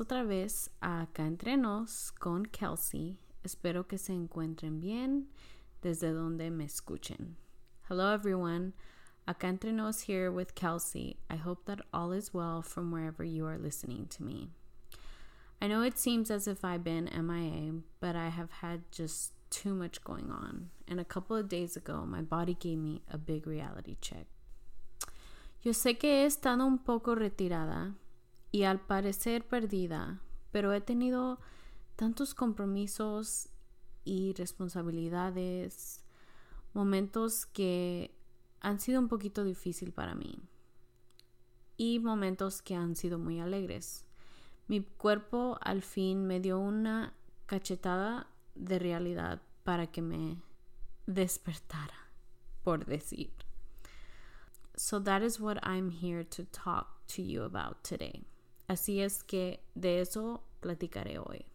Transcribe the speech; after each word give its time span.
Otra 0.00 0.22
vez 0.22 0.70
Acá 0.80 1.26
Entre 1.26 1.56
Nos 1.56 2.12
con 2.12 2.44
Kelsey. 2.46 3.18
Espero 3.42 3.88
que 3.88 3.98
se 3.98 4.12
encuentren 4.12 4.78
bien 4.80 5.26
desde 5.82 6.12
donde 6.12 6.52
me 6.52 6.66
escuchen. 6.66 7.34
Hello 7.88 8.12
everyone. 8.12 8.74
Acá 9.26 9.48
Entre 9.48 9.72
Nos 9.72 10.02
here 10.02 10.30
with 10.30 10.54
Kelsey. 10.54 11.16
I 11.28 11.34
hope 11.34 11.64
that 11.64 11.80
all 11.92 12.12
is 12.12 12.32
well 12.32 12.62
from 12.62 12.92
wherever 12.92 13.24
you 13.24 13.44
are 13.44 13.58
listening 13.58 14.06
to 14.16 14.22
me. 14.22 14.50
I 15.60 15.66
know 15.66 15.82
it 15.82 15.98
seems 15.98 16.30
as 16.30 16.46
if 16.46 16.64
I've 16.64 16.84
been 16.84 17.10
MIA, 17.12 17.82
but 17.98 18.14
I 18.14 18.28
have 18.28 18.52
had 18.62 18.82
just 18.92 19.32
too 19.50 19.74
much 19.74 20.04
going 20.04 20.30
on. 20.30 20.70
And 20.86 21.00
a 21.00 21.04
couple 21.04 21.34
of 21.34 21.48
days 21.48 21.76
ago, 21.76 22.06
my 22.06 22.22
body 22.22 22.54
gave 22.54 22.78
me 22.78 23.02
a 23.10 23.18
big 23.18 23.48
reality 23.48 23.96
check. 24.00 24.28
Yo 25.60 25.72
sé 25.72 25.98
que 25.98 26.22
he 26.22 26.24
estado 26.24 26.64
un 26.64 26.78
poco 26.78 27.16
retirada 27.16 27.94
y 28.50 28.64
al 28.64 28.80
parecer 28.80 29.46
perdida, 29.46 30.20
pero 30.52 30.72
he 30.72 30.80
tenido 30.80 31.40
tantos 31.96 32.34
compromisos 32.34 33.48
y 34.04 34.32
responsabilidades, 34.34 36.04
momentos 36.72 37.46
que 37.46 38.14
han 38.60 38.80
sido 38.80 39.00
un 39.00 39.08
poquito 39.08 39.44
difícil 39.44 39.92
para 39.92 40.14
mí 40.14 40.40
y 41.76 42.00
momentos 42.00 42.62
que 42.62 42.74
han 42.74 42.96
sido 42.96 43.18
muy 43.18 43.40
alegres. 43.40 44.04
Mi 44.66 44.82
cuerpo 44.82 45.58
al 45.62 45.82
fin 45.82 46.26
me 46.26 46.40
dio 46.40 46.58
una 46.58 47.14
cachetada 47.46 48.26
de 48.54 48.78
realidad 48.78 49.40
para 49.64 49.86
que 49.86 50.02
me 50.02 50.42
despertara, 51.06 52.10
por 52.62 52.84
decir. 52.84 53.32
So 54.76 55.00
that 55.02 55.22
is 55.22 55.40
what 55.40 55.58
I'm 55.62 55.90
here 55.90 56.24
to 56.24 56.44
talk 56.44 57.06
to 57.08 57.22
you 57.22 57.42
about 57.42 57.82
today. 57.82 58.24
Así 58.68 59.00
es 59.00 59.22
que 59.22 59.60
de 59.74 60.00
eso 60.00 60.42
platicaré 60.62 61.16
hoy. 61.18 61.46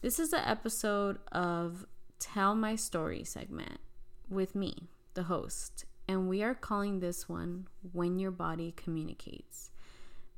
This 0.00 0.20
is 0.20 0.30
the 0.30 0.48
episode 0.48 1.18
of 1.32 1.86
Tell 2.20 2.54
My 2.54 2.76
Story 2.76 3.24
segment 3.24 3.80
with 4.28 4.54
me, 4.54 4.88
the 5.14 5.24
host, 5.24 5.84
and 6.06 6.28
we 6.28 6.42
are 6.42 6.54
calling 6.54 7.00
this 7.00 7.28
one 7.28 7.66
When 7.92 8.20
Your 8.20 8.30
Body 8.30 8.72
Communicates. 8.76 9.70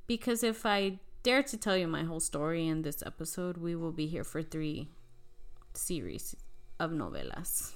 Because 0.06 0.42
if 0.42 0.64
I 0.64 0.98
dare 1.22 1.42
to 1.42 1.56
tell 1.58 1.76
you 1.76 1.88
my 1.88 2.04
whole 2.04 2.20
story 2.20 2.66
in 2.66 2.82
this 2.82 3.02
episode, 3.04 3.58
we 3.58 3.74
will 3.76 3.92
be 3.92 4.06
here 4.06 4.24
for 4.24 4.42
three 4.42 4.88
series 5.74 6.34
of 6.80 6.90
novelas. 6.90 7.72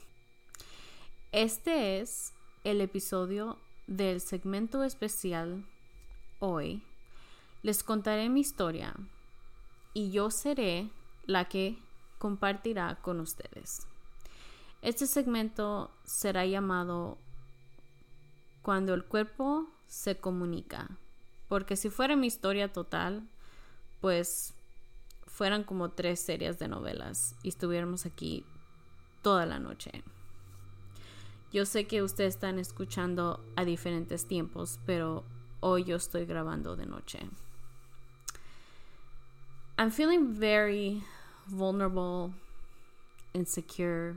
Este 1.32 1.69
es 2.00 2.32
el 2.64 2.80
episodio 2.80 3.56
del 3.86 4.20
segmento 4.20 4.84
especial 4.84 5.64
hoy 6.41 6.82
les 7.62 7.82
contaré 7.82 8.28
mi 8.28 8.40
historia 8.40 8.94
y 9.94 10.10
yo 10.10 10.30
seré 10.30 10.90
la 11.26 11.48
que 11.48 11.78
compartirá 12.18 12.96
con 13.02 13.20
ustedes. 13.20 13.86
Este 14.82 15.06
segmento 15.06 15.90
será 16.04 16.46
llamado 16.46 17.18
Cuando 18.62 18.94
el 18.94 19.04
cuerpo 19.04 19.68
se 19.86 20.16
comunica, 20.16 20.88
porque 21.48 21.76
si 21.76 21.90
fuera 21.90 22.16
mi 22.16 22.26
historia 22.26 22.72
total, 22.72 23.26
pues 24.00 24.54
fueran 25.26 25.64
como 25.64 25.90
tres 25.90 26.20
series 26.20 26.58
de 26.58 26.68
novelas 26.68 27.34
y 27.42 27.48
estuviéramos 27.48 28.06
aquí 28.06 28.44
toda 29.22 29.46
la 29.46 29.58
noche. 29.58 30.02
Yo 31.52 31.64
sé 31.64 31.86
que 31.86 32.02
ustedes 32.02 32.34
están 32.34 32.58
escuchando 32.58 33.41
a 33.56 33.64
diferentes 33.64 34.26
tiempos, 34.26 34.78
pero 34.84 35.24
hoy 35.60 35.84
yo 35.84 35.97
estoy 35.97 36.26
grabando 36.26 36.76
de 36.76 36.86
noche. 36.86 37.20
I'm 39.81 39.93
feeling 39.93 40.34
very 40.34 41.05
vulnerable, 41.47 42.33
insecure, 43.33 44.16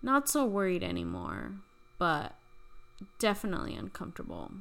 not 0.00 0.28
so 0.28 0.44
worried 0.44 0.84
anymore, 0.84 1.50
but 1.98 2.36
definitely 3.18 3.74
uncomfortable. 3.74 4.52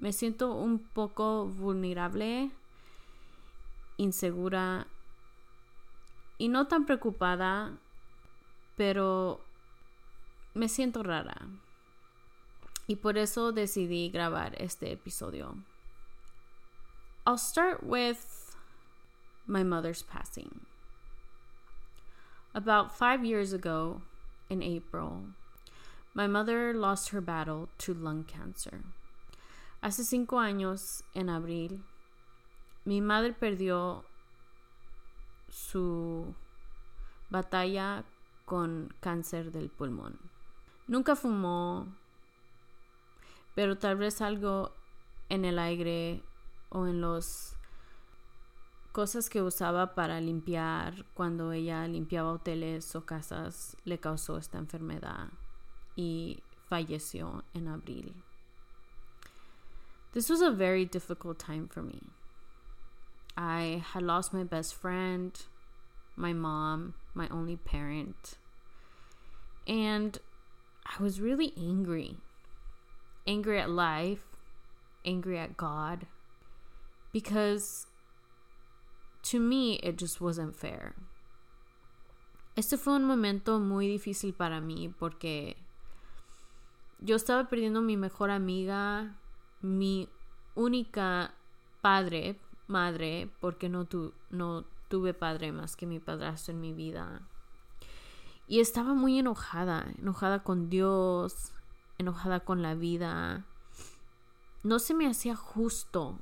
Me 0.00 0.10
siento 0.10 0.60
un 0.60 0.80
poco 0.92 1.46
vulnerable, 1.46 2.50
insegura 3.98 4.86
y 6.38 6.48
no 6.48 6.66
tan 6.66 6.84
preocupada, 6.84 7.78
pero 8.76 9.38
me 10.54 10.66
siento 10.66 11.04
rara. 11.04 11.46
Y 12.88 12.96
por 12.96 13.16
eso 13.16 13.52
decidí 13.52 14.10
grabar 14.10 14.60
este 14.60 14.90
episodio. 14.90 15.54
I'll 17.24 17.38
start 17.38 17.84
with 17.84 18.56
my 19.46 19.62
mother's 19.62 20.02
passing. 20.02 20.66
About 22.52 22.96
five 22.96 23.24
years 23.24 23.52
ago, 23.52 24.02
in 24.50 24.60
April, 24.60 25.26
my 26.14 26.26
mother 26.26 26.74
lost 26.74 27.10
her 27.10 27.20
battle 27.20 27.68
to 27.78 27.94
lung 27.94 28.24
cancer. 28.24 28.82
Hace 29.82 30.04
cinco 30.04 30.36
años, 30.36 31.02
en 31.14 31.28
abril, 31.28 31.80
mi 32.84 33.00
madre 33.00 33.34
perdió 33.40 34.02
su 35.48 36.34
batalla 37.30 38.02
con 38.46 38.92
cáncer 39.00 39.52
del 39.52 39.68
pulmón. 39.68 40.18
Nunca 40.88 41.14
fumó, 41.14 41.86
pero 43.54 43.76
tal 43.76 43.96
vez 43.96 44.20
algo 44.20 44.72
en 45.30 45.44
el 45.44 45.60
aire 45.60 46.20
o 46.72 46.86
en 46.86 47.00
los 47.00 47.54
cosas 48.92 49.28
que 49.30 49.42
usaba 49.42 49.94
para 49.94 50.20
limpiar 50.20 51.04
cuando 51.14 51.52
ella 51.52 51.86
limpiaba 51.86 52.32
hoteles 52.32 52.94
o 52.94 53.04
casas 53.06 53.76
le 53.84 53.98
causó 53.98 54.36
esta 54.38 54.58
enfermedad 54.58 55.28
y 55.96 56.42
falleció 56.68 57.44
en 57.54 57.68
abril. 57.68 58.14
This 60.12 60.28
was 60.28 60.42
a 60.42 60.50
very 60.50 60.84
difficult 60.84 61.38
time 61.38 61.68
for 61.68 61.82
me. 61.82 62.00
I 63.36 63.82
had 63.94 64.02
lost 64.02 64.34
my 64.34 64.44
best 64.44 64.74
friend, 64.74 65.32
my 66.16 66.34
mom, 66.34 66.94
my 67.14 67.28
only 67.30 67.56
parent, 67.56 68.36
and 69.66 70.18
I 70.84 71.02
was 71.02 71.20
really 71.20 71.54
angry. 71.56 72.18
Angry 73.26 73.58
at 73.58 73.70
life, 73.70 74.24
angry 75.06 75.38
at 75.38 75.56
God, 75.56 76.06
because 77.12 77.86
to 79.22 79.38
me 79.38 79.78
it 79.82 79.98
just 79.98 80.20
wasn't 80.20 80.54
fair. 80.54 80.94
Este 82.56 82.76
fue 82.76 82.94
un 82.94 83.04
momento 83.04 83.58
muy 83.58 83.86
difícil 83.86 84.34
para 84.34 84.60
mí 84.60 84.92
porque 84.98 85.56
yo 87.00 87.16
estaba 87.16 87.48
perdiendo 87.48 87.80
mi 87.80 87.96
mejor 87.96 88.30
amiga, 88.30 89.16
mi 89.62 90.08
única 90.54 91.34
padre, 91.80 92.38
madre, 92.66 93.30
porque 93.40 93.68
no, 93.68 93.88
no 94.30 94.64
tuve 94.88 95.14
padre 95.14 95.52
más 95.52 95.76
que 95.76 95.86
mi 95.86 95.98
padrastro 95.98 96.52
en 96.52 96.60
mi 96.60 96.72
vida. 96.72 97.22
Y 98.46 98.60
estaba 98.60 98.92
muy 98.92 99.18
enojada, 99.18 99.86
enojada 99.98 100.42
con 100.42 100.68
Dios, 100.68 101.52
enojada 101.96 102.40
con 102.40 102.60
la 102.60 102.74
vida. 102.74 103.46
No 104.62 104.78
se 104.78 104.94
me 104.94 105.06
hacía 105.06 105.34
justo 105.34 106.18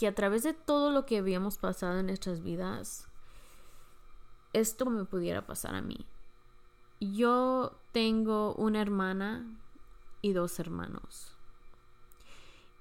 que 0.00 0.06
a 0.06 0.14
través 0.14 0.44
de 0.44 0.54
todo 0.54 0.90
lo 0.90 1.04
que 1.04 1.18
habíamos 1.18 1.58
pasado 1.58 1.98
en 1.98 2.06
nuestras 2.06 2.42
vidas, 2.42 3.06
esto 4.54 4.86
me 4.86 5.04
pudiera 5.04 5.44
pasar 5.46 5.74
a 5.74 5.82
mí. 5.82 6.06
Yo 7.00 7.78
tengo 7.92 8.54
una 8.54 8.80
hermana 8.80 9.44
y 10.22 10.32
dos 10.32 10.58
hermanos. 10.58 11.36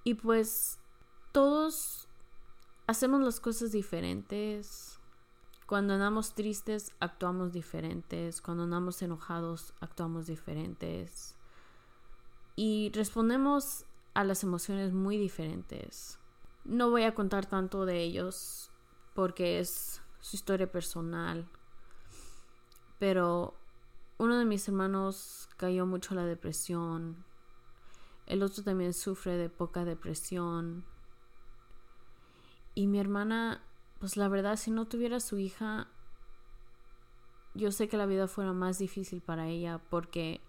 Y 0.05 0.13
pues 0.13 0.79
todos 1.33 2.07
hacemos 2.87 3.19
las 3.19 3.41
cosas 3.41 3.73
diferentes. 3.73 4.97
Cuando 5.65 5.95
andamos 5.95 6.35
tristes, 6.35 6.93
actuamos 7.01 7.51
diferentes. 7.51 8.41
Cuando 8.41 8.63
andamos 8.63 9.01
enojados, 9.01 9.73
actuamos 9.81 10.27
diferentes. 10.27 11.35
Y 12.55 12.93
respondemos 12.93 13.83
a 14.13 14.23
las 14.23 14.41
emociones 14.41 14.93
muy 14.93 15.17
diferentes. 15.17 16.17
No 16.63 16.89
voy 16.89 17.03
a 17.03 17.15
contar 17.15 17.45
tanto 17.45 17.85
de 17.85 18.01
ellos 18.01 18.71
porque 19.13 19.59
es 19.59 20.01
su 20.19 20.35
historia 20.35 20.71
personal. 20.71 21.47
Pero 22.99 23.55
uno 24.17 24.37
de 24.37 24.45
mis 24.45 24.67
hermanos 24.67 25.49
cayó 25.57 25.85
mucho 25.85 26.15
la 26.15 26.25
depresión. 26.25 27.23
El 28.25 28.43
otro 28.43 28.63
también 28.63 28.93
sufre 28.93 29.37
de 29.37 29.49
poca 29.49 29.85
depresión. 29.85 30.85
Y 32.75 32.87
mi 32.87 32.99
hermana, 32.99 33.63
pues 33.99 34.17
la 34.17 34.27
verdad, 34.27 34.57
si 34.57 34.71
no 34.71 34.85
tuviera 34.85 35.19
su 35.19 35.39
hija, 35.39 35.87
yo 37.53 37.71
sé 37.71 37.87
que 37.87 37.97
la 37.97 38.05
vida 38.05 38.27
fuera 38.27 38.53
más 38.53 38.77
difícil 38.77 39.21
para 39.21 39.47
ella 39.47 39.81
porque 39.89 40.39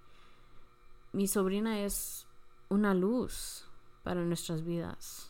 mi 1.12 1.26
sobrina 1.26 1.80
es 1.80 2.26
una 2.68 2.94
luz 2.94 3.64
para 4.02 4.22
nuestras 4.24 4.64
vidas. 4.64 5.29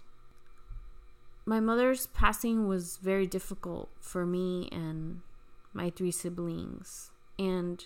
My 1.45 1.61
mother's 1.61 2.07
passing 2.09 2.69
was 2.69 2.99
very 2.99 3.27
difficult 3.27 3.89
for 4.01 4.27
me 4.27 4.69
and 4.71 5.21
my 5.73 5.91
three 5.91 6.11
siblings. 6.11 7.11
And 7.39 7.85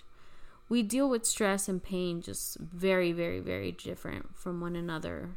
we 0.68 0.82
deal 0.82 1.08
with 1.08 1.24
stress 1.24 1.68
and 1.68 1.82
pain 1.82 2.20
just 2.20 2.58
very, 2.58 3.12
very, 3.12 3.40
very 3.40 3.72
different 3.72 4.36
from 4.36 4.60
one 4.60 4.76
another. 4.76 5.36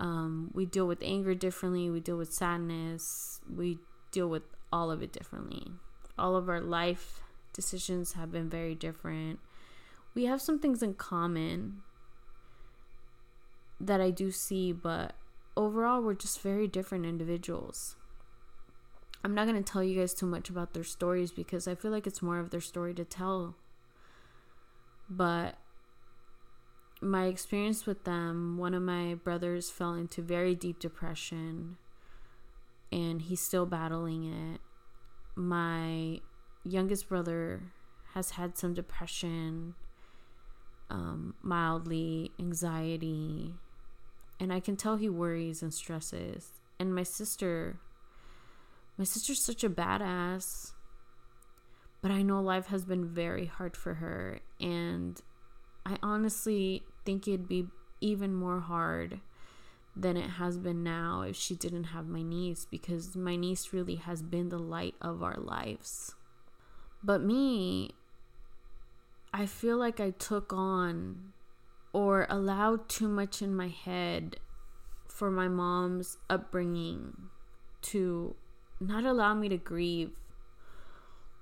Um, 0.00 0.50
we 0.54 0.64
deal 0.64 0.86
with 0.86 1.02
anger 1.02 1.34
differently, 1.34 1.90
we 1.90 2.00
deal 2.00 2.16
with 2.16 2.32
sadness, 2.32 3.40
we 3.52 3.78
deal 4.12 4.28
with 4.28 4.44
all 4.72 4.90
of 4.90 5.02
it 5.02 5.12
differently. 5.12 5.72
All 6.16 6.36
of 6.36 6.48
our 6.48 6.60
life 6.60 7.20
decisions 7.52 8.12
have 8.12 8.30
been 8.30 8.48
very 8.48 8.74
different. 8.74 9.40
We 10.14 10.26
have 10.26 10.40
some 10.40 10.60
things 10.60 10.82
in 10.82 10.94
common 10.94 11.82
that 13.80 14.00
I 14.00 14.10
do 14.10 14.30
see, 14.30 14.72
but 14.72 15.14
overall, 15.58 16.00
we're 16.00 16.14
just 16.14 16.40
very 16.40 16.68
different 16.68 17.04
individuals. 17.04 17.96
I'm 19.24 19.34
not 19.34 19.48
going 19.48 19.62
to 19.62 19.72
tell 19.72 19.82
you 19.82 19.98
guys 19.98 20.14
too 20.14 20.24
much 20.24 20.48
about 20.48 20.72
their 20.72 20.84
stories 20.84 21.32
because 21.32 21.66
I 21.66 21.74
feel 21.74 21.90
like 21.90 22.06
it's 22.06 22.22
more 22.22 22.38
of 22.38 22.50
their 22.50 22.60
story 22.60 22.94
to 22.94 23.04
tell. 23.04 23.56
But 25.10 25.56
my 27.00 27.26
experience 27.26 27.86
with 27.86 28.04
them, 28.04 28.56
one 28.56 28.72
of 28.72 28.82
my 28.82 29.14
brothers 29.14 29.68
fell 29.68 29.94
into 29.94 30.22
very 30.22 30.54
deep 30.54 30.78
depression 30.78 31.76
and 32.92 33.22
he's 33.22 33.40
still 33.40 33.66
battling 33.66 34.24
it. 34.24 34.60
My 35.34 36.20
youngest 36.64 37.08
brother 37.08 37.72
has 38.14 38.30
had 38.32 38.56
some 38.56 38.74
depression, 38.74 39.74
um, 40.88 41.34
mildly 41.42 42.30
anxiety, 42.38 43.54
and 44.40 44.52
I 44.52 44.60
can 44.60 44.76
tell 44.76 44.96
he 44.96 45.08
worries 45.08 45.62
and 45.62 45.72
stresses. 45.72 46.52
And 46.78 46.94
my 46.94 47.02
sister, 47.02 47.78
my 48.96 49.04
sister's 49.04 49.44
such 49.44 49.64
a 49.64 49.70
badass, 49.70 50.72
but 52.00 52.10
I 52.10 52.22
know 52.22 52.40
life 52.40 52.66
has 52.66 52.84
been 52.84 53.06
very 53.06 53.46
hard 53.46 53.76
for 53.76 53.94
her, 53.94 54.40
and 54.60 55.20
I 55.84 55.98
honestly 56.02 56.84
think 57.04 57.26
it'd 57.26 57.48
be 57.48 57.66
even 58.00 58.34
more 58.34 58.60
hard 58.60 59.20
than 59.96 60.16
it 60.16 60.30
has 60.30 60.56
been 60.56 60.84
now 60.84 61.22
if 61.22 61.34
she 61.34 61.56
didn't 61.56 61.84
have 61.84 62.06
my 62.06 62.22
niece 62.22 62.64
because 62.70 63.16
my 63.16 63.34
niece 63.34 63.72
really 63.72 63.96
has 63.96 64.22
been 64.22 64.48
the 64.48 64.58
light 64.58 64.94
of 65.00 65.22
our 65.22 65.36
lives. 65.36 66.14
But 67.02 67.20
me, 67.20 67.92
I 69.32 69.46
feel 69.46 69.76
like 69.76 69.98
I 69.98 70.10
took 70.10 70.52
on 70.52 71.32
or 71.92 72.26
allowed 72.28 72.88
too 72.88 73.08
much 73.08 73.42
in 73.42 73.54
my 73.54 73.68
head 73.68 74.36
for 75.08 75.30
my 75.30 75.48
mom's 75.48 76.18
upbringing 76.28 77.16
to 77.80 78.34
not 78.80 79.04
allow 79.04 79.34
me 79.34 79.48
to 79.48 79.56
grieve 79.56 80.10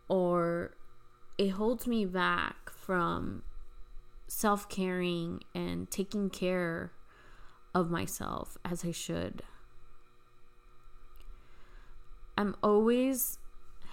or 0.08 0.74
it 1.38 1.50
holds 1.50 1.86
me 1.86 2.06
back 2.06 2.70
from 2.70 3.42
self 4.28 4.68
caring 4.68 5.40
and 5.54 5.90
taking 5.90 6.30
care 6.30 6.92
of 7.74 7.90
myself 7.90 8.56
as 8.64 8.84
I 8.84 8.90
should. 8.90 9.42
I'm 12.38 12.54
always 12.62 13.38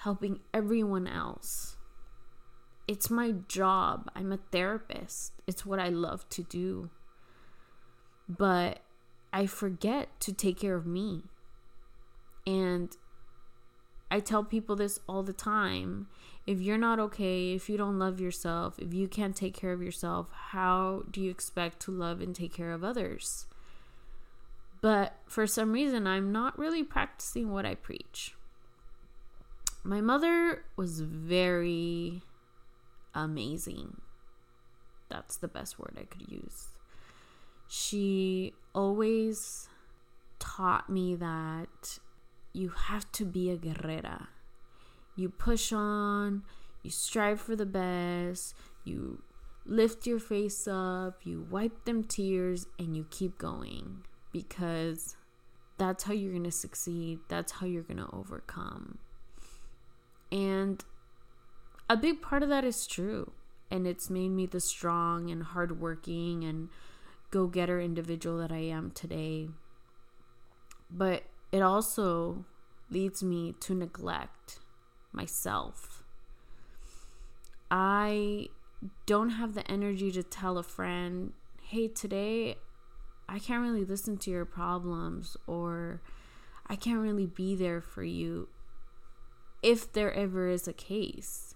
helping 0.02 0.40
everyone 0.54 1.08
else. 1.08 1.78
It's 2.88 3.10
my 3.10 3.34
job. 3.48 4.10
I'm 4.16 4.32
a 4.32 4.40
therapist. 4.52 5.34
It's 5.48 5.66
what 5.66 5.80
I 5.80 5.90
love 5.90 6.28
to 6.30 6.44
do. 6.44 6.90
But 8.28 8.80
I 9.32 9.46
forget 9.46 10.20
to 10.22 10.34
take 10.34 10.60
care 10.60 10.76
of 10.76 10.86
me. 10.86 11.24
And 12.46 12.96
I 14.12 14.20
tell 14.20 14.44
people 14.44 14.76
this 14.76 15.00
all 15.08 15.24
the 15.24 15.34
time. 15.34 16.08
If 16.46 16.60
you're 16.60 16.78
not 16.78 17.00
okay, 17.00 17.54
if 17.54 17.70
you 17.70 17.78
don't 17.78 17.98
love 17.98 18.20
yourself, 18.20 18.78
if 18.80 18.94
you 18.94 19.08
can't 19.08 19.36
take 19.36 19.54
care 19.54 19.72
of 19.72 19.82
yourself, 19.82 20.30
how 20.52 21.04
do 21.10 21.22
you 21.22 21.32
expect 21.32 21.80
to 21.82 21.92
love 21.92 22.20
and 22.20 22.36
take 22.36 22.54
care 22.54 22.74
of 22.74 22.84
others? 22.84 23.48
But 24.82 25.16
for 25.26 25.48
some 25.48 25.72
reason, 25.72 26.06
I'm 26.06 26.34
not 26.34 26.60
really 26.60 26.84
practicing 26.84 27.52
what 27.52 27.66
I 27.66 27.76
preach 27.76 28.36
my 29.84 30.02
mother 30.02 30.64
was 30.76 31.02
very 31.02 32.22
amazing. 33.14 34.02
That's 35.10 35.36
the 35.36 35.48
best 35.48 35.80
word 35.80 35.98
I 36.00 36.04
could 36.04 36.30
use. 36.32 36.68
She 37.68 38.54
always 38.74 39.68
taught 40.40 40.90
me 40.90 41.16
that 41.16 42.00
you 42.52 42.70
have 42.70 43.12
to 43.14 43.26
be 43.26 43.50
a 43.50 43.58
guerrera. 43.58 44.28
You 45.16 45.30
push 45.30 45.72
on, 45.72 46.44
you 46.82 46.92
strive 46.92 47.40
for 47.40 47.56
the 47.56 47.66
best, 47.66 48.56
you 48.84 49.22
lift 49.66 50.06
your 50.06 50.20
face 50.20 50.68
up, 50.68 51.22
you 51.24 51.48
wipe 51.50 51.86
them 51.86 52.04
tears, 52.04 52.68
and 52.78 52.96
you 52.96 53.06
keep 53.10 53.38
going 53.38 54.04
because 54.32 55.16
that's 55.78 56.04
how 56.04 56.14
you're 56.14 56.32
going 56.32 56.44
to 56.44 56.52
succeed. 56.52 57.20
That's 57.30 57.54
how 57.54 57.66
you're 57.66 57.84
going 57.84 57.98
to 57.98 58.10
overcome. 58.14 58.98
And 60.32 60.84
a 61.94 61.98
big 61.98 62.24
part 62.24 62.42
of 62.42 62.50
that 62.50 62.66
is 62.66 62.88
true. 62.88 63.32
And 63.70 63.86
it's 63.86 64.10
made 64.10 64.30
me 64.30 64.48
the 64.48 64.60
strong 64.60 65.30
and 65.30 65.44
hardworking 65.44 66.44
and 66.44 66.70
go 67.30 67.46
getter 67.46 67.80
individual 67.80 68.40
that 68.40 68.52
I 68.52 68.62
am 68.62 68.90
today. 68.90 69.50
But 70.90 71.24
it 71.52 71.62
also 71.62 72.46
leads 72.90 73.22
me 73.24 73.54
to 73.60 73.76
neglect 73.76 74.60
myself. 75.12 76.04
I 77.70 78.48
don't 79.06 79.30
have 79.30 79.54
the 79.54 79.70
energy 79.70 80.12
to 80.14 80.24
tell 80.24 80.58
a 80.58 80.64
friend, 80.64 81.34
hey, 81.62 81.88
today 81.88 82.58
I 83.30 83.38
can't 83.38 83.62
really 83.62 83.86
listen 83.86 84.18
to 84.18 84.32
your 84.32 84.46
problems 84.46 85.38
or 85.46 86.02
I 86.66 86.76
can't 86.76 87.00
really 87.00 87.28
be 87.28 87.56
there 87.56 87.82
for 87.82 88.04
you 88.04 88.50
if 89.62 89.94
there 89.94 90.14
ever 90.14 90.48
is 90.50 90.68
a 90.68 90.74
case 90.74 91.53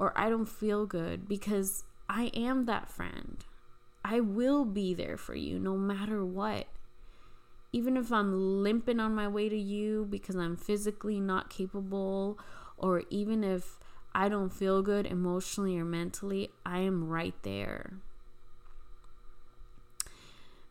or 0.00 0.18
I 0.18 0.30
don't 0.30 0.48
feel 0.48 0.86
good 0.86 1.28
because 1.28 1.84
I 2.08 2.32
am 2.34 2.64
that 2.64 2.88
friend. 2.88 3.44
I 4.02 4.20
will 4.20 4.64
be 4.64 4.94
there 4.94 5.18
for 5.18 5.34
you 5.34 5.58
no 5.58 5.76
matter 5.76 6.24
what. 6.24 6.66
Even 7.70 7.98
if 7.98 8.10
I'm 8.10 8.62
limping 8.62 8.98
on 8.98 9.14
my 9.14 9.28
way 9.28 9.50
to 9.50 9.56
you 9.56 10.06
because 10.10 10.36
I'm 10.36 10.56
physically 10.56 11.20
not 11.20 11.50
capable, 11.50 12.38
or 12.78 13.02
even 13.10 13.44
if 13.44 13.78
I 14.14 14.30
don't 14.30 14.50
feel 14.50 14.80
good 14.82 15.06
emotionally 15.06 15.78
or 15.78 15.84
mentally, 15.84 16.50
I 16.64 16.78
am 16.78 17.06
right 17.06 17.34
there. 17.42 17.92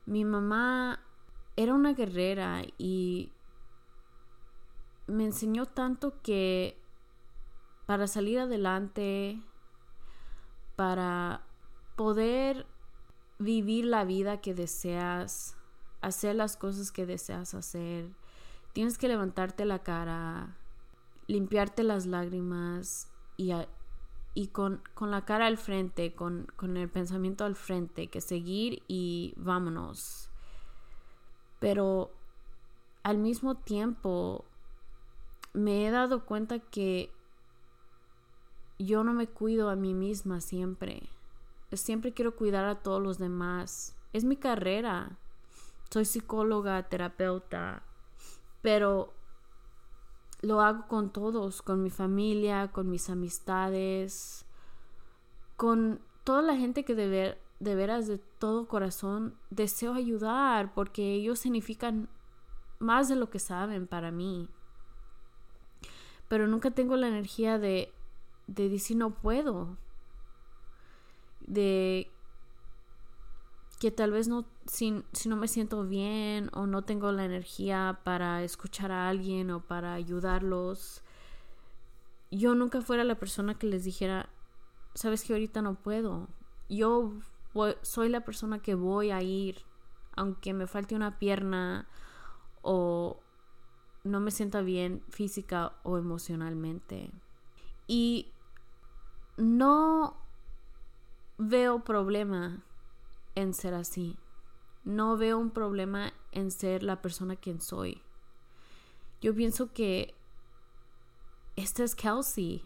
Mi 0.08 0.24
mamá 0.24 0.98
era 1.56 1.74
una 1.74 1.94
guerrera 1.94 2.66
y 2.80 3.30
me 5.08 5.26
enseñó 5.26 5.68
tanto 5.68 6.14
que 6.24 6.79
para 7.90 8.06
salir 8.06 8.38
adelante, 8.38 9.42
para 10.76 11.42
poder 11.96 12.68
vivir 13.40 13.86
la 13.86 14.06
vida 14.06 14.42
que 14.42 14.54
deseas, 14.54 15.58
hacer 16.00 16.36
las 16.36 16.56
cosas 16.56 16.92
que 16.92 17.08
deseas 17.08 17.56
hacer, 17.56 18.06
tienes 18.74 19.00
que 19.00 19.08
levantarte 19.08 19.66
la 19.66 19.80
cara, 19.80 20.56
limpiarte 21.26 21.82
las 21.82 22.06
lágrimas 22.06 23.12
y, 23.38 23.54
y 24.36 24.48
con, 24.50 24.84
con, 24.94 25.10
la 25.10 25.26
cara 25.26 25.48
al 25.48 25.58
frente, 25.58 26.14
con, 26.14 26.46
con 26.58 26.78
el 26.78 26.90
pensamiento 26.90 27.44
al 27.44 27.56
frente, 27.56 28.06
que 28.06 28.22
seguir 28.22 28.84
y 28.88 29.34
vámonos. 29.36 30.30
Pero 31.58 32.12
al 33.02 33.18
mismo 33.18 33.56
tiempo 33.56 34.46
me 35.54 35.88
he 35.88 35.90
dado 35.90 36.24
cuenta 36.28 36.60
que 36.60 37.12
yo 38.80 39.04
no 39.04 39.14
me 39.14 39.28
cuido 39.28 39.70
a 39.70 39.76
mí 39.76 39.94
misma 39.94 40.42
siempre. 40.42 41.04
Siempre 41.74 42.14
quiero 42.14 42.36
cuidar 42.36 42.66
a 42.66 42.82
todos 42.82 43.02
los 43.02 43.20
demás. 43.20 43.96
Es 44.14 44.24
mi 44.24 44.38
carrera. 44.38 45.18
Soy 45.92 46.06
psicóloga, 46.06 46.82
terapeuta, 46.90 47.84
pero 48.62 49.14
lo 50.42 50.62
hago 50.62 50.88
con 50.88 51.12
todos, 51.12 51.62
con 51.62 51.84
mi 51.84 51.90
familia, 51.90 52.72
con 52.72 52.90
mis 52.90 53.10
amistades, 53.10 54.46
con 55.58 56.00
toda 56.24 56.42
la 56.42 56.56
gente 56.56 56.86
que 56.86 56.96
de, 56.96 57.38
de 57.60 57.76
veras 57.76 58.08
de 58.08 58.18
todo 58.18 58.68
corazón 58.68 59.36
deseo 59.50 59.94
ayudar 59.94 60.74
porque 60.74 61.14
ellos 61.14 61.40
significan 61.40 62.08
más 62.78 63.10
de 63.10 63.16
lo 63.16 63.30
que 63.30 63.40
saben 63.40 63.88
para 63.88 64.12
mí 64.12 64.48
pero 66.30 66.48
nunca 66.48 66.72
tengo 66.72 66.96
la 66.96 67.10
energía 67.10 67.58
de, 67.58 67.92
de 68.50 68.68
decir 68.68 68.98
no 68.98 69.12
puedo, 69.12 69.78
de 71.42 72.12
que 73.80 73.92
tal 73.92 74.12
vez 74.12 74.28
no, 74.28 74.46
si, 74.66 75.04
si 75.14 75.30
no 75.30 75.36
me 75.36 75.48
siento 75.48 75.86
bien 75.86 76.50
o 76.54 76.68
no 76.68 76.82
tengo 76.82 77.12
la 77.12 77.26
energía 77.26 78.02
para 78.04 78.44
escuchar 78.44 78.92
a 78.92 79.08
alguien 79.08 79.52
o 79.52 79.62
para 79.62 79.94
ayudarlos, 79.94 81.04
yo 82.32 82.56
nunca 82.56 82.82
fuera 82.82 83.04
la 83.04 83.20
persona 83.20 83.58
que 83.58 83.68
les 83.68 83.86
dijera, 83.86 84.30
sabes 84.96 85.24
que 85.24 85.34
ahorita 85.34 85.62
no 85.62 85.76
puedo. 85.76 86.28
Yo 86.68 87.14
soy 87.82 88.10
la 88.10 88.26
persona 88.26 88.60
que 88.60 88.76
voy 88.76 89.12
a 89.12 89.22
ir, 89.22 89.64
aunque 90.16 90.54
me 90.54 90.68
falte 90.68 90.96
una 90.96 91.18
pierna 91.18 91.88
o 92.62 93.20
no 94.04 94.20
me 94.20 94.32
sienta 94.32 94.62
bien 94.62 95.04
física 95.10 95.74
o 95.84 95.98
emocionalmente. 95.98 97.12
Y 97.88 98.28
no 99.40 100.18
veo 101.38 101.84
problema 101.84 102.62
en 103.36 103.54
ser 103.54 103.74
así. 103.74 104.18
No 104.84 105.18
veo 105.18 105.38
un 105.38 105.52
problema 105.52 106.14
en 106.32 106.52
ser 106.52 106.84
la 106.84 107.02
persona 107.02 107.36
quien 107.36 107.62
soy. 107.62 108.02
Yo 109.22 109.34
pienso 109.34 109.72
que 109.72 110.14
esta 111.56 111.84
es 111.84 111.96
Kelsey. 111.96 112.66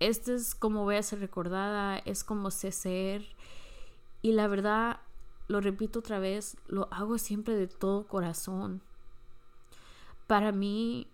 Esta 0.00 0.32
es 0.34 0.54
como 0.54 0.84
voy 0.84 0.96
a 0.96 1.02
ser 1.02 1.18
recordada, 1.18 1.98
es 1.98 2.22
como 2.22 2.52
sé 2.52 2.70
ser. 2.70 3.26
Y 4.22 4.32
la 4.32 4.46
verdad, 4.46 5.00
lo 5.48 5.60
repito 5.60 5.98
otra 5.98 6.20
vez, 6.20 6.56
lo 6.68 6.88
hago 6.92 7.18
siempre 7.18 7.56
de 7.56 7.66
todo 7.66 8.06
corazón. 8.06 8.80
Para 10.28 10.52
mí, 10.52 11.08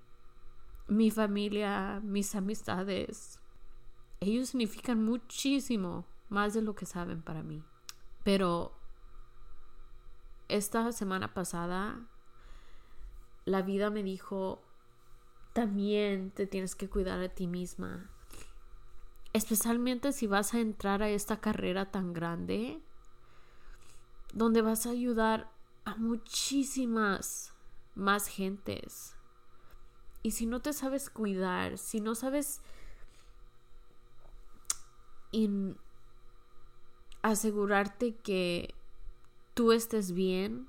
mi 0.86 1.10
familia, 1.10 2.00
mis 2.02 2.34
amistades, 2.34 3.40
ellos 4.24 4.50
significan 4.50 5.04
muchísimo 5.04 6.06
más 6.28 6.54
de 6.54 6.62
lo 6.62 6.74
que 6.74 6.86
saben 6.86 7.22
para 7.22 7.42
mí. 7.42 7.62
Pero 8.22 8.72
esta 10.48 10.92
semana 10.92 11.34
pasada, 11.34 12.00
la 13.44 13.62
vida 13.62 13.90
me 13.90 14.02
dijo, 14.02 14.62
también 15.52 16.30
te 16.30 16.46
tienes 16.46 16.74
que 16.74 16.88
cuidar 16.88 17.20
a 17.20 17.28
ti 17.28 17.46
misma. 17.46 18.10
Especialmente 19.32 20.12
si 20.12 20.26
vas 20.26 20.54
a 20.54 20.60
entrar 20.60 21.02
a 21.02 21.08
esta 21.08 21.40
carrera 21.40 21.90
tan 21.90 22.12
grande, 22.12 22.80
donde 24.32 24.62
vas 24.62 24.86
a 24.86 24.90
ayudar 24.90 25.50
a 25.84 25.96
muchísimas 25.96 27.52
más 27.94 28.26
gentes. 28.26 29.14
Y 30.22 30.32
si 30.32 30.46
no 30.46 30.60
te 30.60 30.72
sabes 30.72 31.10
cuidar, 31.10 31.78
si 31.78 32.00
no 32.00 32.14
sabes 32.14 32.62
asegurarte 37.22 38.16
que 38.22 38.74
tú 39.54 39.72
estés 39.72 40.12
bien, 40.12 40.66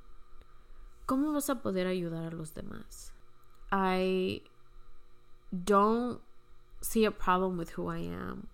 ¿cómo 1.05 1.33
vas 1.33 1.49
a 1.49 1.61
poder 1.61 1.87
ayudar 1.87 2.33
a 2.33 2.35
los 2.35 2.51
demás? 2.53 3.11
I 3.71 4.41
don't 5.51 6.21
see 6.81 7.05
a 7.05 7.11
problem 7.11 7.57
with 7.57 7.71
who 7.71 7.87
I 7.87 7.99
am. 7.99 8.47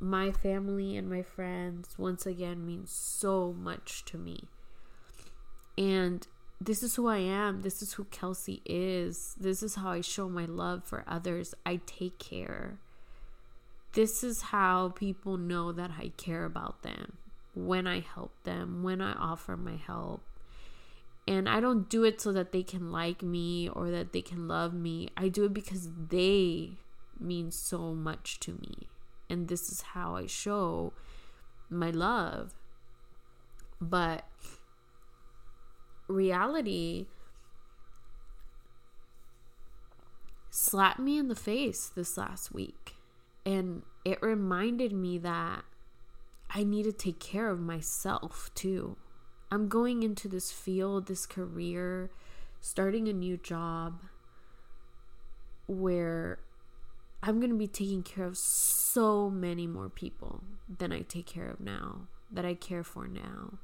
My 0.00 0.32
family 0.32 0.96
and 0.96 1.08
my 1.08 1.22
friends, 1.22 1.96
once 1.96 2.26
again, 2.26 2.66
mean 2.66 2.86
so 2.86 3.52
much 3.52 4.04
to 4.06 4.18
me. 4.18 4.48
And 5.78 6.26
this 6.60 6.82
is 6.82 6.96
who 6.96 7.06
I 7.06 7.18
am. 7.18 7.62
This 7.62 7.82
is 7.82 7.94
who 7.94 8.04
Kelsey 8.04 8.62
is. 8.64 9.36
This 9.40 9.62
is 9.62 9.76
how 9.76 9.90
I 9.90 10.00
show 10.00 10.28
my 10.28 10.44
love 10.44 10.84
for 10.84 11.04
others. 11.06 11.54
I 11.64 11.80
take 11.86 12.18
care. 12.18 12.78
This 13.92 14.24
is 14.24 14.42
how 14.42 14.90
people 14.90 15.36
know 15.36 15.70
that 15.72 15.90
I 15.98 16.12
care 16.16 16.44
about 16.44 16.82
them 16.82 17.18
when 17.54 17.86
I 17.86 18.00
help 18.00 18.32
them, 18.44 18.82
when 18.82 19.00
I 19.02 19.12
offer 19.12 19.56
my 19.56 19.76
help. 19.76 20.22
And 21.28 21.48
I 21.48 21.60
don't 21.60 21.88
do 21.88 22.02
it 22.04 22.20
so 22.20 22.32
that 22.32 22.52
they 22.52 22.62
can 22.62 22.90
like 22.90 23.22
me 23.22 23.68
or 23.68 23.90
that 23.90 24.12
they 24.12 24.22
can 24.22 24.48
love 24.48 24.72
me. 24.72 25.08
I 25.16 25.28
do 25.28 25.44
it 25.44 25.54
because 25.54 25.88
they 26.08 26.72
mean 27.20 27.50
so 27.50 27.94
much 27.94 28.40
to 28.40 28.52
me. 28.52 28.88
And 29.30 29.48
this 29.48 29.70
is 29.70 29.82
how 29.82 30.16
I 30.16 30.26
show 30.26 30.94
my 31.70 31.90
love. 31.90 32.54
But 33.80 34.24
reality 36.08 37.06
slapped 40.50 40.98
me 40.98 41.18
in 41.18 41.28
the 41.28 41.34
face 41.34 41.90
this 41.94 42.16
last 42.16 42.52
week. 42.52 42.91
And 43.44 43.82
it 44.04 44.22
reminded 44.22 44.92
me 44.92 45.18
that 45.18 45.64
I 46.50 46.64
need 46.64 46.84
to 46.84 46.92
take 46.92 47.18
care 47.18 47.48
of 47.48 47.60
myself 47.60 48.50
too. 48.54 48.96
I'm 49.50 49.68
going 49.68 50.02
into 50.02 50.28
this 50.28 50.50
field, 50.52 51.06
this 51.06 51.26
career, 51.26 52.10
starting 52.60 53.08
a 53.08 53.12
new 53.12 53.36
job 53.36 54.00
where 55.66 56.38
I'm 57.22 57.38
going 57.38 57.50
to 57.50 57.58
be 57.58 57.68
taking 57.68 58.02
care 58.02 58.24
of 58.24 58.36
so 58.36 59.30
many 59.30 59.66
more 59.66 59.88
people 59.88 60.42
than 60.68 60.92
I 60.92 61.02
take 61.02 61.26
care 61.26 61.48
of 61.48 61.60
now, 61.60 62.08
that 62.30 62.44
I 62.44 62.54
care 62.54 62.82
for 62.82 63.06
now. 63.06 63.58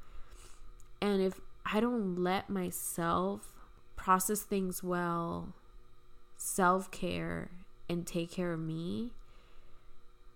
And 1.01 1.23
if 1.23 1.41
I 1.65 1.81
don't 1.81 2.17
let 2.17 2.49
myself 2.49 3.53
process 3.97 4.41
things 4.41 4.83
well, 4.83 5.55
self 6.37 6.91
care, 6.91 7.51
and 7.89 8.07
take 8.07 8.31
care 8.31 8.53
of 8.53 8.61
me, 8.61 9.13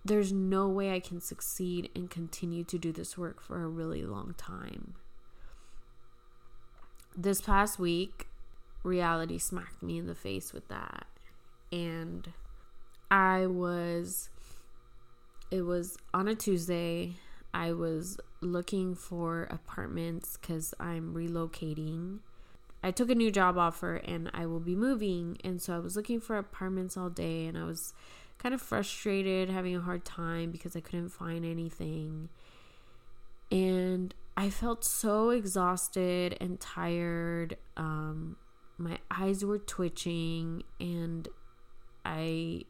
there's 0.05 0.33
no 0.33 0.69
way 0.69 0.93
I 0.93 1.01
can 1.01 1.21
succeed 1.21 1.91
and 1.95 2.11
continue 2.11 2.65
to 2.65 2.79
do 2.79 2.93
this 2.93 3.17
work 3.17 3.41
for 3.41 3.63
a 3.63 3.69
really 3.69 4.05
long 4.05 4.35
time. 4.37 4.95
This 7.17 7.41
past 7.41 7.79
week, 7.79 8.27
reality 8.83 9.39
smacked 9.39 9.83
me 9.83 9.99
in 9.99 10.07
the 10.07 10.15
face 10.15 10.53
with 10.53 10.67
that. 10.69 11.07
And 11.71 12.33
I 13.11 13.47
was, 13.47 14.29
it 15.51 15.63
was 15.63 15.97
on 16.13 16.27
a 16.27 16.35
Tuesday. 16.35 17.15
I 17.55 17.73
was 17.73 18.19
looking 18.41 18.95
for 18.95 19.45
apartments 19.51 20.37
because 20.37 20.75
I'm 20.81 21.15
relocating. 21.15 22.21
I 22.83 22.91
took 22.91 23.11
a 23.11 23.15
new 23.15 23.31
job 23.31 23.57
offer 23.57 23.97
and 23.97 24.31
I 24.35 24.47
will 24.47 24.61
be 24.61 24.75
moving. 24.75 25.39
And 25.45 25.63
so 25.63 25.77
I 25.77 25.79
was 25.79 25.95
looking 25.95 26.21
for 26.21 26.37
apartments 26.37 26.97
all 26.97 27.11
day 27.11 27.47
and 27.47 27.57
I 27.57 27.65
was 27.65 27.95
kind 28.39 28.55
of 28.55 28.61
frustrated, 28.61 29.51
having 29.51 29.77
a 29.77 29.81
hard 29.81 30.05
time 30.05 30.51
because 30.51 30.75
I 30.77 30.81
couldn't 30.81 31.11
find 31.11 31.45
anything. 31.45 32.29
And 33.51 34.15
I 34.37 34.51
felt 34.51 34.85
so 34.85 35.31
exhausted 35.31 36.37
and 36.41 36.59
tired. 36.59 37.57
Um, 37.77 38.37
my 38.79 38.99
eyes 39.11 39.45
were 39.45 39.59
twitching, 39.59 40.63
and 40.81 41.29
I 42.05 42.63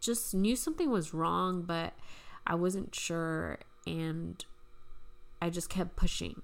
just 0.00 0.34
knew 0.34 0.56
something 0.56 0.90
was 0.90 1.12
wrong, 1.12 1.62
but 1.62 1.94
I 2.46 2.54
wasn't 2.54 2.94
sure. 2.94 3.58
And 3.86 4.44
I 5.40 5.50
just 5.50 5.68
kept 5.68 5.96
pushing. 5.96 6.42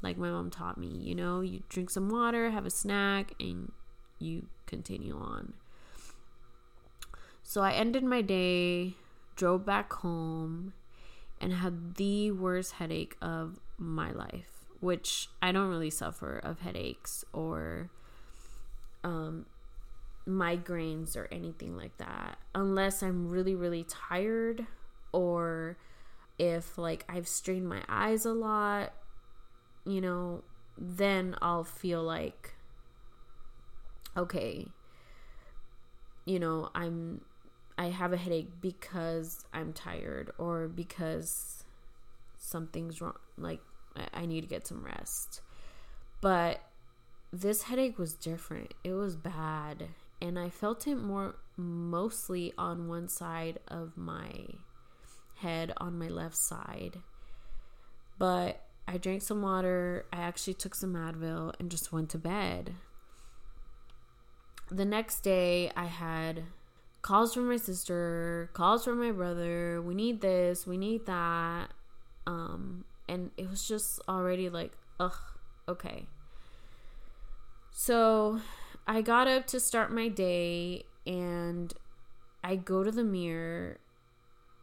Like 0.00 0.16
my 0.16 0.30
mom 0.30 0.50
taught 0.50 0.78
me, 0.78 0.86
you 0.86 1.14
know, 1.14 1.40
you 1.40 1.64
drink 1.68 1.90
some 1.90 2.08
water, 2.08 2.50
have 2.50 2.64
a 2.64 2.70
snack, 2.70 3.32
and 3.40 3.72
you 4.20 4.46
continue 4.66 5.16
on. 5.16 5.54
So 7.48 7.62
I 7.62 7.72
ended 7.72 8.04
my 8.04 8.20
day, 8.20 8.92
drove 9.34 9.64
back 9.64 9.90
home, 9.90 10.74
and 11.40 11.50
had 11.54 11.94
the 11.94 12.30
worst 12.30 12.72
headache 12.72 13.16
of 13.22 13.58
my 13.78 14.12
life, 14.12 14.66
which 14.80 15.30
I 15.40 15.50
don't 15.52 15.70
really 15.70 15.88
suffer 15.88 16.36
of 16.36 16.60
headaches 16.60 17.24
or 17.32 17.88
um, 19.02 19.46
migraines 20.28 21.16
or 21.16 21.26
anything 21.32 21.74
like 21.74 21.96
that, 21.96 22.36
unless 22.54 23.02
I'm 23.02 23.30
really, 23.30 23.54
really 23.54 23.86
tired 23.88 24.66
or 25.12 25.78
if 26.38 26.76
like 26.76 27.06
I've 27.08 27.26
strained 27.26 27.66
my 27.66 27.80
eyes 27.88 28.26
a 28.26 28.34
lot, 28.34 28.92
you 29.86 30.02
know, 30.02 30.44
then 30.76 31.34
I'll 31.40 31.64
feel 31.64 32.02
like 32.02 32.56
okay, 34.14 34.66
you 36.26 36.38
know, 36.38 36.68
I'm 36.74 37.22
I 37.78 37.90
have 37.90 38.12
a 38.12 38.16
headache 38.16 38.60
because 38.60 39.44
I'm 39.54 39.72
tired 39.72 40.32
or 40.36 40.66
because 40.66 41.62
something's 42.36 43.00
wrong. 43.00 43.14
Like, 43.38 43.60
I, 44.12 44.26
need 44.26 44.40
to 44.40 44.48
get 44.48 44.66
some 44.66 44.84
rest. 44.84 45.40
But 46.20 46.60
this 47.32 47.62
headache 47.62 47.96
was 47.96 48.14
different. 48.14 48.74
It 48.82 48.94
was 48.94 49.14
bad. 49.14 49.88
And 50.20 50.38
I 50.40 50.50
felt 50.50 50.88
it 50.88 50.96
more 50.96 51.36
mostly 51.56 52.52
on 52.58 52.88
one 52.88 53.08
side 53.08 53.60
of 53.68 53.96
my 53.96 54.32
head, 55.36 55.72
on 55.76 55.96
my 55.96 56.08
left 56.08 56.36
side. 56.36 56.98
But 58.18 58.60
I 58.88 58.98
drank 58.98 59.22
some 59.22 59.42
water. 59.42 60.04
I 60.12 60.16
actually 60.16 60.54
took 60.54 60.74
some 60.74 60.94
Advil 60.94 61.54
and 61.60 61.70
just 61.70 61.92
went 61.92 62.10
to 62.10 62.18
bed. 62.18 62.74
The 64.68 64.84
next 64.84 65.20
day, 65.20 65.70
I 65.76 65.84
had 65.84 66.42
calls 67.08 67.32
from 67.32 67.48
my 67.48 67.56
sister, 67.56 68.50
calls 68.52 68.84
from 68.84 68.98
my 68.98 69.10
brother. 69.10 69.80
We 69.80 69.94
need 69.94 70.20
this, 70.20 70.66
we 70.66 70.76
need 70.76 71.06
that. 71.06 71.68
Um, 72.26 72.84
and 73.08 73.30
it 73.38 73.48
was 73.48 73.66
just 73.66 73.98
already 74.06 74.50
like, 74.50 74.72
ugh, 75.00 75.16
okay. 75.66 76.04
So 77.72 78.42
I 78.86 79.00
got 79.00 79.26
up 79.26 79.46
to 79.46 79.58
start 79.58 79.90
my 79.90 80.08
day 80.08 80.84
and 81.06 81.72
I 82.44 82.56
go 82.56 82.84
to 82.84 82.90
the 82.90 83.04
mirror 83.04 83.78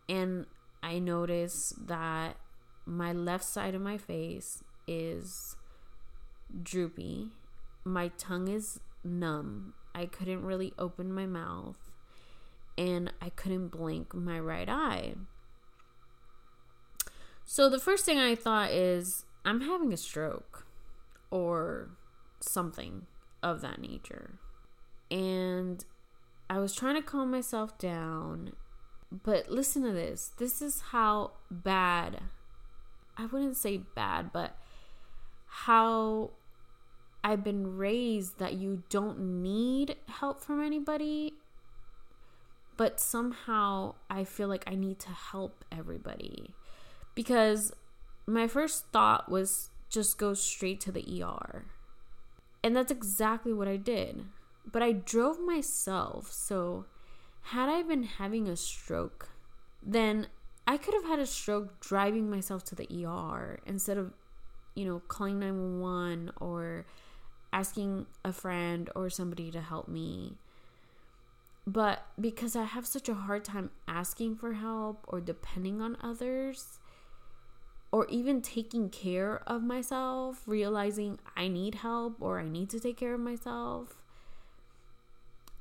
and 0.08 0.46
I 0.84 1.00
notice 1.00 1.74
that 1.88 2.38
my 2.86 3.12
left 3.12 3.46
side 3.46 3.74
of 3.74 3.82
my 3.82 3.98
face 3.98 4.64
is 4.88 5.56
droopy. 6.62 7.30
My 7.84 8.10
tongue 8.20 8.50
is 8.50 8.82
numb. 9.04 9.74
I 9.96 10.06
couldn't 10.06 10.46
really 10.46 10.74
open 10.78 11.12
my 11.12 11.26
mouth 11.26 11.95
and 12.78 13.12
I 13.22 13.30
couldn't 13.30 13.70
blink 13.70 14.14
my 14.14 14.40
right 14.40 14.70
eye. 14.70 15.16
So 17.46 17.70
the 17.70 17.80
first 17.80 18.06
thing 18.06 18.18
I 18.18 18.36
thought 18.36 18.72
is 18.72 19.26
I'm 19.44 19.62
having 19.62 19.94
a 19.94 19.98
stroke 19.98 20.66
or 21.30 21.92
something 22.40 23.06
of 23.44 23.62
that 23.62 23.80
nature. 23.80 24.40
And 25.12 25.86
I 26.50 26.60
was 26.60 26.74
trying 26.74 26.96
to 26.96 27.02
calm 27.02 27.32
myself 27.32 27.78
down, 27.78 28.54
but 29.12 29.50
listen 29.50 29.84
to 29.84 29.92
this. 29.92 30.32
This 30.38 30.62
is 30.62 30.82
how 30.92 31.34
bad, 31.52 32.22
I 33.18 33.26
wouldn't 33.26 33.58
say 33.58 33.78
bad, 33.78 34.32
but 34.34 34.58
how 35.46 36.32
I've 37.24 37.44
been 37.44 37.78
raised 37.78 38.40
that 38.40 38.54
you 38.54 38.84
don't 38.90 39.42
need 39.42 39.96
help 40.08 40.42
from 40.42 40.62
anybody, 40.62 41.34
but 42.78 43.00
somehow 43.00 43.96
I 44.10 44.24
feel 44.24 44.48
like 44.48 44.64
I 44.68 44.76
need 44.76 45.00
to 45.00 45.10
help 45.10 45.64
everybody 45.72 46.54
because 47.14 47.72
my 48.28 48.48
first 48.48 48.86
thought 48.92 49.30
was 49.30 49.70
just 49.90 50.18
go 50.18 50.34
straight 50.34 50.82
to 50.82 50.92
the 50.92 51.24
ER. 51.24 51.66
And 52.64 52.76
that's 52.76 52.92
exactly 52.92 53.54
what 53.54 53.68
I 53.68 53.78
did. 53.78 54.26
But 54.70 54.82
I 54.82 54.92
drove 54.92 55.40
myself, 55.40 56.32
so 56.32 56.86
had 57.44 57.70
I 57.70 57.84
been 57.84 58.04
having 58.04 58.48
a 58.48 58.56
stroke, 58.56 59.30
then 59.82 60.28
I 60.66 60.78
could 60.78 60.96
have 60.96 61.06
had 61.06 61.20
a 61.20 61.28
stroke 61.28 61.80
driving 61.80 62.30
myself 62.30 62.64
to 62.66 62.76
the 62.76 63.06
ER 63.06 63.60
instead 63.68 63.98
of, 63.98 64.14
you 64.74 64.86
know, 64.86 65.00
calling 65.08 65.40
911 65.40 66.32
or 66.42 66.88
asking 67.54 68.08
a 68.26 68.34
friend 68.34 68.90
or 68.96 69.10
somebody 69.10 69.52
to 69.52 69.62
help 69.62 69.88
me. 69.88 70.34
But 71.68 72.06
because 72.20 72.56
I 72.56 72.64
have 72.64 72.86
such 72.86 73.10
a 73.10 73.16
hard 73.16 73.44
time 73.44 73.72
asking 73.88 74.36
for 74.36 74.54
help 74.54 75.04
or 75.08 75.20
depending 75.20 75.82
on 75.82 75.98
others, 76.02 76.80
or 77.92 78.06
even 78.08 78.42
taking 78.42 78.90
care 78.90 79.42
of 79.48 79.64
myself, 79.64 80.44
realizing 80.46 81.18
I 81.36 81.48
need 81.48 81.76
help 81.76 82.22
or 82.22 82.40
I 82.40 82.48
need 82.48 82.70
to 82.72 82.80
take 82.80 82.98
care 82.98 83.14
of 83.14 83.22
myself, 83.22 83.96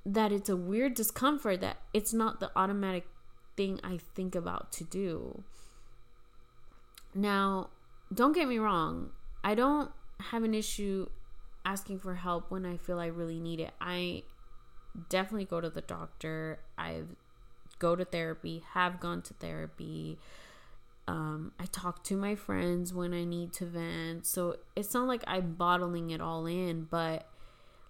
that 0.04 0.32
it's 0.32 0.49
a 0.49 0.56
weird 0.56 0.94
discomfort 0.94 1.61
that 1.61 1.76
it's 1.92 2.12
not 2.12 2.40
the 2.40 2.50
automatic 2.56 3.06
thing 3.56 3.80
I 3.84 3.99
think 4.16 4.34
about 4.34 4.73
to 4.73 4.84
do. 4.84 5.44
Now, 7.14 7.70
don't 8.12 8.32
get 8.32 8.49
me 8.49 8.58
wrong, 8.58 9.11
I 9.44 9.54
don't 9.54 9.92
have 10.18 10.42
an 10.42 10.54
issue 10.54 11.08
asking 11.64 12.00
for 12.00 12.16
help 12.16 12.50
when 12.50 12.66
I 12.66 12.76
feel 12.76 12.99
I 12.99 13.06
really 13.06 13.38
need 13.38 13.61
it. 13.61 13.73
I 13.80 14.25
definitely 15.08 15.44
go 15.44 15.60
to 15.60 15.70
the 15.70 15.80
doctor. 15.80 16.59
I've 16.78 17.09
go 17.78 17.96
to 17.96 18.04
therapy, 18.04 18.62
have 18.72 19.00
gone 19.00 19.22
to 19.22 19.35
therapy. 19.35 20.18
Um, 21.07 21.52
I 21.59 21.66
talk 21.66 22.02
to 22.04 22.16
my 22.16 22.35
friends 22.35 22.94
when 22.94 23.12
I 23.12 23.24
need 23.24 23.52
to 23.54 23.66
vent. 23.66 24.26
So 24.26 24.57
it's 24.74 24.94
not 24.94 25.07
like 25.07 25.22
I'm 25.26 25.54
bottling 25.54 26.11
it 26.11 26.20
all 26.20 26.46
in, 26.46 26.87
but 26.90 27.26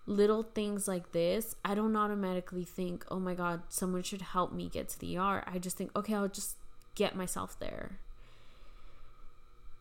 little 0.07 0.43
things 0.43 0.89
like 0.89 1.13
this, 1.13 1.55
I 1.65 1.75
don't 1.75 1.97
automatically 1.97 2.65
think, 2.65 3.05
oh 3.11 3.21
my 3.21 3.35
God, 3.35 3.63
someone 3.69 4.03
should 4.03 4.23
help 4.23 4.53
me 4.53 4.69
get 4.69 4.89
to 4.91 4.99
the 4.99 5.17
ER. 5.17 5.45
I 5.47 5.59
just 5.59 5.77
think, 5.77 5.97
okay, 5.97 6.15
I'll 6.15 6.29
just 6.29 6.57
get 6.95 7.15
myself 7.15 7.59
there. 7.59 7.99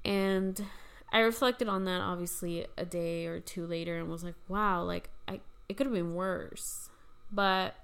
And 0.05 0.63
I 1.11 1.19
reflected 1.19 1.67
on 1.67 1.85
that 1.85 2.01
obviously 2.01 2.65
a 2.77 2.85
day 2.85 3.25
or 3.25 3.39
two 3.39 3.65
later 3.65 3.97
and 3.97 4.09
was 4.09 4.23
like, 4.23 4.35
wow, 4.47 4.83
like 4.83 5.09
I 5.27 5.39
it 5.69 5.77
could 5.77 5.87
have 5.87 5.93
been 5.93 6.13
worse. 6.13 6.89
But 7.33 7.75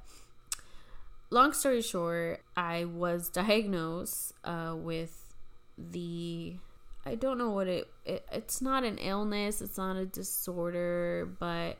long 1.29 1.53
story 1.53 1.81
short, 1.81 2.41
I 2.55 2.85
was 2.85 3.29
diagnosed 3.29 4.33
uh, 4.43 4.75
with 4.77 5.33
the 5.77 6.55
I 7.05 7.15
don't 7.15 7.37
know 7.37 7.49
what 7.49 7.67
it, 7.67 7.87
it 8.05 8.25
it's 8.31 8.61
not 8.61 8.83
an 8.83 8.97
illness, 8.97 9.61
it's 9.61 9.77
not 9.77 9.95
a 9.95 10.05
disorder, 10.05 11.27
but 11.39 11.77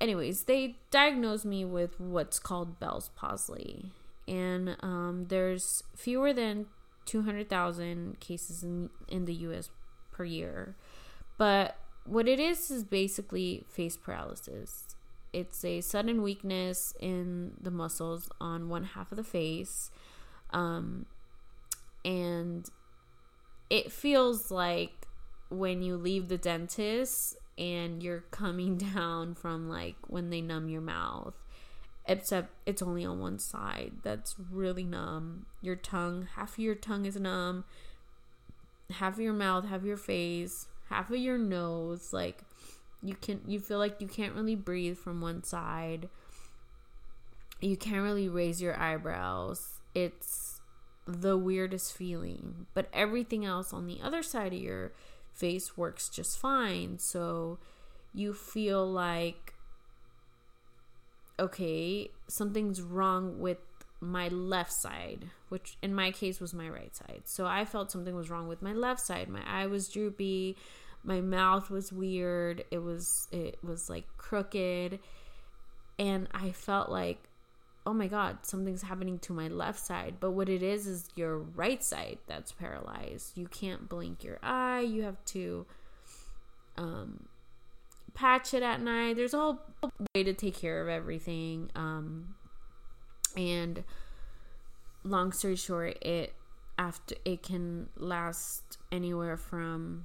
anyways, 0.00 0.44
they 0.44 0.76
diagnosed 0.90 1.44
me 1.44 1.64
with 1.64 2.00
what's 2.00 2.38
called 2.38 2.80
Bell's 2.80 3.10
palsy. 3.10 3.92
And 4.26 4.76
um, 4.80 5.26
there's 5.28 5.82
fewer 5.96 6.32
than 6.32 6.66
200,000 7.06 8.20
cases 8.20 8.62
in, 8.62 8.90
in 9.08 9.24
the 9.24 9.34
US 9.34 9.70
per 10.12 10.24
year. 10.24 10.76
But 11.38 11.76
what 12.04 12.28
it 12.28 12.40
is 12.40 12.70
is 12.70 12.84
basically 12.84 13.64
face 13.68 13.96
paralysis. 13.96 14.96
It's 15.32 15.64
a 15.64 15.80
sudden 15.80 16.22
weakness 16.22 16.94
in 17.00 17.52
the 17.60 17.70
muscles 17.70 18.28
on 18.40 18.68
one 18.68 18.84
half 18.84 19.12
of 19.12 19.16
the 19.16 19.24
face. 19.24 19.90
Um, 20.50 21.06
and 22.04 22.68
it 23.68 23.92
feels 23.92 24.50
like 24.50 25.06
when 25.48 25.82
you 25.82 25.96
leave 25.96 26.28
the 26.28 26.38
dentist 26.38 27.36
and 27.58 28.02
you're 28.02 28.24
coming 28.30 28.76
down 28.94 29.34
from 29.34 29.68
like 29.68 29.96
when 30.08 30.30
they 30.30 30.40
numb 30.40 30.68
your 30.68 30.80
mouth 30.80 31.34
except 32.06 32.50
it's 32.66 32.82
only 32.82 33.04
on 33.04 33.20
one 33.20 33.38
side 33.38 33.92
that's 34.02 34.34
really 34.50 34.84
numb 34.84 35.46
your 35.60 35.76
tongue 35.76 36.26
half 36.34 36.54
of 36.54 36.58
your 36.58 36.74
tongue 36.74 37.04
is 37.04 37.16
numb 37.16 37.64
half 38.90 39.14
of 39.14 39.20
your 39.20 39.32
mouth 39.32 39.66
half 39.66 39.80
of 39.80 39.86
your 39.86 39.96
face 39.96 40.66
half 40.88 41.10
of 41.10 41.16
your 41.16 41.38
nose 41.38 42.12
like 42.12 42.42
you 43.02 43.14
can 43.14 43.40
you 43.46 43.58
feel 43.58 43.78
like 43.78 44.00
you 44.00 44.06
can't 44.06 44.34
really 44.34 44.56
breathe 44.56 44.96
from 44.96 45.20
one 45.20 45.42
side 45.42 46.08
you 47.60 47.76
can't 47.76 48.02
really 48.02 48.28
raise 48.28 48.60
your 48.60 48.78
eyebrows 48.78 49.80
it's 49.94 50.60
the 51.06 51.36
weirdest 51.36 51.96
feeling. 51.96 52.66
But 52.74 52.88
everything 52.92 53.44
else 53.44 53.72
on 53.72 53.86
the 53.86 54.00
other 54.02 54.22
side 54.22 54.52
of 54.52 54.60
your 54.60 54.92
face 55.32 55.76
works 55.76 56.08
just 56.08 56.38
fine. 56.38 56.98
So 56.98 57.58
you 58.14 58.32
feel 58.32 58.90
like, 58.90 59.54
okay, 61.38 62.10
something's 62.28 62.82
wrong 62.82 63.38
with 63.38 63.58
my 64.00 64.28
left 64.28 64.72
side, 64.72 65.26
which 65.48 65.76
in 65.82 65.94
my 65.94 66.10
case 66.10 66.40
was 66.40 66.54
my 66.54 66.68
right 66.68 66.94
side. 66.94 67.22
So 67.24 67.46
I 67.46 67.64
felt 67.64 67.90
something 67.90 68.14
was 68.14 68.30
wrong 68.30 68.48
with 68.48 68.62
my 68.62 68.72
left 68.72 69.00
side. 69.00 69.28
My 69.28 69.42
eye 69.46 69.66
was 69.66 69.88
droopy, 69.88 70.56
my 71.02 71.20
mouth 71.20 71.70
was 71.70 71.92
weird. 71.92 72.64
It 72.70 72.78
was 72.78 73.28
it 73.32 73.58
was 73.62 73.88
like 73.88 74.06
crooked 74.16 74.98
and 75.98 76.28
I 76.32 76.52
felt 76.52 76.90
like 76.90 77.28
oh 77.86 77.94
my 77.94 78.06
god, 78.06 78.38
something's 78.42 78.82
happening 78.82 79.18
to 79.18 79.32
my 79.32 79.48
left 79.48 79.78
side. 79.78 80.16
But 80.20 80.32
what 80.32 80.48
it 80.48 80.62
is 80.62 80.86
is 80.86 81.08
your 81.14 81.38
right 81.38 81.82
side 81.82 82.18
that's 82.26 82.52
paralyzed. 82.52 83.36
You 83.36 83.46
can't 83.48 83.88
blink 83.88 84.22
your 84.22 84.38
eye. 84.42 84.80
You 84.80 85.02
have 85.02 85.24
to 85.26 85.66
um, 86.76 87.28
patch 88.14 88.52
it 88.54 88.62
at 88.62 88.82
night. 88.82 89.16
There's 89.16 89.34
a 89.34 89.38
whole 89.38 89.60
way 90.14 90.22
to 90.22 90.34
take 90.34 90.56
care 90.56 90.82
of 90.82 90.88
everything. 90.88 91.70
Um, 91.74 92.34
and 93.36 93.82
long 95.02 95.32
story 95.32 95.56
short, 95.56 96.02
it 96.04 96.34
after 96.78 97.14
it 97.24 97.42
can 97.42 97.88
last 97.96 98.78
anywhere 98.92 99.36
from 99.36 100.04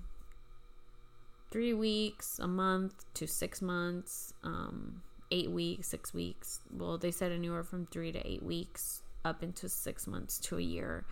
three 1.56 1.74
weeks, 1.74 2.38
a 2.38 2.48
month 2.48 3.06
to 3.14 3.26
six 3.26 3.62
months. 3.62 4.34
Um, 4.44 5.02
eight 5.32 5.50
weeks, 5.50 5.88
six 5.88 6.14
weeks. 6.14 6.60
Well, 6.70 6.98
they 6.98 7.12
said 7.12 7.32
anywhere 7.32 7.64
from 7.64 7.86
three 7.86 8.12
to 8.12 8.28
eight 8.30 8.44
weeks 8.44 9.04
up 9.24 9.42
into 9.42 9.70
six 9.70 10.06
months 10.06 10.38
to 10.42 10.58
a 10.58 10.62
year. 10.62 11.06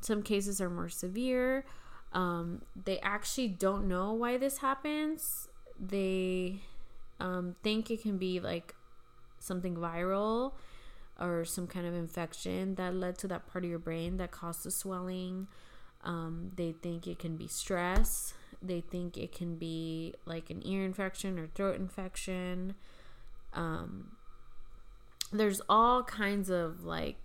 Some 0.00 0.22
cases 0.22 0.60
are 0.60 0.70
more 0.70 0.88
severe. 0.88 1.64
Um, 2.12 2.62
they 2.84 3.00
actually 3.00 3.48
don't 3.48 3.88
know 3.88 4.12
why 4.12 4.36
this 4.38 4.58
happens. 4.58 5.48
They 5.80 6.60
um, 7.18 7.56
think 7.64 7.90
it 7.90 8.02
can 8.02 8.18
be 8.18 8.38
like 8.38 8.76
something 9.40 9.74
viral 9.74 10.52
or 11.18 11.44
some 11.44 11.66
kind 11.66 11.86
of 11.86 11.94
infection 11.94 12.76
that 12.76 12.94
led 12.94 13.18
to 13.18 13.26
that 13.26 13.48
part 13.48 13.64
of 13.64 13.70
your 13.70 13.80
brain 13.80 14.18
that 14.18 14.30
caused 14.30 14.62
the 14.62 14.70
swelling. 14.70 15.48
Um, 16.04 16.52
they 16.54 16.70
think 16.70 17.08
it 17.08 17.18
can 17.18 17.36
be 17.36 17.48
stress. 17.48 18.34
They 18.60 18.80
think 18.80 19.16
it 19.16 19.32
can 19.32 19.56
be 19.56 20.14
like 20.24 20.50
an 20.50 20.62
ear 20.66 20.84
infection 20.84 21.38
or 21.38 21.46
throat 21.46 21.76
infection. 21.76 22.74
Um, 23.52 24.16
there's 25.32 25.60
all 25.68 26.02
kinds 26.02 26.50
of 26.50 26.84
like 26.84 27.16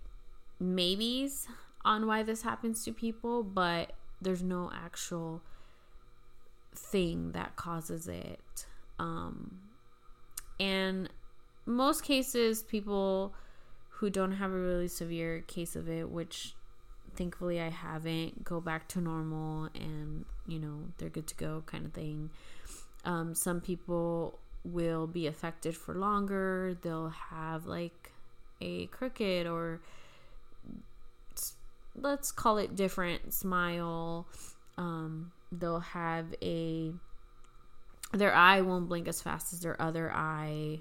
maybes 0.58 1.46
on 1.84 2.06
why 2.06 2.22
this 2.22 2.42
happens 2.42 2.84
to 2.84 2.92
people, 2.92 3.42
but 3.42 3.92
there's 4.20 4.42
no 4.42 4.70
actual 4.74 5.42
thing 6.74 7.32
that 7.32 7.56
causes 7.56 8.08
it. 8.08 8.66
Um, 8.98 9.60
and 10.58 11.08
most 11.66 12.02
cases, 12.02 12.62
people 12.62 13.34
who 13.88 14.10
don't 14.10 14.32
have 14.32 14.52
a 14.52 14.58
really 14.58 14.88
severe 14.88 15.40
case 15.42 15.76
of 15.76 15.88
it, 15.88 16.08
which 16.08 16.54
thankfully 17.18 17.60
I 17.60 17.68
haven't, 17.68 18.44
go 18.44 18.60
back 18.60 18.88
to 18.90 19.00
normal 19.00 19.68
and, 19.74 20.24
you 20.46 20.60
know, 20.60 20.84
they're 20.96 21.08
good 21.08 21.26
to 21.26 21.34
go 21.34 21.64
kind 21.66 21.84
of 21.84 21.92
thing. 21.92 22.30
Um, 23.04 23.34
some 23.34 23.60
people 23.60 24.38
will 24.64 25.08
be 25.08 25.26
affected 25.26 25.76
for 25.76 25.94
longer. 25.94 26.78
They'll 26.80 27.10
have 27.10 27.66
like 27.66 28.12
a 28.60 28.86
crooked 28.86 29.46
or 29.48 29.80
let's 31.96 32.30
call 32.30 32.58
it 32.58 32.76
different 32.76 33.34
smile. 33.34 34.28
Um, 34.76 35.32
they'll 35.50 35.80
have 35.80 36.26
a 36.40 36.92
their 38.14 38.34
eye 38.34 38.60
won't 38.62 38.88
blink 38.88 39.08
as 39.08 39.20
fast 39.20 39.52
as 39.52 39.60
their 39.60 39.80
other 39.82 40.10
eye. 40.12 40.80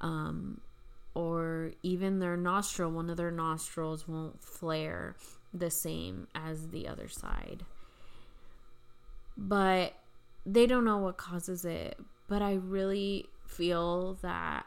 Um, 0.00 0.60
or 1.14 1.72
even 1.82 2.18
their 2.18 2.36
nostril, 2.36 2.90
one 2.90 3.08
of 3.08 3.16
their 3.16 3.30
nostrils 3.30 4.06
won't 4.06 4.42
flare 4.42 5.14
the 5.54 5.70
same 5.70 6.26
as 6.34 6.68
the 6.68 6.88
other 6.88 7.08
side. 7.08 7.64
But 9.36 9.94
they 10.44 10.66
don't 10.66 10.84
know 10.84 10.98
what 10.98 11.16
causes 11.16 11.64
it. 11.64 11.98
But 12.28 12.42
I 12.42 12.54
really 12.54 13.26
feel 13.46 14.14
that 14.22 14.66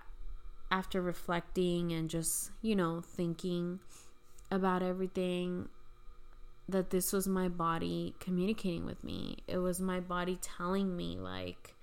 after 0.71 1.02
reflecting 1.02 1.91
and 1.91 2.10
just, 2.10 2.52
you 2.62 2.76
know, 2.76 3.02
thinking 3.02 3.80
about 4.50 4.82
everything, 4.82 5.69
that 6.69 6.89
this 6.89 7.13
was 7.13 7.28
my 7.28 7.47
body 7.47 8.13
communicating 8.19 8.86
with 8.86 9.04
me. 9.04 9.38
It 9.47 9.58
was 9.58 9.80
my 9.80 10.00
body 10.00 10.38
telling 10.41 10.95
me, 10.95 11.17
like, 11.17 11.76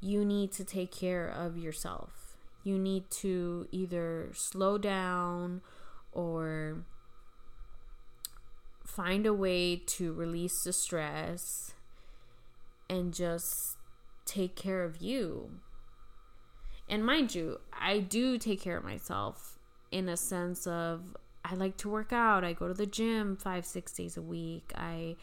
you 0.00 0.24
need 0.24 0.52
to 0.52 0.64
take 0.64 0.92
care 0.92 1.28
of 1.28 1.58
yourself. 1.58 2.36
You 2.62 2.78
need 2.78 3.10
to 3.10 3.66
either 3.72 4.30
slow 4.34 4.78
down 4.78 5.60
or 6.12 6.84
find 8.94 9.26
a 9.26 9.32
way 9.32 9.76
to 9.76 10.12
release 10.12 10.62
the 10.62 10.72
stress 10.72 11.74
and 12.88 13.14
just 13.14 13.76
take 14.24 14.56
care 14.56 14.82
of 14.82 15.00
you. 15.00 15.50
And 16.88 17.06
mind 17.06 17.34
you, 17.34 17.60
I 17.72 18.00
do 18.00 18.36
take 18.36 18.60
care 18.60 18.76
of 18.76 18.84
myself 18.84 19.58
in 19.92 20.08
a 20.08 20.16
sense 20.16 20.66
of 20.66 21.16
I 21.44 21.54
like 21.54 21.76
to 21.78 21.88
work 21.88 22.12
out. 22.12 22.44
I 22.44 22.52
go 22.52 22.68
to 22.68 22.74
the 22.74 22.86
gym 22.86 23.36
5 23.36 23.64
6 23.64 23.92
days 23.92 24.16
a 24.16 24.22
week. 24.22 24.72
I 24.74 25.16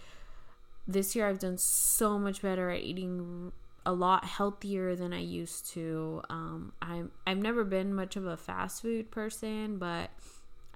this 0.87 1.15
year 1.15 1.27
I've 1.27 1.39
done 1.39 1.57
so 1.57 2.17
much 2.17 2.41
better 2.41 2.69
at 2.69 2.81
eating 2.81 3.51
a 3.85 3.91
lot 3.91 4.23
healthier 4.23 4.95
than 4.95 5.13
I 5.13 5.19
used 5.19 5.69
to. 5.73 6.21
Um, 6.29 6.71
I'm 6.81 7.11
I've 7.25 7.37
never 7.37 7.65
been 7.65 7.93
much 7.93 8.15
of 8.15 8.25
a 8.25 8.37
fast 8.37 8.81
food 8.81 9.11
person, 9.11 9.77
but 9.77 10.09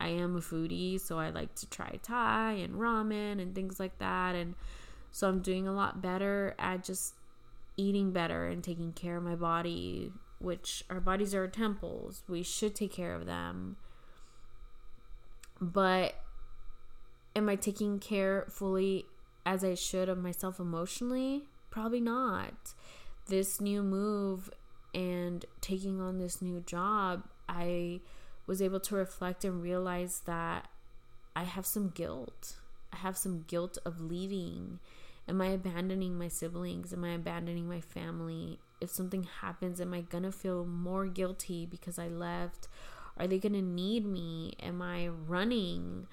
I 0.01 0.07
am 0.07 0.35
a 0.35 0.39
foodie, 0.39 0.99
so 0.99 1.19
I 1.19 1.29
like 1.29 1.53
to 1.55 1.69
try 1.69 1.99
Thai 2.01 2.53
and 2.53 2.75
ramen 2.75 3.39
and 3.39 3.53
things 3.53 3.79
like 3.79 3.99
that. 3.99 4.33
And 4.33 4.55
so 5.11 5.29
I'm 5.29 5.41
doing 5.41 5.67
a 5.67 5.73
lot 5.73 6.01
better 6.01 6.55
at 6.57 6.83
just 6.83 7.13
eating 7.77 8.11
better 8.11 8.47
and 8.47 8.63
taking 8.63 8.93
care 8.93 9.17
of 9.17 9.23
my 9.23 9.35
body, 9.35 10.11
which 10.39 10.83
our 10.89 10.99
bodies 10.99 11.35
are 11.35 11.41
our 11.41 11.47
temples. 11.47 12.23
We 12.27 12.41
should 12.41 12.73
take 12.73 12.93
care 12.93 13.13
of 13.13 13.27
them. 13.27 13.77
But 15.61 16.15
am 17.35 17.47
I 17.47 17.55
taking 17.55 17.99
care 17.99 18.45
fully 18.49 19.05
as 19.45 19.63
I 19.63 19.75
should 19.75 20.09
of 20.09 20.17
myself 20.17 20.59
emotionally? 20.59 21.43
Probably 21.69 22.01
not. 22.01 22.73
This 23.27 23.61
new 23.61 23.83
move 23.83 24.49
and 24.95 25.45
taking 25.61 26.01
on 26.01 26.17
this 26.17 26.41
new 26.41 26.61
job, 26.61 27.23
I 27.47 28.01
was 28.51 28.61
able 28.61 28.81
to 28.81 28.95
reflect 28.95 29.45
and 29.45 29.63
realize 29.63 30.23
that 30.25 30.67
I 31.37 31.45
have 31.45 31.65
some 31.65 31.87
guilt. 31.87 32.57
I 32.91 32.97
have 32.97 33.15
some 33.15 33.45
guilt 33.47 33.77
of 33.85 34.01
leaving. 34.01 34.79
Am 35.25 35.39
I 35.39 35.45
abandoning 35.45 36.17
my 36.17 36.27
siblings? 36.27 36.91
Am 36.91 37.05
I 37.05 37.13
abandoning 37.13 37.69
my 37.69 37.79
family? 37.79 38.59
If 38.81 38.89
something 38.89 39.25
happens, 39.39 39.79
am 39.79 39.93
I 39.93 40.01
gonna 40.01 40.33
feel 40.33 40.65
more 40.65 41.05
guilty 41.05 41.65
because 41.65 41.97
I 41.97 42.09
left? 42.09 42.67
Are 43.17 43.25
they 43.25 43.39
gonna 43.39 43.61
need 43.61 44.05
me? 44.05 44.51
Am 44.61 44.81
I 44.81 45.07
running? 45.07 46.07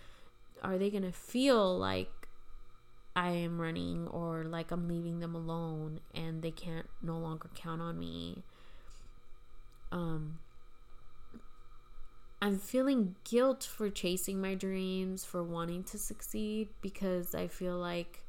Are 0.62 0.78
they 0.78 0.90
gonna 0.90 1.10
feel 1.10 1.76
like 1.76 2.28
I 3.16 3.30
am 3.30 3.60
running 3.60 4.06
or 4.06 4.44
like 4.44 4.70
I'm 4.70 4.86
leaving 4.86 5.18
them 5.18 5.34
alone 5.34 5.98
and 6.14 6.42
they 6.42 6.52
can't 6.52 6.86
no 7.02 7.18
longer 7.18 7.50
count 7.56 7.82
on 7.82 7.98
me? 7.98 8.44
Um, 9.90 10.38
I'm 12.40 12.58
feeling 12.58 13.16
guilt 13.24 13.64
for 13.64 13.90
chasing 13.90 14.40
my 14.40 14.54
dreams, 14.54 15.24
for 15.24 15.42
wanting 15.42 15.82
to 15.84 15.98
succeed 15.98 16.68
because 16.80 17.34
I 17.34 17.48
feel 17.48 17.76
like 17.76 18.24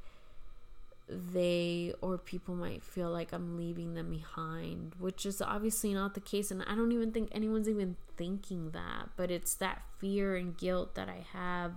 they 1.08 1.93
or 2.02 2.17
people 2.17 2.56
might 2.56 2.84
feel 2.84 3.10
like 3.10 3.34
I'm 3.34 3.58
leaving 3.58 3.93
them 3.93 4.12
behind, 4.12 4.93
which 5.00 5.26
is 5.26 5.41
obviously 5.41 5.93
not 5.93 6.13
the 6.13 6.22
case. 6.22 6.52
And 6.52 6.63
I 6.63 6.76
don't 6.76 6.91
even 6.91 7.12
think 7.12 7.30
anyone's 7.32 7.69
even 7.69 7.95
thinking 8.17 8.72
that, 8.72 9.10
but 9.15 9.32
it's 9.32 9.56
that 9.56 9.84
fear 10.00 10.36
and 10.36 10.58
guilt 10.58 10.95
that 10.95 11.10
I 11.10 11.26
have 11.34 11.74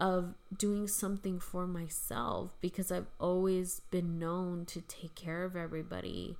of 0.00 0.34
doing 0.56 0.88
something 0.88 1.38
for 1.38 1.66
myself 1.66 2.56
because 2.60 2.90
I've 2.90 3.06
always 3.20 3.80
been 3.90 4.18
known 4.18 4.66
to 4.66 4.80
take 4.80 5.14
care 5.14 5.44
of 5.44 5.54
everybody. 5.54 6.36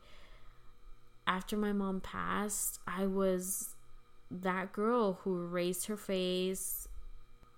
After 1.27 1.57
my 1.57 1.73
mom 1.73 2.01
passed, 2.01 2.81
I 2.87 3.07
was 3.07 3.74
that 4.43 4.73
girl 4.73 5.21
who 5.23 5.47
raised 5.47 5.87
her 5.87 5.97
face, 5.97 6.89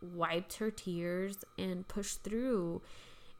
wiped 0.03 0.55
her 0.59 0.71
tears, 0.71 1.45
and 1.59 1.87
pushed 1.89 2.23
through. 2.23 2.83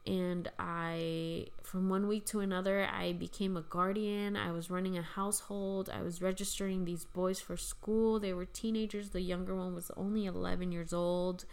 And 0.05 0.49
I, 0.57 1.47
from 1.63 1.89
one 1.89 2.07
week 2.07 2.25
to 2.27 2.39
another, 2.39 2.87
I 2.91 3.11
became 3.11 3.57
a 3.57 3.61
guardian. 3.61 4.37
I 4.37 4.51
was 4.51 4.71
running 4.71 4.97
a 4.97 5.01
household. 5.01 5.89
I 5.93 6.01
was 6.01 6.21
registering 6.21 6.85
these 6.85 7.03
boys 7.03 7.41
for 7.41 7.57
school. 7.57 8.19
They 8.19 8.33
were 8.33 8.45
teenagers. 8.45 9.09
The 9.09 9.21
younger 9.21 9.55
one 9.55 9.75
was 9.75 9.91
only 9.97 10.25
11 10.25 10.71
years 10.71 10.93
old. 10.93 11.43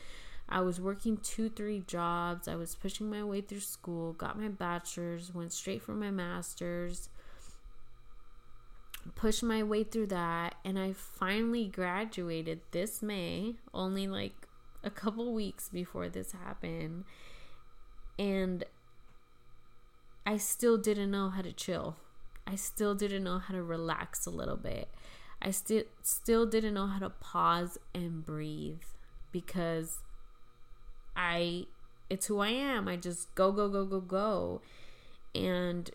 I 0.48 0.60
was 0.60 0.80
working 0.80 1.16
two, 1.16 1.48
three 1.48 1.82
jobs. 1.86 2.46
I 2.46 2.54
was 2.54 2.76
pushing 2.76 3.10
my 3.10 3.24
way 3.24 3.40
through 3.40 3.60
school, 3.60 4.12
got 4.12 4.38
my 4.38 4.48
bachelor's, 4.48 5.34
went 5.34 5.52
straight 5.52 5.82
for 5.82 5.94
my 5.94 6.10
master's 6.10 7.08
pushed 9.14 9.42
my 9.42 9.62
way 9.62 9.84
through 9.84 10.08
that 10.08 10.56
and 10.64 10.78
I 10.78 10.92
finally 10.92 11.66
graduated 11.66 12.60
this 12.70 13.02
May, 13.02 13.54
only 13.72 14.06
like 14.06 14.48
a 14.82 14.90
couple 14.90 15.32
weeks 15.32 15.68
before 15.68 16.08
this 16.08 16.32
happened. 16.32 17.04
And 18.18 18.64
I 20.26 20.36
still 20.36 20.78
didn't 20.78 21.10
know 21.10 21.30
how 21.30 21.42
to 21.42 21.52
chill. 21.52 21.96
I 22.46 22.56
still 22.56 22.94
didn't 22.94 23.24
know 23.24 23.38
how 23.38 23.54
to 23.54 23.62
relax 23.62 24.26
a 24.26 24.30
little 24.30 24.56
bit. 24.56 24.88
I 25.40 25.50
still 25.50 25.84
still 26.02 26.46
didn't 26.46 26.74
know 26.74 26.86
how 26.86 26.98
to 27.00 27.10
pause 27.10 27.78
and 27.94 28.24
breathe 28.24 28.82
because 29.32 29.98
I 31.16 31.66
it's 32.08 32.26
who 32.26 32.40
I 32.40 32.48
am. 32.48 32.88
I 32.88 32.96
just 32.96 33.34
go 33.34 33.52
go 33.52 33.68
go 33.68 33.84
go 33.84 34.00
go. 34.00 34.62
And 35.34 35.90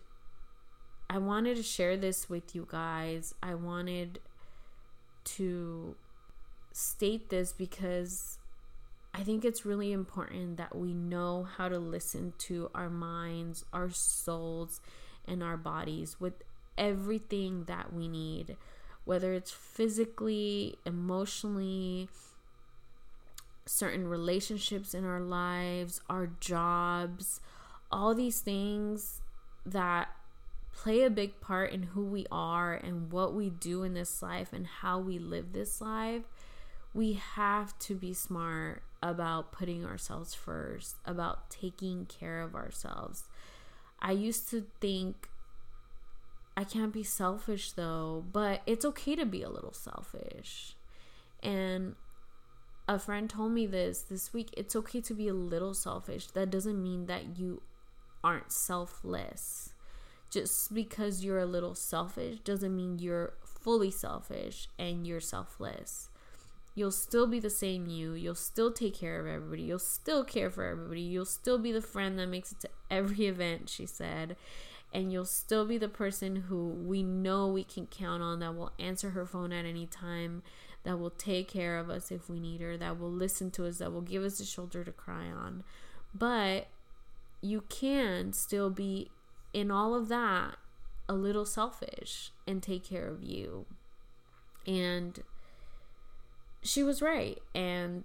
I 1.10 1.18
wanted 1.18 1.56
to 1.56 1.64
share 1.64 1.96
this 1.96 2.30
with 2.30 2.54
you 2.54 2.68
guys. 2.70 3.34
I 3.42 3.56
wanted 3.56 4.20
to 5.24 5.96
state 6.70 7.30
this 7.30 7.52
because 7.52 8.38
I 9.12 9.24
think 9.24 9.44
it's 9.44 9.66
really 9.66 9.90
important 9.90 10.56
that 10.58 10.76
we 10.76 10.94
know 10.94 11.48
how 11.56 11.68
to 11.68 11.80
listen 11.80 12.32
to 12.38 12.70
our 12.76 12.88
minds, 12.88 13.64
our 13.72 13.90
souls, 13.90 14.80
and 15.26 15.42
our 15.42 15.56
bodies 15.56 16.20
with 16.20 16.44
everything 16.78 17.64
that 17.64 17.92
we 17.92 18.06
need, 18.06 18.56
whether 19.04 19.32
it's 19.32 19.50
physically, 19.50 20.78
emotionally, 20.86 22.08
certain 23.66 24.06
relationships 24.06 24.94
in 24.94 25.04
our 25.04 25.20
lives, 25.20 26.00
our 26.08 26.28
jobs, 26.38 27.40
all 27.90 28.14
these 28.14 28.38
things 28.38 29.22
that 29.66 30.08
play 30.82 31.02
a 31.02 31.10
big 31.10 31.40
part 31.40 31.72
in 31.72 31.82
who 31.82 32.02
we 32.02 32.26
are 32.32 32.72
and 32.72 33.12
what 33.12 33.34
we 33.34 33.50
do 33.50 33.82
in 33.82 33.92
this 33.92 34.22
life 34.22 34.50
and 34.50 34.66
how 34.66 34.98
we 34.98 35.18
live 35.18 35.52
this 35.52 35.80
life, 35.80 36.22
we 36.94 37.12
have 37.34 37.78
to 37.78 37.94
be 37.94 38.14
smart 38.14 38.82
about 39.02 39.52
putting 39.52 39.84
ourselves 39.84 40.32
first, 40.32 40.96
about 41.04 41.50
taking 41.50 42.06
care 42.06 42.40
of 42.40 42.54
ourselves. 42.54 43.24
I 44.00 44.12
used 44.12 44.48
to 44.50 44.66
think 44.80 45.28
I 46.56 46.64
can't 46.64 46.94
be 46.94 47.02
selfish 47.02 47.72
though, 47.72 48.24
but 48.32 48.62
it's 48.64 48.84
okay 48.86 49.14
to 49.16 49.26
be 49.26 49.42
a 49.42 49.50
little 49.50 49.74
selfish. 49.74 50.76
And 51.42 51.94
a 52.88 52.98
friend 52.98 53.28
told 53.28 53.52
me 53.52 53.66
this 53.66 54.00
this 54.00 54.32
week. 54.32 54.48
It's 54.56 54.74
okay 54.76 55.02
to 55.02 55.14
be 55.14 55.28
a 55.28 55.34
little 55.34 55.74
selfish. 55.74 56.28
That 56.28 56.50
doesn't 56.50 56.82
mean 56.82 57.04
that 57.06 57.38
you 57.38 57.60
aren't 58.24 58.50
selfless. 58.50 59.69
Just 60.30 60.72
because 60.72 61.24
you're 61.24 61.40
a 61.40 61.46
little 61.46 61.74
selfish 61.74 62.38
doesn't 62.40 62.74
mean 62.74 62.98
you're 62.98 63.34
fully 63.42 63.90
selfish 63.90 64.68
and 64.78 65.06
you're 65.06 65.20
selfless. 65.20 66.08
You'll 66.74 66.92
still 66.92 67.26
be 67.26 67.40
the 67.40 67.50
same 67.50 67.88
you. 67.88 68.12
You'll 68.14 68.36
still 68.36 68.70
take 68.70 68.94
care 68.94 69.20
of 69.20 69.26
everybody. 69.26 69.62
You'll 69.62 69.80
still 69.80 70.24
care 70.24 70.50
for 70.50 70.64
everybody. 70.64 71.00
You'll 71.00 71.24
still 71.24 71.58
be 71.58 71.72
the 71.72 71.82
friend 71.82 72.18
that 72.18 72.28
makes 72.28 72.52
it 72.52 72.60
to 72.60 72.68
every 72.90 73.26
event, 73.26 73.68
she 73.68 73.86
said. 73.86 74.36
And 74.92 75.12
you'll 75.12 75.24
still 75.24 75.66
be 75.66 75.78
the 75.78 75.88
person 75.88 76.36
who 76.36 76.68
we 76.68 77.02
know 77.02 77.48
we 77.48 77.64
can 77.64 77.86
count 77.86 78.22
on 78.22 78.40
that 78.40 78.56
will 78.56 78.72
answer 78.78 79.10
her 79.10 79.26
phone 79.26 79.52
at 79.52 79.64
any 79.64 79.86
time, 79.86 80.42
that 80.84 80.98
will 80.98 81.10
take 81.10 81.48
care 81.48 81.78
of 81.78 81.90
us 81.90 82.10
if 82.10 82.28
we 82.28 82.40
need 82.40 82.60
her, 82.60 82.76
that 82.76 82.98
will 82.98 83.10
listen 83.10 83.50
to 83.52 83.66
us, 83.66 83.78
that 83.78 83.92
will 83.92 84.00
give 84.00 84.24
us 84.24 84.40
a 84.40 84.44
shoulder 84.44 84.82
to 84.82 84.92
cry 84.92 85.26
on. 85.26 85.62
But 86.14 86.68
you 87.40 87.62
can 87.68 88.32
still 88.32 88.70
be 88.70 89.10
in 89.52 89.70
all 89.70 89.94
of 89.94 90.08
that 90.08 90.56
a 91.08 91.14
little 91.14 91.44
selfish 91.44 92.30
and 92.46 92.62
take 92.62 92.84
care 92.84 93.08
of 93.08 93.22
you. 93.22 93.66
And 94.66 95.20
she 96.62 96.82
was 96.82 97.02
right. 97.02 97.38
And 97.54 98.04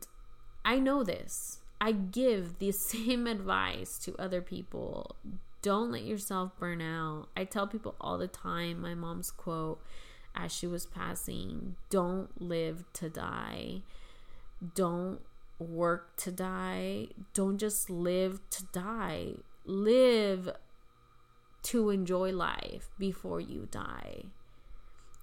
I 0.63 0.79
know 0.79 1.03
this. 1.03 1.60
I 1.79 1.91
give 1.91 2.58
the 2.58 2.71
same 2.73 3.27
advice 3.27 3.99
to 3.99 4.15
other 4.17 4.41
people. 4.41 5.15
Don't 5.62 5.91
let 5.91 6.03
yourself 6.03 6.51
burn 6.58 6.81
out. 6.81 7.27
I 7.38 7.43
tell 7.43 7.67
people 7.67 7.95
all 8.01 8.17
the 8.17 8.27
time 8.27 8.81
my 8.81 8.95
mom's 8.95 9.31
quote 9.31 9.79
as 10.36 10.51
she 10.51 10.67
was 10.67 10.86
passing 10.86 11.75
don't 11.89 12.41
live 12.41 12.84
to 12.93 13.10
die. 13.10 13.81
Don't 14.73 15.21
work 15.60 16.15
to 16.17 16.31
die. 16.31 17.08
Don't 17.34 17.58
just 17.58 17.89
live 17.89 18.39
to 18.49 18.63
die. 18.65 19.34
Live 19.65 20.49
to 21.65 21.89
enjoy 21.89 22.32
life 22.32 22.89
before 22.99 23.41
you 23.41 23.67
die. 23.71 24.25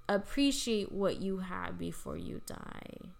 Appreciate 0.09 0.90
what 0.90 1.20
you 1.20 1.38
have 1.38 1.78
before 1.78 2.16
you 2.16 2.42
die. 2.46 3.11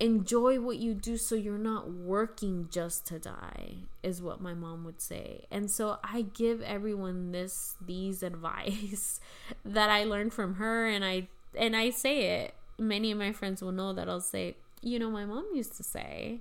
Enjoy 0.00 0.58
what 0.58 0.78
you 0.78 0.94
do 0.94 1.16
so 1.16 1.34
you're 1.34 1.58
not 1.58 1.90
working 1.90 2.68
just 2.70 3.06
to 3.06 3.18
die 3.18 3.74
is 4.02 4.22
what 4.22 4.40
my 4.40 4.54
mom 4.54 4.84
would 4.84 5.00
say. 5.00 5.44
And 5.50 5.70
so 5.70 5.98
I 6.02 6.22
give 6.22 6.62
everyone 6.62 7.32
this 7.32 7.76
these 7.84 8.22
advice 8.32 9.20
that 9.64 9.90
I 9.90 10.04
learned 10.04 10.32
from 10.32 10.54
her 10.54 10.86
and 10.86 11.04
I 11.04 11.28
and 11.56 11.76
I 11.76 11.90
say 11.90 12.40
it. 12.42 12.54
Many 12.78 13.12
of 13.12 13.18
my 13.18 13.32
friends 13.32 13.62
will 13.62 13.70
know 13.70 13.92
that 13.92 14.08
I'll 14.08 14.20
say, 14.20 14.56
you 14.82 14.98
know, 14.98 15.10
my 15.10 15.26
mom 15.26 15.46
used 15.54 15.76
to 15.76 15.84
say. 15.84 16.40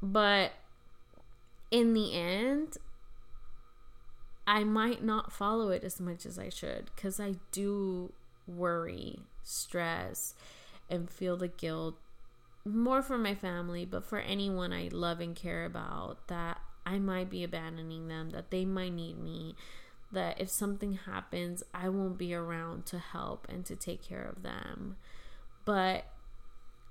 But 0.00 0.52
in 1.70 1.92
the 1.92 2.14
end, 2.14 2.78
I 4.48 4.64
might 4.64 5.04
not 5.04 5.30
follow 5.30 5.68
it 5.68 5.84
as 5.84 6.00
much 6.00 6.24
as 6.24 6.38
I 6.38 6.48
should 6.48 6.90
because 6.96 7.20
I 7.20 7.34
do 7.52 8.14
worry, 8.46 9.18
stress, 9.42 10.32
and 10.88 11.10
feel 11.10 11.36
the 11.36 11.48
guilt 11.48 11.96
more 12.64 13.02
for 13.02 13.18
my 13.18 13.34
family, 13.34 13.84
but 13.84 14.06
for 14.06 14.18
anyone 14.18 14.72
I 14.72 14.88
love 14.90 15.20
and 15.20 15.36
care 15.36 15.66
about 15.66 16.28
that 16.28 16.62
I 16.86 16.98
might 16.98 17.28
be 17.28 17.44
abandoning 17.44 18.08
them, 18.08 18.30
that 18.30 18.50
they 18.50 18.64
might 18.64 18.94
need 18.94 19.18
me, 19.18 19.54
that 20.12 20.40
if 20.40 20.48
something 20.48 20.94
happens, 20.94 21.62
I 21.74 21.90
won't 21.90 22.16
be 22.16 22.32
around 22.32 22.86
to 22.86 22.98
help 22.98 23.46
and 23.50 23.66
to 23.66 23.76
take 23.76 24.02
care 24.02 24.32
of 24.34 24.42
them. 24.42 24.96
But 25.66 26.06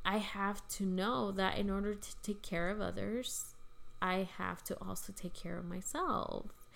I 0.05 0.17
have 0.17 0.67
to 0.75 0.85
know 0.85 1.31
that 1.31 1.57
in 1.57 1.71
order 1.71 1.95
to 1.95 2.15
take 2.21 2.43
care 2.43 2.69
of 2.69 2.81
others, 2.81 3.55
I 3.99 4.29
have 4.37 4.63
to 4.65 4.77
also 4.79 5.11
take 5.11 5.33
care 5.33 5.57
of 5.57 5.65
myself. 5.65 6.66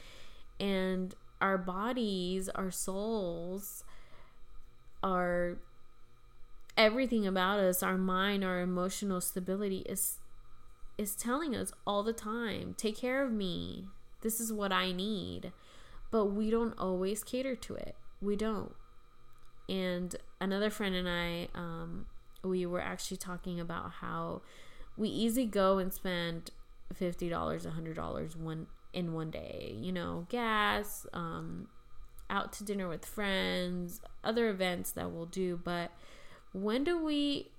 And 0.61 1.15
our 1.41 1.57
bodies, 1.57 2.47
our 2.49 2.71
souls, 2.71 3.83
our 5.03 5.57
everything 6.77 7.27
about 7.27 7.59
us, 7.59 7.83
our 7.83 7.97
mind, 7.97 8.45
our 8.45 8.61
emotional 8.61 9.19
stability 9.19 9.79
is 9.87 10.19
is 10.97 11.15
telling 11.15 11.55
us 11.55 11.73
all 11.87 12.03
the 12.03 12.13
time, 12.13 12.75
take 12.77 12.95
care 12.95 13.23
of 13.23 13.31
me. 13.31 13.85
This 14.21 14.39
is 14.39 14.53
what 14.53 14.71
I 14.71 14.91
need. 14.91 15.51
But 16.11 16.25
we 16.25 16.51
don't 16.51 16.77
always 16.77 17.23
cater 17.23 17.55
to 17.55 17.73
it. 17.73 17.95
We 18.21 18.35
don't. 18.35 18.75
And 19.67 20.15
another 20.39 20.69
friend 20.69 20.93
and 20.93 21.09
I 21.09 21.47
um, 21.55 22.05
we 22.43 22.65
were 22.65 22.81
actually 22.81 23.17
talking 23.17 23.59
about 23.59 23.91
how 23.93 24.41
we 24.95 25.09
easy 25.09 25.45
go 25.45 25.79
and 25.79 25.91
spend 25.91 26.51
fifty 26.93 27.29
dollars, 27.29 27.65
a 27.65 27.71
hundred 27.71 27.95
dollars 27.95 28.35
one 28.35 28.67
in 28.93 29.13
one 29.13 29.31
day. 29.31 29.75
You 29.79 29.91
know, 29.91 30.27
gas, 30.29 31.05
um, 31.13 31.67
out 32.29 32.53
to 32.53 32.63
dinner 32.63 32.87
with 32.87 33.05
friends, 33.05 34.01
other 34.23 34.49
events 34.49 34.91
that 34.91 35.11
we'll 35.11 35.25
do. 35.25 35.59
But 35.61 35.91
when 36.53 36.83
do 36.83 37.03
we 37.03 37.51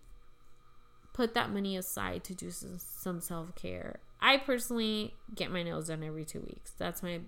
put 1.13 1.35
that 1.35 1.51
money 1.51 1.77
aside 1.77 2.25
to 2.25 2.35
do 2.35 2.51
some, 2.51 3.21
self 3.21 3.55
care? 3.55 4.01
I 4.21 4.39
personally 4.39 5.15
get 5.35 5.51
my 5.51 5.63
nails 5.63 5.89
done 5.89 6.03
every 6.03 6.25
two 6.25 6.41
weeks. 6.41 6.73
That's 6.79 7.03
my 7.03 7.21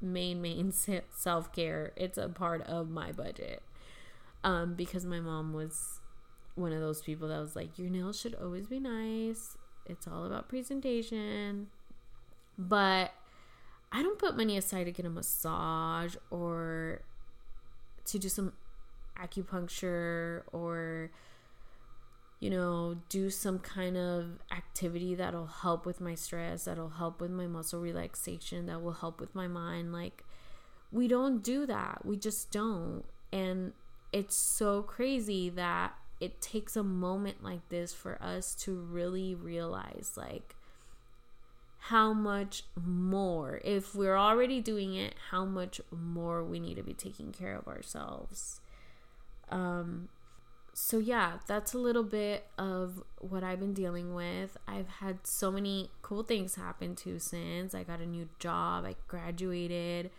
main 0.00 0.40
main 0.40 0.72
self 1.16 1.52
care. 1.52 1.92
It's 1.96 2.18
a 2.18 2.28
part 2.28 2.62
of 2.62 2.88
my 2.88 3.12
budget. 3.12 3.62
Um, 4.44 4.74
because 4.74 5.06
my 5.06 5.20
mom 5.20 5.54
was 5.54 6.00
one 6.54 6.72
of 6.72 6.80
those 6.80 7.00
people 7.00 7.28
that 7.28 7.40
was 7.40 7.56
like, 7.56 7.78
your 7.78 7.88
nails 7.88 8.20
should 8.20 8.34
always 8.34 8.66
be 8.66 8.78
nice. 8.78 9.56
It's 9.86 10.06
all 10.06 10.24
about 10.24 10.48
presentation. 10.48 11.68
But 12.58 13.12
I 13.92 14.02
don't 14.02 14.18
put 14.18 14.36
money 14.36 14.56
aside 14.56 14.84
to 14.84 14.92
get 14.92 15.06
a 15.06 15.10
massage 15.10 16.16
or 16.30 17.02
to 18.06 18.18
do 18.18 18.28
some 18.28 18.52
acupuncture 19.18 20.42
or 20.52 21.10
you 22.40 22.50
know, 22.50 22.96
do 23.08 23.30
some 23.30 23.58
kind 23.58 23.96
of 23.96 24.26
activity 24.50 25.14
that'll 25.14 25.46
help 25.46 25.86
with 25.86 25.98
my 25.98 26.14
stress, 26.14 26.64
that'll 26.64 26.90
help 26.90 27.18
with 27.18 27.30
my 27.30 27.46
muscle 27.46 27.80
relaxation, 27.80 28.66
that 28.66 28.82
will 28.82 28.92
help 28.92 29.18
with 29.18 29.34
my 29.34 29.46
mind. 29.46 29.94
Like, 29.94 30.24
we 30.92 31.08
don't 31.08 31.42
do 31.42 31.64
that. 31.64 32.04
We 32.04 32.18
just 32.18 32.50
don't. 32.50 33.04
And 33.32 33.72
it's 34.12 34.36
so 34.36 34.82
crazy 34.82 35.48
that 35.50 35.94
it 36.20 36.42
takes 36.42 36.76
a 36.76 36.82
moment 36.82 37.42
like 37.42 37.66
this 37.70 37.94
for 37.94 38.22
us 38.22 38.54
to 38.56 38.74
really 38.74 39.34
realize 39.34 40.12
like 40.14 40.54
how 41.88 42.12
much 42.12 42.64
more 42.82 43.60
if 43.64 43.94
we're 43.94 44.16
already 44.16 44.60
doing 44.60 44.94
it 44.94 45.14
how 45.30 45.44
much 45.44 45.80
more 45.90 46.42
we 46.42 46.58
need 46.58 46.76
to 46.76 46.82
be 46.82 46.94
taking 46.94 47.30
care 47.30 47.56
of 47.56 47.68
ourselves 47.68 48.60
um 49.50 50.08
so 50.72 50.98
yeah 50.98 51.34
that's 51.46 51.74
a 51.74 51.78
little 51.78 52.02
bit 52.02 52.46
of 52.56 53.02
what 53.18 53.44
i've 53.44 53.60
been 53.60 53.74
dealing 53.74 54.14
with 54.14 54.56
i've 54.66 54.88
had 54.88 55.18
so 55.26 55.50
many 55.50 55.90
cool 56.00 56.22
things 56.22 56.54
happen 56.54 56.94
too 56.94 57.18
since 57.18 57.74
i 57.74 57.82
got 57.82 58.00
a 58.00 58.06
new 58.06 58.28
job 58.38 58.84
i 58.84 58.94
graduated 59.06 60.10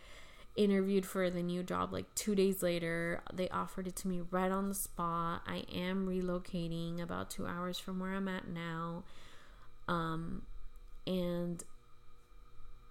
interviewed 0.55 1.05
for 1.05 1.29
the 1.29 1.43
new 1.43 1.63
job 1.63 1.91
like 1.91 2.05
two 2.15 2.33
days 2.33 2.63
later. 2.63 3.21
They 3.33 3.49
offered 3.49 3.87
it 3.87 3.95
to 3.97 4.07
me 4.07 4.21
right 4.31 4.51
on 4.51 4.69
the 4.69 4.73
spot. 4.75 5.41
I 5.45 5.65
am 5.73 6.07
relocating 6.07 7.01
about 7.01 7.29
two 7.29 7.45
hours 7.45 7.77
from 7.77 7.99
where 7.99 8.13
I'm 8.13 8.27
at 8.27 8.47
now. 8.47 9.03
Um, 9.87 10.43
and 11.07 11.63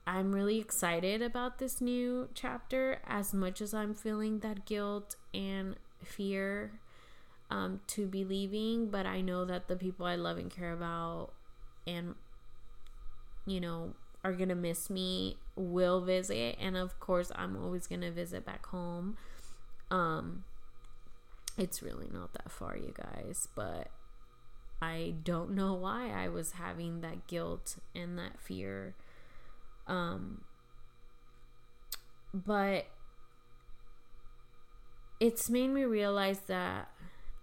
I'm 0.07 0.35
really 0.35 0.59
excited 0.59 1.23
about 1.23 1.59
this 1.59 1.81
new 1.81 2.29
chapter 2.35 3.01
as 3.07 3.33
much 3.33 3.61
as 3.61 3.73
I'm 3.73 3.95
feeling 3.95 4.41
that 4.41 4.67
guilt 4.67 5.17
and 5.33 5.77
fear 6.03 6.81
um, 7.51 7.81
to 7.89 8.07
be 8.07 8.25
leaving. 8.25 8.89
But 8.91 9.07
I 9.07 9.23
know 9.23 9.45
that 9.47 9.69
the 9.69 9.77
people 9.77 10.05
I 10.05 10.17
love 10.17 10.37
and 10.37 10.51
care 10.51 10.73
about 10.73 11.31
and, 11.87 12.15
you 13.47 13.61
know, 13.61 13.95
are 14.23 14.33
going 14.33 14.49
to 14.49 14.55
miss 14.55 14.89
me 14.89 15.37
will 15.55 16.01
visit 16.01 16.57
and 16.59 16.77
of 16.77 16.99
course 16.99 17.31
I'm 17.35 17.63
always 17.63 17.87
going 17.87 18.01
to 18.01 18.11
visit 18.11 18.45
back 18.45 18.67
home. 18.67 19.17
Um 19.91 20.45
it's 21.57 21.83
really 21.83 22.09
not 22.13 22.33
that 22.33 22.51
far 22.51 22.77
you 22.77 22.93
guys, 22.97 23.49
but 23.55 23.89
I 24.81 25.15
don't 25.23 25.51
know 25.51 25.75
why 25.75 26.11
I 26.11 26.29
was 26.29 26.53
having 26.53 27.01
that 27.01 27.27
guilt 27.27 27.77
and 27.95 28.19
that 28.19 28.39
fear. 28.39 28.95
Um 29.87 30.43
but 32.33 32.87
it's 35.21 35.49
made 35.49 35.69
me 35.69 35.85
realize 35.85 36.41
that 36.47 36.91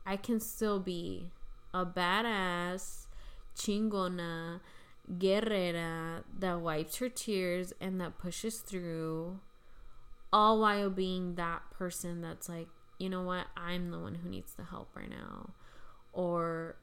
I 0.05 0.17
can 0.17 0.39
still 0.39 0.79
be 0.79 1.31
a 1.73 1.85
badass 1.85 3.05
chingona 3.55 4.59
guerrera 5.17 6.23
that 6.39 6.59
wipes 6.61 6.97
her 6.97 7.09
tears 7.09 7.73
and 7.79 7.99
that 8.01 8.17
pushes 8.17 8.59
through, 8.59 9.39
all 10.31 10.59
while 10.59 10.89
being 10.89 11.35
that 11.35 11.61
person 11.71 12.21
that's 12.21 12.49
like, 12.49 12.67
you 12.99 13.09
know 13.09 13.21
what, 13.23 13.47
I'm 13.55 13.91
the 13.91 13.99
one 13.99 14.15
who 14.15 14.29
needs 14.29 14.53
the 14.53 14.65
help 14.65 14.89
right 14.95 15.09
now. 15.09 15.51
Or 16.13 16.75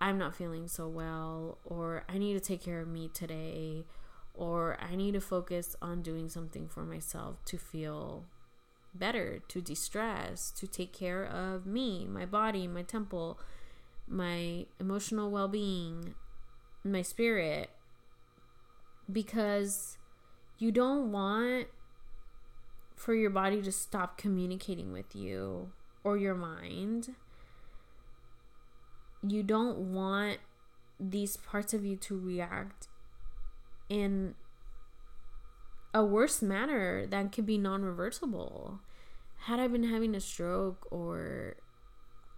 I'm 0.00 0.16
not 0.16 0.34
feeling 0.34 0.66
so 0.66 0.88
well, 0.88 1.58
or 1.64 2.04
I 2.08 2.16
need 2.16 2.32
to 2.34 2.40
take 2.40 2.62
care 2.64 2.80
of 2.80 2.88
me 2.88 3.10
today, 3.12 3.84
or 4.32 4.78
I 4.80 4.96
need 4.96 5.12
to 5.12 5.20
focus 5.20 5.76
on 5.82 6.00
doing 6.00 6.28
something 6.28 6.68
for 6.68 6.84
myself 6.84 7.44
to 7.46 7.58
feel 7.58 8.24
better, 8.94 9.40
to 9.48 9.60
de 9.60 9.74
stress, 9.74 10.50
to 10.52 10.66
take 10.66 10.92
care 10.92 11.24
of 11.24 11.66
me, 11.66 12.06
my 12.06 12.24
body, 12.24 12.66
my 12.66 12.82
temple, 12.82 13.38
my 14.08 14.66
emotional 14.78 15.30
well 15.30 15.48
being, 15.48 16.14
my 16.82 17.02
spirit. 17.02 17.70
Because 19.10 19.98
you 20.58 20.72
don't 20.72 21.12
want 21.12 21.66
for 22.94 23.14
your 23.14 23.30
body 23.30 23.62
to 23.62 23.72
stop 23.72 24.16
communicating 24.16 24.92
with 24.92 25.14
you 25.14 25.72
or 26.04 26.16
your 26.16 26.34
mind. 26.34 27.14
You 29.22 29.42
don't 29.42 29.92
want 29.92 30.38
these 30.98 31.36
parts 31.36 31.74
of 31.74 31.84
you 31.84 31.96
to 31.96 32.18
react 32.18 32.88
in 33.88 34.34
a 35.92 36.04
worse 36.04 36.40
manner 36.40 37.06
that 37.06 37.32
could 37.32 37.46
be 37.46 37.58
non 37.58 37.82
reversible. 37.82 38.80
Had 39.44 39.58
I 39.58 39.66
been 39.68 39.84
having 39.84 40.14
a 40.14 40.20
stroke 40.20 40.86
or, 40.90 41.56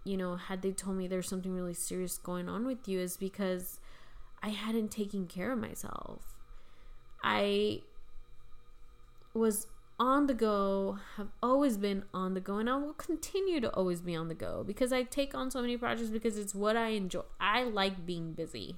you 0.03 0.17
know, 0.17 0.35
had 0.37 0.61
they 0.61 0.71
told 0.71 0.97
me 0.97 1.07
there's 1.07 1.27
something 1.27 1.53
really 1.53 1.73
serious 1.73 2.17
going 2.17 2.47
on 2.47 2.65
with 2.65 2.87
you, 2.87 2.99
is 2.99 3.17
because 3.17 3.79
I 4.41 4.49
hadn't 4.49 4.89
taken 4.89 5.27
care 5.27 5.51
of 5.51 5.59
myself. 5.59 6.35
I 7.23 7.81
was 9.33 9.67
on 9.99 10.27
the 10.27 10.33
go, 10.33 10.99
have 11.17 11.29
always 11.41 11.77
been 11.77 12.03
on 12.13 12.33
the 12.33 12.41
go, 12.41 12.57
and 12.57 12.69
I 12.69 12.75
will 12.77 12.93
continue 12.93 13.61
to 13.61 13.69
always 13.71 14.01
be 14.01 14.15
on 14.15 14.27
the 14.27 14.35
go 14.35 14.63
because 14.65 14.91
I 14.91 15.03
take 15.03 15.35
on 15.35 15.51
so 15.51 15.61
many 15.61 15.77
projects 15.77 16.09
because 16.09 16.37
it's 16.37 16.55
what 16.55 16.75
I 16.75 16.89
enjoy. 16.89 17.21
I 17.39 17.63
like 17.63 18.05
being 18.05 18.33
busy. 18.33 18.77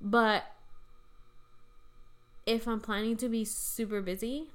But 0.00 0.44
if 2.46 2.66
I'm 2.66 2.80
planning 2.80 3.16
to 3.18 3.28
be 3.28 3.44
super 3.44 4.00
busy 4.00 4.50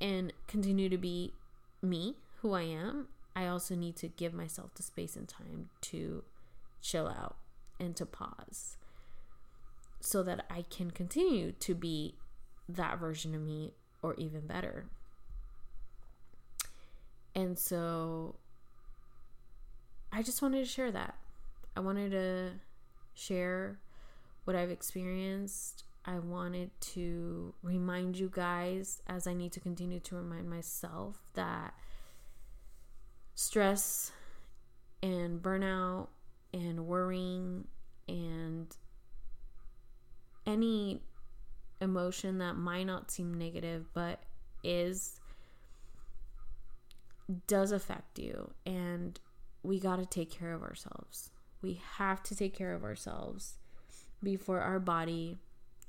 and 0.00 0.32
continue 0.46 0.88
to 0.88 0.98
be 0.98 1.32
me, 1.82 2.16
who 2.40 2.52
I 2.52 2.62
am, 2.62 3.08
I 3.34 3.46
also 3.46 3.74
need 3.74 3.96
to 3.96 4.08
give 4.08 4.34
myself 4.34 4.74
the 4.74 4.82
space 4.82 5.16
and 5.16 5.28
time 5.28 5.70
to 5.82 6.24
chill 6.80 7.08
out 7.08 7.36
and 7.78 7.94
to 7.96 8.06
pause 8.06 8.76
so 10.00 10.22
that 10.22 10.46
I 10.50 10.62
can 10.70 10.90
continue 10.90 11.52
to 11.52 11.74
be 11.74 12.14
that 12.68 12.98
version 12.98 13.34
of 13.34 13.42
me 13.42 13.72
or 14.02 14.14
even 14.14 14.46
better. 14.46 14.86
And 17.36 17.58
so 17.58 18.36
I 20.10 20.22
just 20.22 20.40
wanted 20.40 20.60
to 20.60 20.64
share 20.64 20.90
that. 20.90 21.14
I 21.76 21.80
wanted 21.80 22.12
to 22.12 22.52
share 23.14 23.78
what 24.44 24.56
I've 24.56 24.70
experienced. 24.70 25.84
I 26.06 26.18
wanted 26.18 26.70
to 26.80 27.52
remind 27.62 28.16
you 28.16 28.30
guys, 28.32 29.02
as 29.06 29.26
I 29.26 29.34
need 29.34 29.52
to 29.52 29.60
continue 29.60 30.00
to 30.00 30.16
remind 30.16 30.48
myself, 30.48 31.18
that 31.34 31.74
stress 33.34 34.12
and 35.02 35.42
burnout 35.42 36.08
and 36.54 36.86
worrying 36.86 37.66
and 38.08 38.74
any 40.46 41.02
emotion 41.82 42.38
that 42.38 42.56
might 42.56 42.84
not 42.84 43.10
seem 43.10 43.34
negative 43.34 43.84
but 43.92 44.22
is 44.64 45.20
does 47.46 47.72
affect 47.72 48.18
you 48.18 48.52
and 48.64 49.18
we 49.62 49.80
got 49.80 49.96
to 49.96 50.06
take 50.06 50.30
care 50.30 50.52
of 50.52 50.62
ourselves. 50.62 51.30
We 51.60 51.80
have 51.96 52.22
to 52.24 52.36
take 52.36 52.54
care 52.56 52.74
of 52.74 52.84
ourselves 52.84 53.58
before 54.22 54.60
our 54.60 54.78
body 54.78 55.38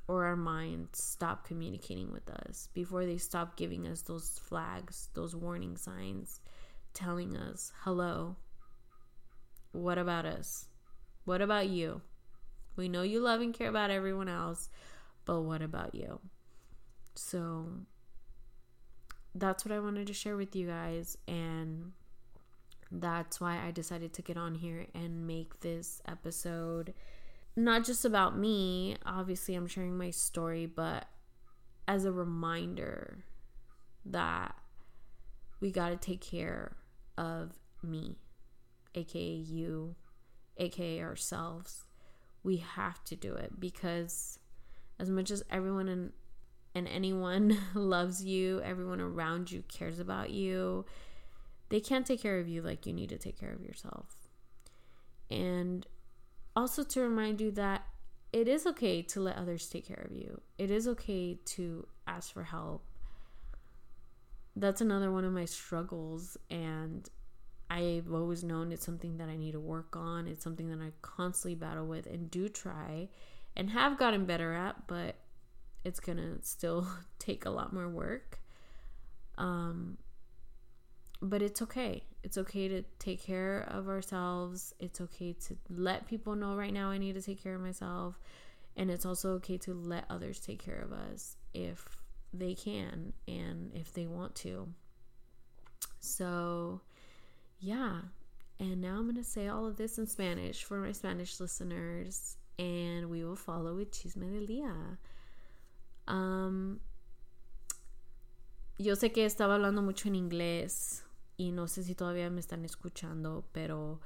or 0.08 0.26
our 0.26 0.36
mind 0.36 0.88
stop 0.94 1.46
communicating 1.46 2.12
with 2.12 2.30
us, 2.30 2.70
before 2.74 3.06
they 3.06 3.18
stop 3.18 3.58
giving 3.58 3.86
us 3.86 4.02
those 4.02 4.40
flags, 4.40 5.10
those 5.14 5.36
warning 5.36 5.78
signs 5.78 6.40
telling 6.94 7.36
us, 7.36 7.72
"Hello. 7.82 8.38
What 9.74 9.98
about 9.98 10.26
us? 10.26 10.68
What 11.26 11.42
about 11.42 11.68
you? 11.68 12.02
We 12.78 12.88
know 12.88 13.02
you 13.02 13.20
love 13.20 13.42
and 13.42 13.54
care 13.54 13.70
about 13.70 13.92
everyone 13.92 14.30
else, 14.30 14.70
but 15.26 15.42
what 15.42 15.62
about 15.62 15.94
you?" 15.94 16.22
So 17.16 17.86
that's 19.36 19.66
what 19.66 19.72
I 19.72 19.80
wanted 19.80 20.08
to 20.08 20.14
share 20.14 20.38
with 20.38 20.56
you 20.56 20.68
guys. 20.68 21.18
And 21.28 21.92
that's 22.92 23.40
why 23.40 23.60
I 23.66 23.72
decided 23.72 24.14
to 24.14 24.22
get 24.22 24.38
on 24.38 24.56
here 24.56 24.88
and 24.94 25.28
make 25.28 25.60
this 25.60 26.02
episode 26.08 26.94
not 27.56 27.84
just 27.84 28.06
about 28.06 28.38
me. 28.38 28.98
Obviously, 29.06 29.56
I'm 29.56 29.68
sharing 29.68 29.98
my 29.98 30.12
story, 30.12 30.68
but 30.68 31.08
as 31.88 32.06
a 32.06 32.12
reminder 32.12 33.26
that 34.06 34.56
we 35.60 35.72
got 35.72 35.90
to 35.90 35.98
take 35.98 36.22
care 36.22 36.78
of 37.18 37.54
me, 37.82 38.16
aka 38.94 39.20
you, 39.20 39.96
aka 40.58 41.02
ourselves. 41.02 41.86
We 42.44 42.58
have 42.58 43.04
to 43.06 43.16
do 43.16 43.34
it 43.34 43.60
because 43.60 44.40
as 45.00 45.10
much 45.10 45.32
as 45.32 45.44
everyone 45.50 45.90
in 45.90 46.12
and 46.78 46.88
anyone 46.88 47.58
loves 47.74 48.24
you, 48.24 48.62
everyone 48.62 49.02
around 49.02 49.52
you 49.52 49.64
cares 49.68 50.00
about 50.00 50.30
you, 50.30 50.86
they 51.70 51.80
can't 51.80 52.06
take 52.06 52.22
care 52.22 52.40
of 52.40 52.48
you 52.48 52.62
like 52.62 52.86
you 52.86 52.94
need 52.94 53.10
to 53.10 53.18
take 53.18 53.40
care 53.40 53.52
of 53.52 53.62
yourself. 53.62 54.06
And 55.30 55.86
also 56.56 56.84
to 56.84 57.02
remind 57.02 57.42
you 57.42 57.52
that 57.52 57.86
it 58.32 58.48
is 58.48 58.66
okay 58.68 59.02
to 59.02 59.20
let 59.20 59.38
others 59.38 59.68
take 59.68 59.88
care 59.88 60.06
of 60.10 60.16
you, 60.16 60.42
it 60.58 60.72
is 60.72 60.88
okay 60.88 61.40
to 61.46 61.88
ask 62.06 62.34
for 62.34 62.44
help. 62.44 62.84
That's 64.56 64.82
another 64.82 65.12
one 65.12 65.24
of 65.24 65.34
my 65.34 65.46
struggles, 65.46 66.38
and 66.50 67.08
I've 67.70 68.12
always 68.12 68.44
known 68.44 68.72
it's 68.72 68.86
something 68.86 69.18
that 69.18 69.30
I 69.30 69.36
need 69.36 69.52
to 69.52 69.60
work 69.60 69.96
on. 69.96 70.28
It's 70.28 70.44
something 70.44 70.70
that 70.70 70.84
I 70.84 70.92
constantly 71.02 71.56
battle 71.56 71.86
with 71.86 72.06
and 72.06 72.32
do 72.32 72.50
try 72.50 73.10
and 73.56 73.70
have 73.72 73.98
gotten 73.98 74.26
better 74.26 74.54
at, 74.54 74.88
but 74.88 75.16
it's 75.88 76.00
gonna 76.00 76.42
still 76.42 76.86
take 77.20 77.46
a 77.46 77.50
lot 77.50 77.74
more 77.74 77.90
work. 77.90 78.40
Um, 79.38 79.98
but 81.22 81.42
it's 81.42 81.62
okay. 81.64 82.04
It's 82.24 82.38
okay 82.38 82.68
to 82.68 82.84
take 83.00 83.24
care 83.24 83.66
of 83.70 83.88
ourselves. 83.88 84.74
It's 84.80 85.02
okay 85.02 85.34
to 85.48 85.58
let 85.70 86.08
people 86.08 86.36
know 86.36 86.56
right 86.56 86.74
now 86.74 86.90
I 86.92 86.98
need 86.98 87.14
to 87.14 87.22
take 87.22 87.42
care 87.42 87.56
of 87.56 87.62
myself. 87.62 88.20
And 88.76 88.92
it's 88.92 89.06
also 89.06 89.32
okay 89.36 89.58
to 89.60 89.74
let 89.74 90.06
others 90.10 90.40
take 90.40 90.64
care 90.64 90.80
of 90.80 90.94
us 90.94 91.38
if 91.54 91.98
they 92.34 92.54
can 92.54 93.14
and 93.28 93.72
if 93.74 93.94
they 93.94 94.06
want 94.06 94.36
to. 94.36 94.68
So, 96.00 96.82
yeah. 97.60 98.02
And 98.60 98.82
now 98.82 98.98
I'm 98.98 99.04
going 99.04 99.16
to 99.16 99.24
say 99.24 99.48
all 99.48 99.66
of 99.66 99.78
this 99.78 99.98
in 99.98 100.06
Spanish 100.06 100.64
for 100.64 100.78
my 100.78 100.92
Spanish 100.92 101.40
listeners. 101.40 102.38
And 102.60 103.10
we 103.10 103.24
will 103.24 103.36
follow 103.36 103.76
with 103.76 103.92
Chisme 103.92 104.32
del 104.32 104.48
Día. 104.48 104.98
Yo 108.80 108.96
sé 108.96 109.12
que 109.12 109.26
estaba 109.26 109.56
hablando 109.56 109.82
mucho 109.82 110.08
en 110.08 110.16
inglés 110.16 111.04
y 111.36 111.52
no 111.52 111.68
sé 111.68 111.84
si 111.84 111.96
todavía 111.96 112.30
me 112.30 112.40
están 112.40 112.64
escuchando, 112.64 113.46
pero 113.52 114.00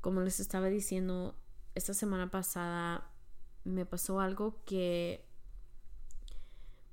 como 0.00 0.20
les 0.20 0.40
estaba 0.40 0.68
diciendo, 0.68 1.34
esta 1.74 1.94
semana 1.94 2.30
pasada 2.30 3.10
me 3.64 3.84
pasó 3.86 4.20
algo 4.20 4.62
que 4.64 5.24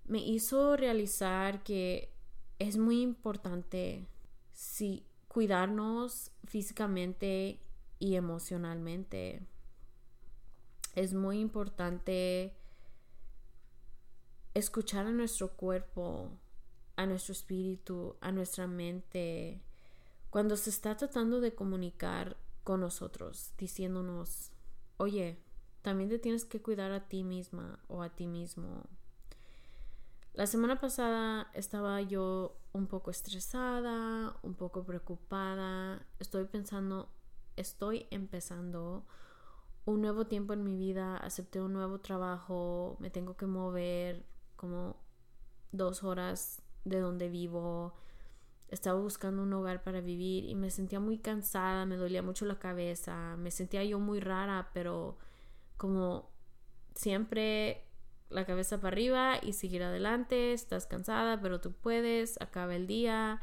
me 0.06 0.20
hizo 0.20 0.78
realizar 0.78 1.64
que 1.64 2.14
es 2.60 2.78
muy 2.78 3.02
importante 3.02 4.08
si 4.54 5.06
cuidarnos 5.28 6.32
físicamente 6.46 7.60
y 8.00 8.16
emocionalmente. 8.16 9.46
Es 10.96 11.14
muy 11.14 11.40
importante 11.40 12.56
escuchar 14.58 15.06
a 15.06 15.12
nuestro 15.12 15.50
cuerpo, 15.50 16.32
a 16.96 17.06
nuestro 17.06 17.32
espíritu, 17.32 18.16
a 18.22 18.32
nuestra 18.32 18.68
mente, 18.68 19.62
cuando 20.30 20.58
se 20.58 20.70
está 20.70 20.98
tratando 20.98 21.40
de 21.40 21.54
comunicar 21.54 22.38
con 22.64 22.82
nosotros, 22.82 23.54
diciéndonos, 23.58 24.52
oye, 24.98 25.38
también 25.82 26.10
te 26.10 26.20
tienes 26.20 26.44
que 26.44 26.62
cuidar 26.62 26.92
a 26.92 27.08
ti 27.08 27.24
misma 27.24 27.80
o 27.88 28.02
a 28.02 28.10
ti 28.10 28.28
mismo. 28.28 28.84
La 30.34 30.48
semana 30.48 30.80
pasada 30.80 31.50
estaba 31.54 32.02
yo 32.02 32.58
un 32.74 32.88
poco 32.88 33.10
estresada, 33.10 34.36
un 34.44 34.54
poco 34.56 34.84
preocupada, 34.84 36.06
estoy 36.20 36.46
pensando, 36.46 37.10
estoy 37.56 38.08
empezando 38.12 39.06
un 39.86 40.02
nuevo 40.02 40.28
tiempo 40.28 40.54
en 40.54 40.64
mi 40.64 40.76
vida, 40.76 41.18
acepté 41.18 41.62
un 41.62 41.74
nuevo 41.74 42.00
trabajo, 42.00 42.98
me 43.00 43.10
tengo 43.10 43.38
que 43.38 43.46
mover, 43.46 44.26
como 44.58 44.98
dos 45.72 46.04
horas 46.04 46.62
de 46.84 47.00
donde 47.00 47.30
vivo. 47.30 47.94
Estaba 48.70 49.00
buscando 49.00 49.44
un 49.44 49.54
hogar 49.54 49.82
para 49.82 50.02
vivir 50.02 50.44
y 50.44 50.56
me 50.56 50.70
sentía 50.70 51.00
muy 51.00 51.20
cansada, 51.20 51.86
me 51.86 51.96
dolía 51.96 52.22
mucho 52.22 52.46
la 52.46 52.60
cabeza, 52.60 53.38
me 53.38 53.52
sentía 53.52 53.84
yo 53.86 54.00
muy 54.00 54.20
rara, 54.20 54.72
pero 54.74 55.18
como 55.78 56.30
siempre 56.94 57.86
la 58.30 58.46
cabeza 58.46 58.82
para 58.82 58.94
arriba 58.94 59.36
y 59.42 59.54
seguir 59.54 59.84
adelante, 59.84 60.52
estás 60.52 60.86
cansada, 60.86 61.40
pero 61.40 61.62
tú 61.62 61.72
puedes, 61.72 62.42
acaba 62.42 62.76
el 62.76 62.88
día. 62.88 63.40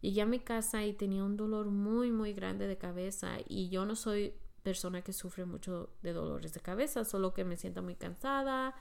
Llegué 0.00 0.22
a 0.22 0.26
mi 0.26 0.40
casa 0.40 0.84
y 0.84 0.94
tenía 0.94 1.22
un 1.22 1.36
dolor 1.36 1.66
muy, 1.66 2.10
muy 2.10 2.32
grande 2.32 2.66
de 2.66 2.78
cabeza 2.78 3.36
y 3.46 3.68
yo 3.68 3.84
no 3.84 3.94
soy 3.94 4.34
persona 4.62 5.02
que 5.02 5.12
sufre 5.12 5.44
mucho 5.44 5.90
de 6.02 6.12
dolores 6.12 6.54
de 6.54 6.60
cabeza, 6.60 7.04
solo 7.04 7.34
que 7.34 7.44
me 7.44 7.56
siento 7.56 7.82
muy 7.82 7.94
cansada 7.94 8.74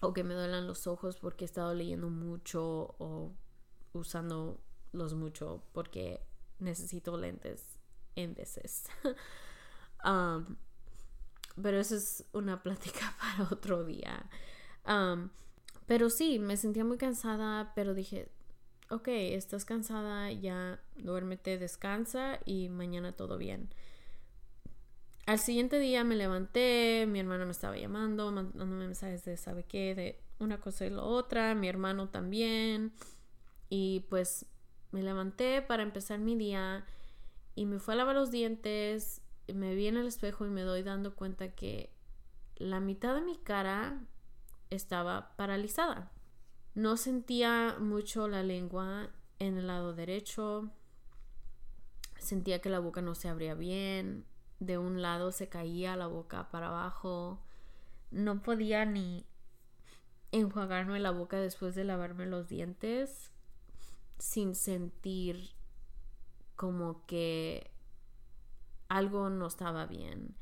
o 0.00 0.12
que 0.12 0.24
me 0.24 0.34
duelan 0.34 0.66
los 0.66 0.86
ojos 0.86 1.16
porque 1.16 1.44
he 1.44 1.46
estado 1.46 1.74
leyendo 1.74 2.08
mucho 2.10 2.94
o 2.98 3.32
usando 3.92 4.60
los 4.92 5.14
mucho 5.14 5.62
porque 5.72 6.20
necesito 6.58 7.16
lentes 7.16 7.78
en 8.14 8.34
veces. 8.34 8.84
Um, 10.04 10.56
pero 11.60 11.80
eso 11.80 11.96
es 11.96 12.24
una 12.32 12.62
plática 12.62 13.16
para 13.20 13.50
otro 13.50 13.84
día. 13.84 14.28
Um, 14.86 15.30
pero 15.86 16.10
sí, 16.10 16.38
me 16.38 16.56
sentía 16.56 16.84
muy 16.84 16.98
cansada, 16.98 17.72
pero 17.74 17.94
dije, 17.94 18.28
ok, 18.90 19.08
estás 19.08 19.64
cansada, 19.64 20.30
ya 20.32 20.80
duérmete, 20.96 21.58
descansa 21.58 22.40
y 22.44 22.68
mañana 22.68 23.12
todo 23.12 23.38
bien. 23.38 23.70
Al 25.26 25.40
siguiente 25.40 25.80
día 25.80 26.04
me 26.04 26.14
levanté, 26.14 27.04
mi 27.08 27.18
hermana 27.18 27.44
me 27.44 27.50
estaba 27.50 27.76
llamando, 27.76 28.30
mandándome 28.30 28.76
mensajes 28.76 29.24
de 29.24 29.36
sabe 29.36 29.64
qué, 29.64 29.92
de 29.96 30.20
una 30.38 30.60
cosa 30.60 30.86
y 30.86 30.90
la 30.90 31.02
otra, 31.02 31.56
mi 31.56 31.66
hermano 31.66 32.08
también. 32.10 32.92
Y 33.68 34.06
pues 34.08 34.46
me 34.92 35.02
levanté 35.02 35.62
para 35.62 35.82
empezar 35.82 36.20
mi 36.20 36.36
día 36.36 36.86
y 37.56 37.66
me 37.66 37.80
fue 37.80 37.94
a 37.94 37.96
lavar 37.96 38.14
los 38.14 38.30
dientes, 38.30 39.20
me 39.52 39.74
vi 39.74 39.88
en 39.88 39.96
el 39.96 40.06
espejo 40.06 40.46
y 40.46 40.50
me 40.50 40.62
doy 40.62 40.84
dando 40.84 41.16
cuenta 41.16 41.56
que 41.56 41.92
la 42.54 42.78
mitad 42.78 43.16
de 43.16 43.22
mi 43.22 43.36
cara 43.36 44.00
estaba 44.70 45.34
paralizada. 45.34 46.12
No 46.74 46.96
sentía 46.96 47.78
mucho 47.80 48.28
la 48.28 48.44
lengua 48.44 49.10
en 49.40 49.58
el 49.58 49.66
lado 49.66 49.92
derecho. 49.92 50.70
Sentía 52.16 52.60
que 52.60 52.70
la 52.70 52.78
boca 52.78 53.02
no 53.02 53.16
se 53.16 53.28
abría 53.28 53.54
bien 53.54 54.24
de 54.60 54.78
un 54.78 55.02
lado 55.02 55.32
se 55.32 55.48
caía 55.48 55.96
la 55.96 56.06
boca 56.06 56.50
para 56.50 56.68
abajo. 56.68 57.38
No 58.10 58.42
podía 58.42 58.84
ni 58.84 59.26
enjuagarme 60.32 61.00
la 61.00 61.10
boca 61.10 61.38
después 61.38 61.74
de 61.74 61.84
lavarme 61.84 62.26
los 62.26 62.48
dientes 62.48 63.30
sin 64.18 64.54
sentir 64.54 65.50
como 66.56 67.04
que 67.06 67.70
algo 68.88 69.28
no 69.30 69.46
estaba 69.46 69.86
bien. 69.86 70.36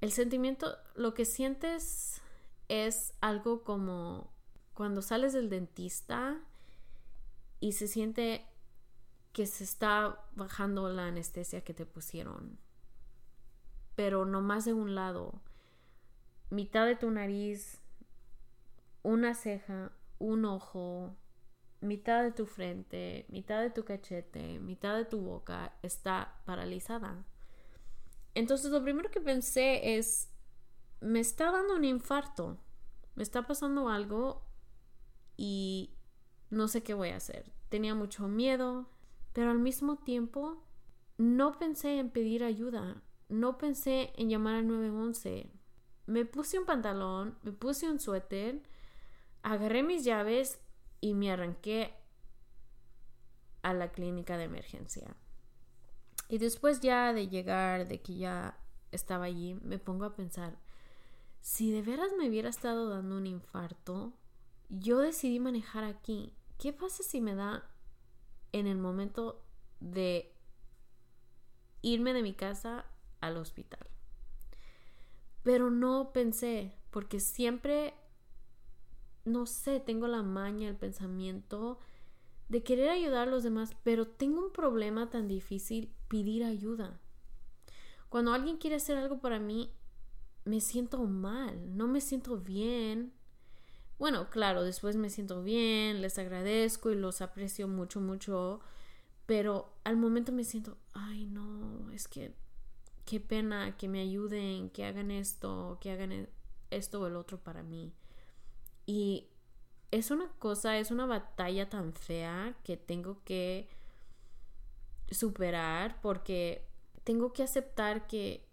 El 0.00 0.12
sentimiento, 0.12 0.76
lo 0.94 1.14
que 1.14 1.24
sientes 1.24 2.20
es 2.68 3.14
algo 3.20 3.62
como 3.64 4.32
cuando 4.74 5.02
sales 5.02 5.32
del 5.32 5.50
dentista 5.50 6.40
y 7.58 7.72
se 7.72 7.86
siente 7.86 8.46
que 9.32 9.46
se 9.46 9.64
está 9.64 10.24
bajando 10.34 10.88
la 10.88 11.06
anestesia 11.06 11.62
que 11.62 11.74
te 11.74 11.86
pusieron 11.86 12.58
pero 14.00 14.24
no 14.24 14.40
más 14.40 14.64
de 14.64 14.72
un 14.72 14.94
lado. 14.94 15.42
Mitad 16.48 16.86
de 16.86 16.96
tu 16.96 17.10
nariz, 17.10 17.82
una 19.02 19.34
ceja, 19.34 19.92
un 20.18 20.46
ojo, 20.46 21.14
mitad 21.82 22.22
de 22.22 22.32
tu 22.32 22.46
frente, 22.46 23.26
mitad 23.28 23.60
de 23.60 23.68
tu 23.68 23.84
cachete, 23.84 24.58
mitad 24.58 24.96
de 24.96 25.04
tu 25.04 25.20
boca 25.20 25.74
está 25.82 26.40
paralizada. 26.46 27.26
Entonces 28.32 28.70
lo 28.70 28.82
primero 28.82 29.10
que 29.10 29.20
pensé 29.20 29.98
es, 29.98 30.32
me 31.02 31.20
está 31.20 31.50
dando 31.50 31.76
un 31.76 31.84
infarto, 31.84 32.56
me 33.16 33.22
está 33.22 33.46
pasando 33.46 33.90
algo 33.90 34.46
y 35.36 35.90
no 36.48 36.68
sé 36.68 36.82
qué 36.82 36.94
voy 36.94 37.10
a 37.10 37.16
hacer. 37.16 37.52
Tenía 37.68 37.94
mucho 37.94 38.28
miedo, 38.28 38.88
pero 39.34 39.50
al 39.50 39.58
mismo 39.58 39.98
tiempo 39.98 40.64
no 41.18 41.58
pensé 41.58 41.98
en 41.98 42.08
pedir 42.08 42.44
ayuda 42.44 43.02
no 43.30 43.56
pensé 43.58 44.12
en 44.16 44.28
llamar 44.28 44.56
al 44.56 44.66
911. 44.66 45.50
Me 46.06 46.24
puse 46.24 46.58
un 46.58 46.66
pantalón, 46.66 47.38
me 47.42 47.52
puse 47.52 47.88
un 47.88 48.00
suéter, 48.00 48.60
agarré 49.42 49.82
mis 49.82 50.04
llaves 50.04 50.60
y 51.00 51.14
me 51.14 51.30
arranqué 51.30 51.94
a 53.62 53.72
la 53.72 53.92
clínica 53.92 54.36
de 54.36 54.44
emergencia. 54.44 55.16
Y 56.28 56.38
después 56.38 56.80
ya 56.80 57.12
de 57.12 57.28
llegar, 57.28 57.88
de 57.88 58.00
que 58.00 58.16
ya 58.16 58.58
estaba 58.90 59.24
allí, 59.24 59.54
me 59.62 59.78
pongo 59.78 60.04
a 60.04 60.14
pensar, 60.14 60.58
si 61.40 61.70
de 61.70 61.82
veras 61.82 62.10
me 62.18 62.28
hubiera 62.28 62.50
estado 62.50 62.88
dando 62.88 63.16
un 63.16 63.26
infarto, 63.26 64.12
yo 64.68 64.98
decidí 64.98 65.38
manejar 65.40 65.84
aquí. 65.84 66.34
¿Qué 66.58 66.72
pasa 66.72 67.02
si 67.02 67.20
me 67.20 67.34
da 67.34 67.68
en 68.52 68.66
el 68.66 68.76
momento 68.76 69.42
de 69.80 70.34
irme 71.82 72.12
de 72.12 72.22
mi 72.22 72.34
casa 72.34 72.84
al 73.20 73.36
hospital. 73.36 73.86
Pero 75.42 75.70
no 75.70 76.12
pensé, 76.12 76.72
porque 76.90 77.20
siempre, 77.20 77.94
no 79.24 79.46
sé, 79.46 79.80
tengo 79.80 80.06
la 80.06 80.22
maña, 80.22 80.68
el 80.68 80.76
pensamiento 80.76 81.78
de 82.48 82.62
querer 82.62 82.90
ayudar 82.90 83.28
a 83.28 83.30
los 83.30 83.44
demás, 83.44 83.76
pero 83.84 84.06
tengo 84.06 84.44
un 84.44 84.52
problema 84.52 85.08
tan 85.08 85.28
difícil 85.28 85.94
pedir 86.08 86.44
ayuda. 86.44 86.98
Cuando 88.08 88.32
alguien 88.32 88.56
quiere 88.56 88.76
hacer 88.76 88.98
algo 88.98 89.20
para 89.20 89.38
mí, 89.38 89.72
me 90.44 90.60
siento 90.60 91.04
mal, 91.04 91.76
no 91.76 91.86
me 91.86 92.00
siento 92.00 92.38
bien. 92.38 93.12
Bueno, 93.98 94.30
claro, 94.30 94.64
después 94.64 94.96
me 94.96 95.10
siento 95.10 95.44
bien, 95.44 96.02
les 96.02 96.18
agradezco 96.18 96.90
y 96.90 96.96
los 96.96 97.20
aprecio 97.20 97.68
mucho, 97.68 98.00
mucho, 98.00 98.60
pero 99.26 99.72
al 99.84 99.96
momento 99.96 100.32
me 100.32 100.42
siento, 100.42 100.76
ay 100.92 101.26
no, 101.26 101.88
es 101.92 102.08
que 102.08 102.34
qué 103.10 103.18
pena 103.18 103.76
que 103.76 103.88
me 103.88 104.00
ayuden, 104.02 104.70
que 104.70 104.84
hagan 104.84 105.10
esto, 105.10 105.78
que 105.80 105.90
hagan 105.90 106.12
e-, 106.12 106.28
esto 106.70 107.00
o 107.00 107.08
el 107.08 107.16
otro 107.16 107.40
para 107.40 107.64
mí. 107.64 107.92
Y 108.86 109.26
es 109.90 110.12
una 110.12 110.28
cosa, 110.38 110.78
es 110.78 110.92
una 110.92 111.06
batalla 111.06 111.68
tan 111.68 111.92
fea 111.92 112.56
que 112.62 112.76
tengo 112.76 113.20
que 113.24 113.68
superar 115.10 116.00
porque 116.00 116.64
tengo 117.02 117.32
que 117.32 117.42
aceptar 117.42 118.06
que 118.06 118.46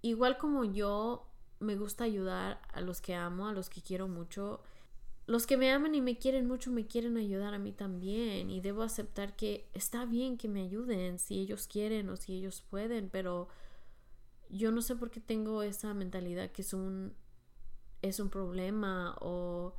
igual 0.00 0.38
como 0.38 0.64
yo 0.64 1.26
me 1.58 1.76
gusta 1.76 2.04
ayudar 2.04 2.62
a 2.72 2.80
los 2.80 3.02
que 3.02 3.14
amo, 3.14 3.48
a 3.48 3.52
los 3.52 3.68
que 3.68 3.82
quiero 3.82 4.08
mucho, 4.08 4.62
los 5.26 5.46
que 5.46 5.58
me 5.58 5.70
aman 5.70 5.94
y 5.94 6.00
me 6.00 6.16
quieren 6.16 6.46
mucho 6.46 6.70
me 6.70 6.86
quieren 6.86 7.18
ayudar 7.18 7.52
a 7.52 7.58
mí 7.58 7.72
también 7.72 8.48
y 8.48 8.62
debo 8.62 8.82
aceptar 8.82 9.36
que 9.36 9.68
está 9.74 10.06
bien 10.06 10.38
que 10.38 10.48
me 10.48 10.62
ayuden 10.62 11.18
si 11.18 11.38
ellos 11.38 11.66
quieren 11.66 12.08
o 12.08 12.16
si 12.16 12.32
ellos 12.32 12.62
pueden, 12.62 13.10
pero 13.10 13.48
yo 14.50 14.72
no 14.72 14.82
sé 14.82 14.96
por 14.96 15.10
qué 15.10 15.20
tengo 15.20 15.62
esa 15.62 15.94
mentalidad 15.94 16.50
que 16.50 16.62
es 16.62 16.72
un 16.74 17.14
es 18.02 18.18
un 18.20 18.30
problema 18.30 19.16
o 19.20 19.74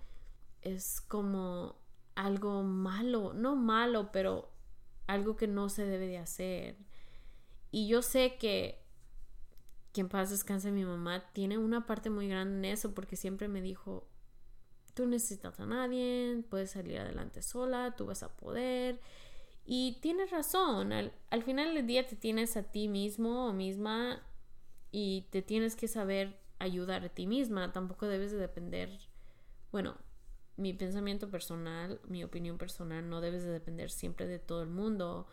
es 0.62 1.02
como 1.02 1.76
algo 2.16 2.62
malo, 2.64 3.34
no 3.34 3.56
malo, 3.56 4.12
pero 4.12 4.52
algo 5.08 5.36
que 5.36 5.48
no 5.48 5.70
se 5.70 5.86
debe 5.86 6.08
de 6.08 6.20
hacer. 6.20 6.78
Y 7.72 7.88
yo 7.88 8.02
sé 8.02 8.38
que 8.40 8.82
que 9.94 10.02
en 10.02 10.10
paz 10.10 10.30
descanse 10.30 10.72
mi 10.72 10.86
mamá 10.86 11.32
tiene 11.34 11.58
una 11.58 11.86
parte 11.86 12.10
muy 12.10 12.28
grande 12.28 12.70
en 12.70 12.74
eso 12.74 12.94
porque 12.94 13.18
siempre 13.18 13.50
me 13.50 13.62
dijo, 13.62 14.08
tú 14.94 15.06
necesitas 15.06 15.60
a 15.60 15.66
nadie, 15.66 16.44
puedes 16.50 16.72
salir 16.72 17.00
adelante 17.00 17.42
sola, 17.42 17.96
tú 17.98 18.06
vas 18.06 18.24
a 18.24 18.36
poder. 18.38 19.02
Y 19.66 20.00
tienes 20.02 20.32
razón, 20.32 20.94
al, 20.94 21.14
al 21.30 21.44
final 21.44 21.76
del 21.76 21.86
día 21.86 22.08
te 22.08 22.16
tienes 22.16 22.56
a 22.56 22.64
ti 22.64 22.88
mismo 22.88 23.48
o 23.48 23.54
misma 23.54 24.22
y 24.92 25.28
te 25.32 25.42
tienes 25.42 25.76
que 25.76 25.88
saber 25.88 26.40
ayudar 26.60 27.04
a 27.06 27.10
ti 27.10 27.28
misma, 27.28 27.72
tampoco 27.72 28.08
debes 28.08 28.32
de 28.32 28.38
depender, 28.38 28.90
bueno, 29.72 29.98
mi 30.58 30.74
pensamiento 30.74 31.30
personal, 31.30 32.00
mi 32.08 32.24
opinión 32.24 32.58
personal, 32.58 33.10
no 33.10 33.22
debes 33.22 33.44
de 33.44 33.52
depender 33.52 33.90
siempre 33.90 34.28
de 34.28 34.40
todo 34.40 34.62
el 34.62 34.70
mundo, 34.70 35.28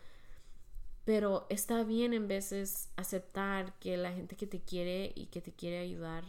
pero 1.05 1.45
está 1.49 1.83
bien 1.83 2.13
en 2.13 2.27
veces 2.27 2.91
aceptar 2.95 3.77
que 3.79 3.97
la 3.97 4.11
gente 4.11 4.35
que 4.35 4.47
te 4.47 4.61
quiere 4.61 5.11
y 5.15 5.27
que 5.27 5.41
te 5.41 5.53
quiere 5.53 5.79
ayudar 5.79 6.23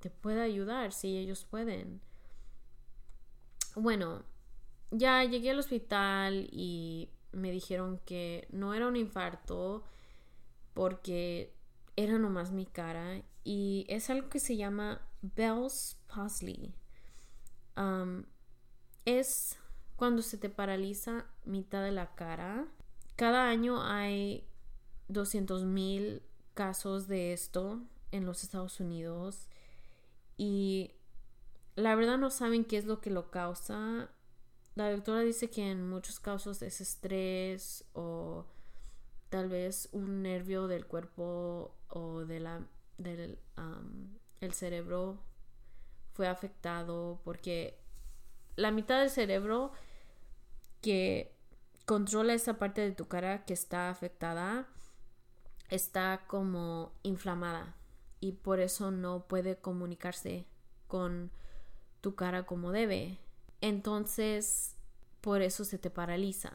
te 0.00 0.10
pueda 0.10 0.42
ayudar 0.42 0.92
si 0.92 1.16
ellos 1.16 1.44
pueden. 1.44 2.00
Bueno, 3.74 4.22
ya 4.90 5.24
llegué 5.24 5.50
al 5.50 5.58
hospital 5.58 6.48
y 6.52 7.10
me 7.32 7.50
dijeron 7.50 8.00
que 8.04 8.46
no 8.50 8.74
era 8.74 8.86
un 8.86 8.96
infarto 8.96 9.84
porque 10.74 11.55
era 11.96 12.18
nomás 12.18 12.52
mi 12.52 12.66
cara 12.66 13.22
y 13.42 13.86
es 13.88 14.10
algo 14.10 14.28
que 14.28 14.38
se 14.38 14.56
llama 14.56 15.00
Bell's 15.22 15.96
Palsy. 16.06 16.74
es 19.04 19.56
cuando 19.96 20.22
se 20.22 20.36
te 20.36 20.50
paraliza 20.50 21.26
mitad 21.44 21.82
de 21.82 21.92
la 21.92 22.14
cara. 22.14 22.66
Cada 23.16 23.48
año 23.48 23.82
hay 23.82 24.46
200 25.08 25.64
mil 25.64 26.22
casos 26.54 27.08
de 27.08 27.32
esto 27.32 27.80
en 28.12 28.26
los 28.26 28.42
Estados 28.42 28.78
Unidos 28.80 29.48
y 30.36 30.90
la 31.76 31.94
verdad 31.94 32.18
no 32.18 32.30
saben 32.30 32.64
qué 32.64 32.76
es 32.76 32.84
lo 32.84 33.00
que 33.00 33.10
lo 33.10 33.30
causa. 33.30 34.10
La 34.74 34.90
doctora 34.90 35.20
dice 35.20 35.48
que 35.48 35.70
en 35.70 35.88
muchos 35.88 36.20
casos 36.20 36.60
es 36.60 36.80
estrés 36.80 37.84
o 37.94 38.44
tal 39.28 39.48
vez 39.48 39.88
un 39.92 40.22
nervio 40.22 40.66
del 40.66 40.86
cuerpo 40.86 41.74
o 41.88 42.24
de 42.24 42.40
la, 42.40 42.66
del 42.98 43.38
el 44.40 44.52
cerebro 44.52 45.18
fue 46.12 46.28
afectado 46.28 47.20
porque 47.24 47.78
la 48.54 48.70
mitad 48.70 49.00
del 49.00 49.10
cerebro 49.10 49.72
que 50.80 51.34
controla 51.84 52.34
esa 52.34 52.58
parte 52.58 52.80
de 52.80 52.92
tu 52.92 53.06
cara 53.06 53.44
que 53.44 53.54
está 53.54 53.90
afectada 53.90 54.68
está 55.68 56.24
como 56.26 56.92
inflamada 57.02 57.74
y 58.20 58.32
por 58.32 58.60
eso 58.60 58.90
no 58.90 59.26
puede 59.26 59.56
comunicarse 59.56 60.46
con 60.86 61.30
tu 62.00 62.14
cara 62.14 62.46
como 62.46 62.72
debe. 62.72 63.18
Entonces, 63.60 64.76
por 65.20 65.42
eso 65.42 65.64
se 65.64 65.78
te 65.78 65.90
paraliza. 65.90 66.52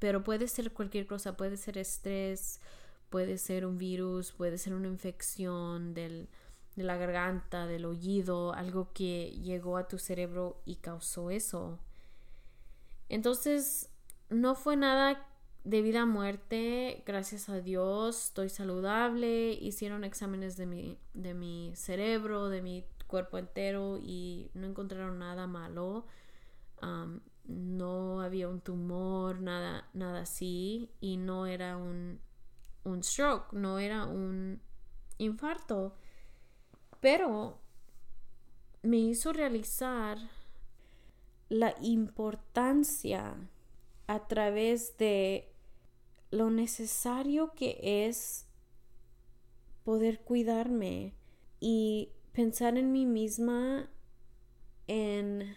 Pero 0.00 0.24
puede 0.24 0.48
ser 0.48 0.72
cualquier 0.72 1.06
cosa, 1.06 1.36
puede 1.36 1.56
ser 1.56 1.78
estrés, 1.78 2.60
puede 3.08 3.38
ser 3.38 3.64
un 3.64 3.78
virus, 3.78 4.32
puede 4.32 4.58
ser 4.58 4.74
una 4.74 4.88
infección 4.88 5.94
del, 5.94 6.28
de 6.74 6.82
la 6.82 6.96
garganta, 6.96 7.66
del 7.66 7.84
oído, 7.84 8.52
algo 8.54 8.92
que 8.92 9.30
llegó 9.42 9.76
a 9.76 9.86
tu 9.86 9.98
cerebro 9.98 10.60
y 10.64 10.76
causó 10.76 11.30
eso. 11.30 11.78
Entonces, 13.08 13.90
no 14.30 14.54
fue 14.54 14.76
nada 14.76 15.26
de 15.64 15.82
vida 15.82 16.02
a 16.02 16.06
muerte, 16.06 17.02
gracias 17.06 17.48
a 17.48 17.60
Dios, 17.60 18.26
estoy 18.26 18.48
saludable, 18.48 19.52
hicieron 19.52 20.04
exámenes 20.04 20.56
de 20.56 20.66
mi, 20.66 20.98
de 21.12 21.34
mi 21.34 21.72
cerebro, 21.74 22.48
de 22.48 22.62
mi 22.62 22.84
cuerpo 23.06 23.36
entero 23.38 23.98
y 24.02 24.50
no 24.54 24.66
encontraron 24.66 25.18
nada 25.18 25.46
malo. 25.46 26.06
No 27.44 28.20
había 28.20 28.48
un 28.48 28.60
tumor, 28.60 29.40
nada, 29.40 29.88
nada 29.92 30.22
así, 30.22 30.90
y 31.00 31.16
no 31.16 31.46
era 31.46 31.76
un, 31.76 32.20
un 32.84 33.02
stroke, 33.02 33.52
no 33.52 33.78
era 33.78 34.06
un 34.06 34.60
infarto. 35.18 35.94
Pero 37.00 37.60
me 38.82 38.98
hizo 38.98 39.32
realizar 39.32 40.18
la 41.48 41.74
importancia 41.80 43.34
a 44.06 44.28
través 44.28 44.96
de 44.96 45.52
lo 46.30 46.50
necesario 46.50 47.52
que 47.54 48.06
es 48.06 48.46
poder 49.84 50.20
cuidarme 50.20 51.14
y 51.58 52.10
pensar 52.32 52.78
en 52.78 52.92
mí 52.92 53.06
misma, 53.06 53.90
en 54.86 55.56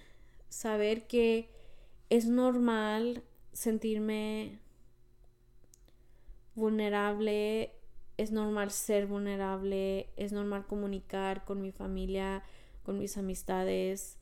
saber 0.53 1.07
que 1.07 1.49
es 2.09 2.27
normal 2.27 3.23
sentirme 3.53 4.59
vulnerable, 6.53 7.73
es 8.17 8.31
normal 8.31 8.69
ser 8.69 9.07
vulnerable, 9.07 10.09
es 10.15 10.31
normal 10.31 10.67
comunicar 10.67 11.43
con 11.43 11.61
mi 11.61 11.71
familia, 11.71 12.43
con 12.83 12.99
mis 12.99 13.17
amistades, 13.17 14.19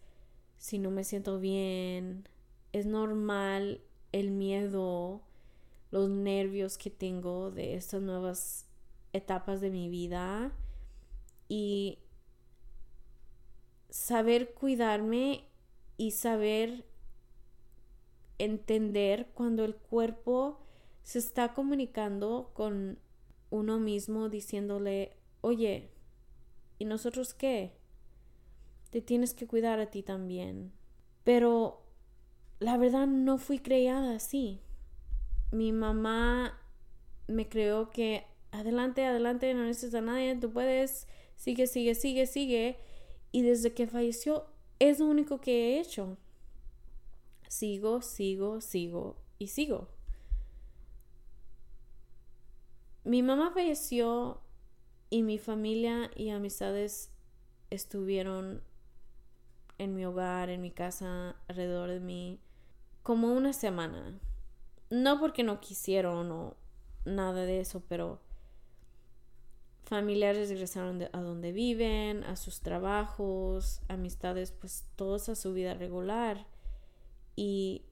si 0.58 0.80
no 0.80 0.90
me 0.90 1.04
siento 1.04 1.40
bien, 1.40 2.30
es 2.72 2.86
normal 2.86 3.82
el 4.14 4.32
miedo, 4.32 5.22
los 5.92 6.10
nervios 6.10 6.78
que 6.78 6.90
tengo 6.90 7.52
de 7.52 7.76
estas 7.76 8.02
nuevas 8.02 8.68
etapas 9.12 9.60
de 9.60 9.70
mi 9.70 9.90
vida 9.90 10.54
y 11.50 12.00
saber 13.90 14.54
cuidarme 14.54 15.51
y 16.02 16.10
saber 16.10 16.84
entender 18.40 19.30
cuando 19.36 19.64
el 19.66 19.76
cuerpo 19.76 20.60
se 21.04 21.20
está 21.20 21.54
comunicando 21.54 22.50
con 22.56 22.98
uno 23.52 23.80
mismo 23.80 24.28
diciéndole, 24.28 25.16
oye, 25.42 25.92
¿y 26.80 26.86
nosotros 26.86 27.36
qué? 27.36 27.78
Te 28.90 29.02
tienes 29.02 29.36
que 29.36 29.46
cuidar 29.46 29.80
a 29.80 29.92
ti 29.92 30.02
también. 30.02 30.72
Pero 31.24 31.84
la 32.58 32.78
verdad 32.78 33.06
no 33.06 33.38
fui 33.38 33.60
creada 33.60 34.16
así. 34.16 34.60
Mi 35.52 35.72
mamá 35.72 36.60
me 37.28 37.48
creó 37.48 37.92
que 37.92 38.26
adelante, 38.50 39.06
adelante, 39.06 39.54
no 39.54 39.66
necesitas 39.66 40.00
a 40.00 40.02
nadie, 40.02 40.36
tú 40.36 40.52
puedes, 40.52 41.08
sigue, 41.36 41.68
sigue, 41.68 41.94
sigue, 41.94 42.26
sigue. 42.26 42.80
Y 43.32 43.44
desde 43.44 43.76
que 43.76 43.86
falleció 43.86 44.51
es 44.82 45.00
lo 45.00 45.06
único 45.06 45.40
que 45.40 45.52
he 45.52 45.80
hecho. 45.80 46.18
Sigo, 47.48 48.02
sigo, 48.02 48.62
sigo 48.62 49.16
y 49.38 49.48
sigo. 49.48 49.88
Mi 53.04 53.22
mamá 53.22 53.52
falleció 53.52 54.42
y 55.12 55.22
mi 55.22 55.38
familia 55.38 56.10
y 56.16 56.30
amistades 56.30 57.12
estuvieron 57.70 58.64
en 59.78 59.94
mi 59.94 60.04
hogar, 60.04 60.50
en 60.50 60.62
mi 60.62 60.72
casa, 60.72 61.36
alrededor 61.48 61.90
de 61.90 62.00
mí 62.00 62.40
como 63.04 63.34
una 63.34 63.54
semana. 63.54 64.20
No 64.90 65.20
porque 65.20 65.44
no 65.44 65.62
quisieron 65.62 66.32
o 66.32 66.58
nada 67.06 67.46
de 67.46 67.60
eso, 67.60 67.84
pero 67.88 68.20
familiares 69.92 70.48
regresaron 70.48 71.04
a 71.12 71.22
donde 71.22 71.52
viven, 71.52 72.24
a 72.24 72.38
sus 72.38 72.62
trabajos, 72.62 73.82
amistades, 73.90 74.54
pues 74.54 74.86
todos 74.96 75.28
a 75.28 75.36
su 75.36 75.52
vida 75.52 75.74
regular. 75.74 76.48
Y 77.36 77.84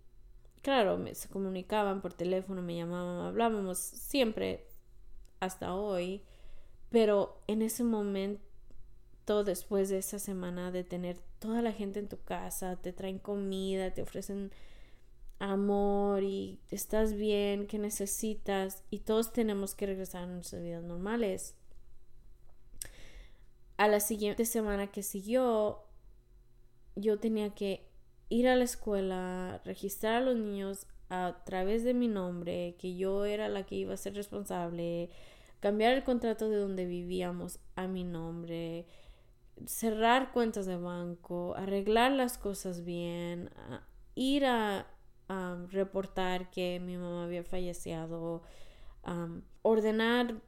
claro, 0.62 0.97
me, 0.97 1.14
se 1.14 1.28
comunicaban 1.28 2.02
por 2.02 2.14
teléfono, 2.14 2.62
me 2.62 2.78
llamaban, 2.78 3.26
hablábamos 3.26 3.80
siempre 3.80 4.66
hasta 5.41 5.76
hoy, 5.76 6.22
pero 6.89 7.43
en 7.47 7.62
ese 7.62 7.84
momento, 7.84 9.43
después 9.43 9.89
de 9.89 9.97
esa 9.97 10.20
semana 10.20 10.72
de 10.72 10.86
tener 10.86 11.18
toda 11.39 11.62
la 11.62 11.74
gente 11.74 12.00
en 12.00 12.08
tu 12.08 12.24
casa, 12.24 12.78
te 12.78 12.93
traen 12.93 13.20
comida, 13.20 13.93
te 13.93 14.04
ofrecen 14.04 14.54
amor 15.38 16.24
y 16.24 16.62
estás 16.72 17.12
bien, 17.12 17.68
que 17.68 17.78
necesitas 17.78 18.86
y 18.89 19.00
todos 19.00 19.34
tenemos 19.34 19.76
que 19.76 19.88
regresar 19.88 20.24
a 20.24 20.28
nuestras 20.28 20.64
vidas 20.64 20.84
normales. 20.86 21.59
A 23.80 23.88
la 23.88 24.01
siguiente 24.01 24.43
semana 24.43 24.88
que 24.88 25.03
siguió, 25.03 25.86
yo 26.97 27.17
tenía 27.17 27.55
que 27.55 27.89
ir 28.27 28.49
a 28.49 28.57
la 28.57 28.65
escuela, 28.65 29.61
registrar 29.63 30.15
a 30.15 30.19
los 30.19 30.36
niños 30.36 30.86
a 31.07 31.38
través 31.45 31.86
de 31.86 31.93
mi 31.93 32.09
nombre, 32.09 32.75
que 32.77 32.97
yo 32.97 33.23
era 33.23 33.47
la 33.47 33.65
que 33.65 33.75
iba 33.75 33.93
a 33.93 33.97
ser 33.97 34.15
responsable, 34.15 35.09
cambiar 35.61 35.93
el 35.93 36.03
contrato 36.03 36.49
de 36.49 36.57
donde 36.57 36.86
vivíamos 36.88 37.61
a 37.77 37.88
mi 37.88 38.03
nombre, 38.03 38.86
cerrar 39.65 40.34
cuentas 40.34 40.65
de 40.65 40.75
banco, 40.75 41.55
arreglar 41.55 42.11
las 42.11 42.38
cosas 42.38 42.84
bien, 42.84 43.49
ir 44.13 44.45
a 44.45 44.88
reportar 45.69 46.51
que 46.51 46.82
mi 46.82 46.97
mamá 46.97 47.23
había 47.23 47.45
fallecido, 47.45 48.43
ordenar 49.61 50.41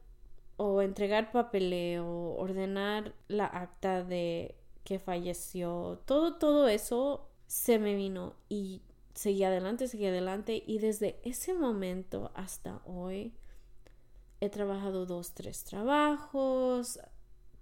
o 0.64 0.80
entregar 0.80 1.32
papeleo, 1.32 2.36
ordenar 2.36 3.14
la 3.26 3.46
acta 3.46 4.04
de 4.04 4.54
que 4.84 5.00
falleció, 5.00 6.00
todo, 6.06 6.36
todo 6.36 6.68
eso 6.68 7.28
se 7.48 7.80
me 7.80 7.96
vino 7.96 8.34
y 8.48 8.80
seguí 9.12 9.42
adelante, 9.42 9.88
seguí 9.88 10.06
adelante 10.06 10.62
y 10.64 10.78
desde 10.78 11.18
ese 11.24 11.52
momento 11.52 12.30
hasta 12.36 12.80
hoy 12.86 13.32
he 14.40 14.50
trabajado 14.50 15.04
dos, 15.04 15.32
tres 15.34 15.64
trabajos, 15.64 17.00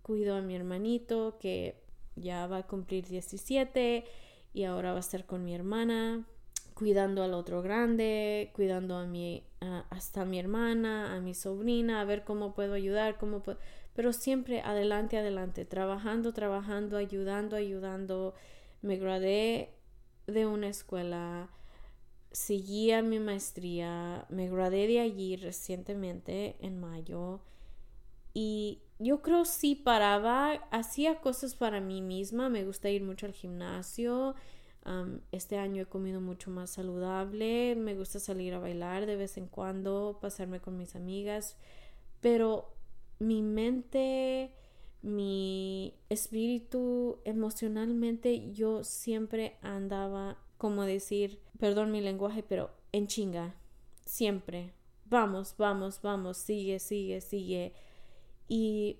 cuido 0.02 0.36
a 0.36 0.42
mi 0.42 0.54
hermanito 0.54 1.38
que 1.38 1.82
ya 2.16 2.46
va 2.48 2.58
a 2.58 2.66
cumplir 2.66 3.06
17 3.06 4.04
y 4.52 4.64
ahora 4.64 4.90
va 4.90 4.98
a 4.98 5.00
estar 5.00 5.24
con 5.24 5.42
mi 5.42 5.54
hermana 5.54 6.26
cuidando 6.74 7.22
al 7.22 7.32
otro 7.32 7.62
grande, 7.62 8.50
cuidando 8.54 8.96
a 8.96 9.06
mi, 9.06 9.42
hasta 9.60 10.24
mi 10.24 10.38
hermana, 10.38 11.14
a 11.14 11.20
mi 11.20 11.34
sobrina, 11.34 12.00
a 12.00 12.04
ver 12.04 12.24
cómo 12.24 12.54
puedo 12.54 12.74
ayudar, 12.74 13.18
cómo 13.18 13.42
puedo, 13.42 13.58
pero 13.94 14.12
siempre 14.12 14.60
adelante, 14.62 15.18
adelante, 15.18 15.64
trabajando, 15.64 16.32
trabajando, 16.32 16.96
ayudando, 16.96 17.56
ayudando. 17.56 18.34
Me 18.82 18.96
gradué 18.96 19.74
de 20.26 20.46
una 20.46 20.68
escuela, 20.68 21.50
seguía 22.32 23.02
mi 23.02 23.18
maestría, 23.18 24.26
me 24.30 24.48
gradué 24.48 24.86
de 24.86 25.00
allí 25.00 25.36
recientemente 25.36 26.56
en 26.60 26.80
mayo 26.80 27.40
y 28.32 28.82
yo 28.98 29.22
creo 29.22 29.44
sí 29.44 29.74
paraba, 29.74 30.52
hacía 30.70 31.20
cosas 31.20 31.54
para 31.54 31.80
mí 31.80 32.00
misma, 32.02 32.48
me 32.48 32.64
gusta 32.64 32.90
ir 32.90 33.02
mucho 33.02 33.26
al 33.26 33.32
gimnasio, 33.32 34.34
este 35.30 35.58
año 35.58 35.82
he 35.82 35.86
comido 35.86 36.20
mucho 36.20 36.50
más 36.50 36.70
saludable, 36.70 37.76
me 37.76 37.94
gusta 37.94 38.18
salir 38.18 38.54
a 38.54 38.58
bailar 38.58 39.06
de 39.06 39.16
vez 39.16 39.36
en 39.36 39.46
cuando, 39.46 40.18
pasarme 40.20 40.60
con 40.60 40.76
mis 40.76 40.96
amigas, 40.96 41.56
pero 42.20 42.72
mi 43.18 43.42
mente, 43.42 44.52
mi 45.02 45.94
espíritu 46.08 47.20
emocionalmente 47.24 48.52
yo 48.52 48.82
siempre 48.84 49.56
andaba 49.62 50.38
como 50.56 50.84
decir, 50.84 51.40
perdón 51.58 51.92
mi 51.92 52.00
lenguaje, 52.00 52.42
pero 52.42 52.70
en 52.92 53.06
chinga, 53.06 53.54
siempre. 54.04 54.74
Vamos, 55.06 55.54
vamos, 55.56 56.00
vamos, 56.02 56.36
sigue, 56.36 56.78
sigue, 56.78 57.20
sigue. 57.20 57.72
Y 58.46 58.98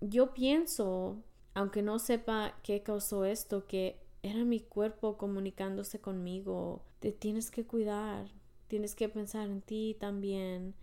yo 0.00 0.34
pienso, 0.34 1.22
aunque 1.54 1.82
no 1.82 1.98
sepa 1.98 2.58
qué 2.62 2.82
causó 2.82 3.24
esto, 3.24 3.66
que 3.66 4.00
era 4.22 4.44
mi 4.44 4.60
cuerpo 4.60 5.18
comunicándose 5.18 6.00
conmigo. 6.00 6.84
Te 7.00 7.12
tienes 7.12 7.50
que 7.50 7.66
cuidar, 7.66 8.30
tienes 8.68 8.94
que 8.94 9.08
pensar 9.08 9.48
en 9.48 9.60
ti 9.60 9.96
también, 9.98 10.74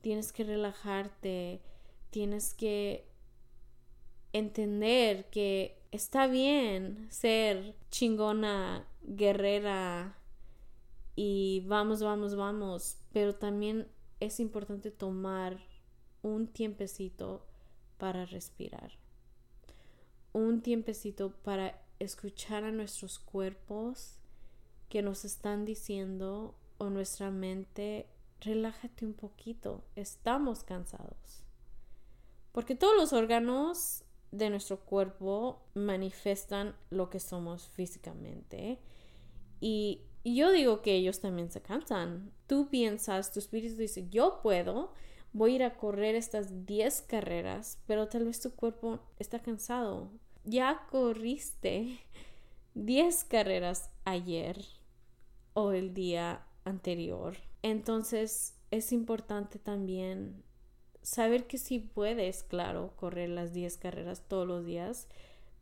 tienes 0.00 0.32
que 0.32 0.44
relajarte, 0.44 1.60
tienes 2.10 2.54
que 2.54 3.08
entender 4.32 5.28
que 5.30 5.82
está 5.90 6.26
bien 6.26 7.08
ser 7.10 7.76
chingona, 7.90 8.86
guerrera 9.02 10.18
y 11.16 11.64
vamos, 11.66 12.02
vamos, 12.02 12.34
vamos, 12.34 12.98
pero 13.12 13.34
también 13.34 13.88
es 14.20 14.40
importante 14.40 14.90
tomar 14.90 15.58
un 16.22 16.48
tiempecito 16.48 17.46
para 17.98 18.24
respirar, 18.24 18.92
un 20.32 20.62
tiempecito 20.62 21.30
para 21.42 21.83
escuchar 21.98 22.64
a 22.64 22.72
nuestros 22.72 23.18
cuerpos 23.18 24.18
que 24.88 25.02
nos 25.02 25.24
están 25.24 25.64
diciendo 25.64 26.54
o 26.78 26.90
nuestra 26.90 27.30
mente, 27.30 28.06
relájate 28.40 29.06
un 29.06 29.14
poquito, 29.14 29.84
estamos 29.96 30.64
cansados. 30.64 31.44
Porque 32.52 32.74
todos 32.76 32.96
los 32.96 33.12
órganos 33.12 34.04
de 34.30 34.50
nuestro 34.50 34.80
cuerpo 34.80 35.62
manifestan 35.74 36.74
lo 36.90 37.10
que 37.10 37.20
somos 37.20 37.68
físicamente. 37.68 38.78
Y 39.60 40.02
yo 40.24 40.52
digo 40.52 40.82
que 40.82 40.94
ellos 40.94 41.20
también 41.20 41.50
se 41.50 41.62
cansan. 41.62 42.32
Tú 42.46 42.68
piensas, 42.68 43.32
tu 43.32 43.38
espíritu 43.38 43.76
dice, 43.76 44.08
yo 44.10 44.40
puedo, 44.42 44.92
voy 45.32 45.52
a 45.52 45.54
ir 45.56 45.62
a 45.64 45.76
correr 45.76 46.14
estas 46.14 46.66
10 46.66 47.02
carreras, 47.02 47.78
pero 47.86 48.08
tal 48.08 48.24
vez 48.24 48.40
tu 48.40 48.52
cuerpo 48.52 49.00
está 49.18 49.40
cansado. 49.40 50.10
Ya 50.44 50.86
corriste 50.90 51.98
10 52.74 53.24
carreras 53.24 53.90
ayer 54.04 54.62
o 55.54 55.72
el 55.72 55.94
día 55.94 56.44
anterior. 56.64 57.36
Entonces 57.62 58.54
es 58.70 58.92
importante 58.92 59.58
también 59.58 60.42
saber 61.00 61.46
que 61.46 61.56
sí 61.56 61.78
puedes, 61.78 62.42
claro, 62.42 62.92
correr 62.96 63.30
las 63.30 63.54
10 63.54 63.78
carreras 63.78 64.28
todos 64.28 64.46
los 64.46 64.64
días, 64.64 65.08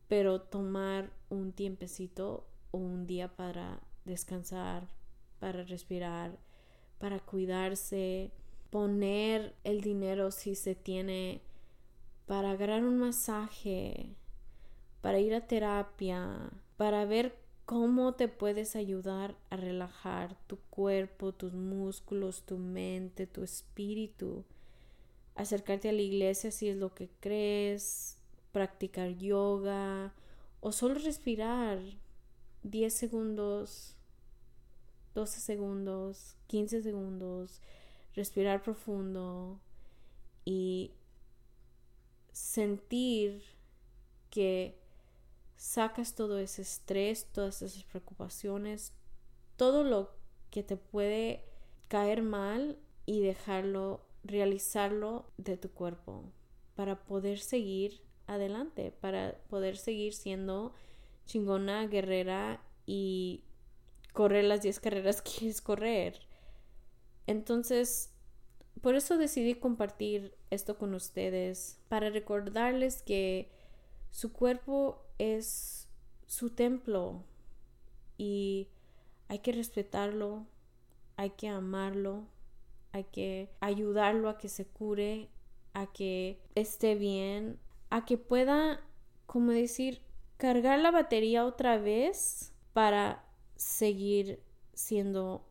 pero 0.09 0.41
tomar 0.41 1.11
un 1.31 1.53
tiempecito 1.53 2.47
o 2.73 2.79
un 2.79 3.07
día 3.07 3.29
para 3.37 3.81
descansar, 4.05 4.89
para 5.39 5.63
respirar, 5.63 6.39
para 6.99 7.21
cuidarse, 7.21 8.33
poner 8.71 9.55
el 9.65 9.81
dinero 9.81 10.31
si 10.31 10.55
se 10.55 10.75
tiene 10.75 11.41
para 12.27 12.53
agarrar 12.53 12.85
un 12.85 12.99
masaje, 12.99 14.17
para 15.03 15.19
ir 15.19 15.35
a 15.35 15.47
terapia, 15.47 16.51
para 16.79 17.05
ver 17.05 17.37
cómo 17.67 18.15
te 18.15 18.29
puedes 18.29 18.77
ayudar 18.77 19.37
a 19.51 19.57
relajar 19.57 20.37
tu 20.47 20.59
cuerpo, 20.71 21.33
tus 21.33 21.53
músculos, 21.53 22.43
tu 22.43 22.57
mente, 22.57 23.27
tu 23.27 23.43
espíritu. 23.43 24.45
Acercarte 25.35 25.89
a 25.89 25.93
la 25.93 26.03
iglesia 26.03 26.51
si 26.51 26.69
es 26.69 26.77
lo 26.77 26.95
que 26.95 27.11
crees, 27.21 28.17
practicar 28.53 29.17
yoga 29.17 30.15
o 30.61 30.73
solo 30.73 30.95
respirar 30.95 31.81
10 32.63 32.95
segundos, 32.95 33.97
12 35.15 35.41
segundos, 35.41 36.37
15 36.47 36.83
segundos, 36.83 37.61
respirar 38.15 38.63
profundo 38.63 39.59
y 40.45 40.93
sentir 42.33 43.43
que 44.31 44.82
sacas 45.63 46.17
todo 46.17 46.41
ese 46.41 46.63
estrés, 46.63 47.29
todas 47.33 47.63
esas 47.63 47.85
preocupaciones, 47.85 48.93
todo 49.57 49.85
lo 49.85 50.11
que 50.51 50.65
te 50.65 50.77
puede 50.77 51.45
caer 51.87 52.23
mal 52.23 52.77
y 53.07 53.21
dejarlo 53.21 54.05
realizarlo 54.25 55.31
de 55.37 55.57
tu 55.57 55.71
cuerpo 55.71 56.25
para 56.75 57.05
poder 57.05 57.39
seguir 57.39 58.03
adelante, 58.27 58.91
para 58.91 59.39
poder 59.49 59.77
seguir 59.77 60.15
siendo 60.15 60.75
chingona, 61.27 61.87
guerrera 61.87 62.61
y 62.85 63.45
correr 64.13 64.43
las 64.45 64.63
10 64.63 64.81
carreras 64.81 65.23
que 65.23 65.31
quieres 65.39 65.61
correr. 65.61 66.27
Entonces, 67.29 68.11
por 68.81 68.97
eso 68.97 69.17
decidí 69.17 69.55
compartir 69.55 70.35
esto 70.51 70.77
con 70.77 70.93
ustedes, 70.93 71.79
para 71.89 72.11
recordarles 72.11 73.01
que 73.03 73.49
su 74.11 74.33
cuerpo 74.33 75.07
es 75.23 75.89
su 76.27 76.51
templo 76.51 77.23
y 78.19 78.69
hay 79.29 79.39
que 79.39 79.53
respetarlo, 79.53 80.47
hay 81.17 81.31
que 81.31 81.49
amarlo, 81.49 82.27
hay 82.91 83.05
que 83.05 83.51
ayudarlo 83.61 84.29
a 84.29 84.39
que 84.39 84.49
se 84.49 84.67
cure, 84.67 85.29
a 85.75 85.93
que 85.93 86.41
esté 86.55 86.97
bien, 86.97 87.59
a 87.91 88.05
que 88.05 88.19
pueda, 88.19 88.81
como 89.27 89.53
decir, 89.53 90.03
cargar 90.39 90.81
la 90.81 90.91
batería 90.91 91.47
otra 91.47 91.79
vez 91.79 92.53
para 92.73 93.25
seguir 93.57 94.43
siendo 94.75 95.49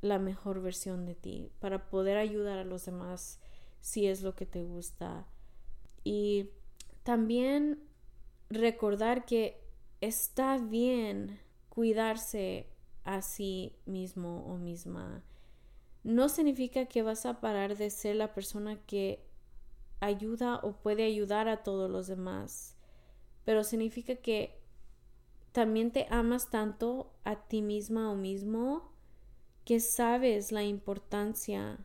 la 0.00 0.18
mejor 0.18 0.62
versión 0.62 1.04
de 1.04 1.14
ti, 1.14 1.50
para 1.60 1.90
poder 1.90 2.16
ayudar 2.16 2.58
a 2.58 2.64
los 2.64 2.86
demás 2.86 3.40
si 3.80 4.06
es 4.06 4.22
lo 4.22 4.34
que 4.34 4.46
te 4.46 4.62
gusta. 4.62 5.26
Y 6.02 6.50
también 7.02 7.91
recordar 8.54 9.24
que 9.24 9.60
está 10.00 10.58
bien 10.58 11.40
cuidarse 11.68 12.66
a 13.04 13.22
sí 13.22 13.76
mismo 13.86 14.44
o 14.46 14.56
misma. 14.56 15.24
No 16.04 16.28
significa 16.28 16.86
que 16.86 17.02
vas 17.02 17.26
a 17.26 17.40
parar 17.40 17.76
de 17.76 17.90
ser 17.90 18.16
la 18.16 18.34
persona 18.34 18.80
que 18.86 19.24
ayuda 20.00 20.56
o 20.62 20.72
puede 20.72 21.04
ayudar 21.04 21.48
a 21.48 21.62
todos 21.62 21.90
los 21.90 22.08
demás, 22.08 22.76
pero 23.44 23.62
significa 23.62 24.16
que 24.16 24.60
también 25.52 25.92
te 25.92 26.06
amas 26.10 26.50
tanto 26.50 27.12
a 27.24 27.36
ti 27.36 27.62
misma 27.62 28.10
o 28.10 28.16
mismo 28.16 28.92
que 29.64 29.78
sabes 29.78 30.50
la 30.50 30.64
importancia 30.64 31.78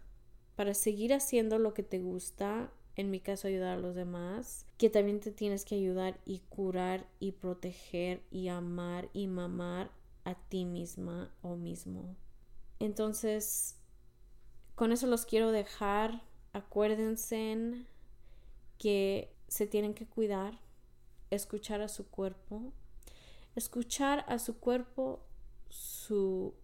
para 0.55 0.73
seguir 0.73 1.13
haciendo 1.13 1.59
lo 1.59 1.73
que 1.75 1.83
te 1.83 1.99
gusta, 1.99 2.71
en 2.97 3.11
mi 3.11 3.19
caso 3.19 3.47
ayudar 3.47 3.77
a 3.77 3.81
los 3.81 3.95
demás, 3.95 4.65
que 4.77 4.89
también 4.89 5.19
te 5.19 5.31
tienes 5.31 5.63
que 5.65 5.75
ayudar 5.75 6.19
y 6.25 6.39
curar 6.49 7.07
y 7.19 7.33
proteger 7.33 8.23
y 8.31 8.47
amar 8.47 9.09
y 9.13 9.27
mamar 9.27 9.91
a 10.25 10.35
ti 10.35 10.65
misma 10.65 11.31
o 11.43 11.55
mismo. 11.55 12.15
Entonces, 12.79 13.77
con 14.75 14.91
eso 14.91 15.07
los 15.07 15.25
quiero 15.25 15.51
dejar. 15.51 16.23
Acuérdense 16.53 17.85
que 18.79 19.31
se 19.47 19.67
tienen 19.67 19.93
que 19.93 20.07
cuidar, 20.07 20.59
escuchar 21.29 21.81
a 21.81 21.87
su 21.87 22.07
cuerpo, 22.07 22.73
escuchar 23.55 24.25
a 24.27 24.39
su 24.39 24.59
cuerpo, 24.59 25.23
su 25.69 26.55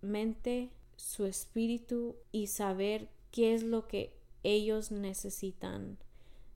mente, 0.00 0.70
su 0.96 1.26
espíritu 1.26 2.16
y 2.32 2.46
saber 2.48 3.08
qué 3.30 3.54
es 3.54 3.62
lo 3.62 3.86
que 3.86 4.17
ellos 4.42 4.90
necesitan 4.90 5.98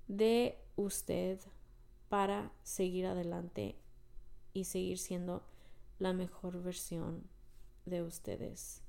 de 0.08 0.58
usted 0.76 1.38
para 2.08 2.52
seguir 2.62 3.06
adelante 3.06 3.76
y 4.52 4.64
seguir 4.64 4.98
siendo 4.98 5.42
la 5.98 6.12
mejor 6.12 6.62
versión 6.62 7.22
de 7.86 8.02
ustedes. 8.02 8.82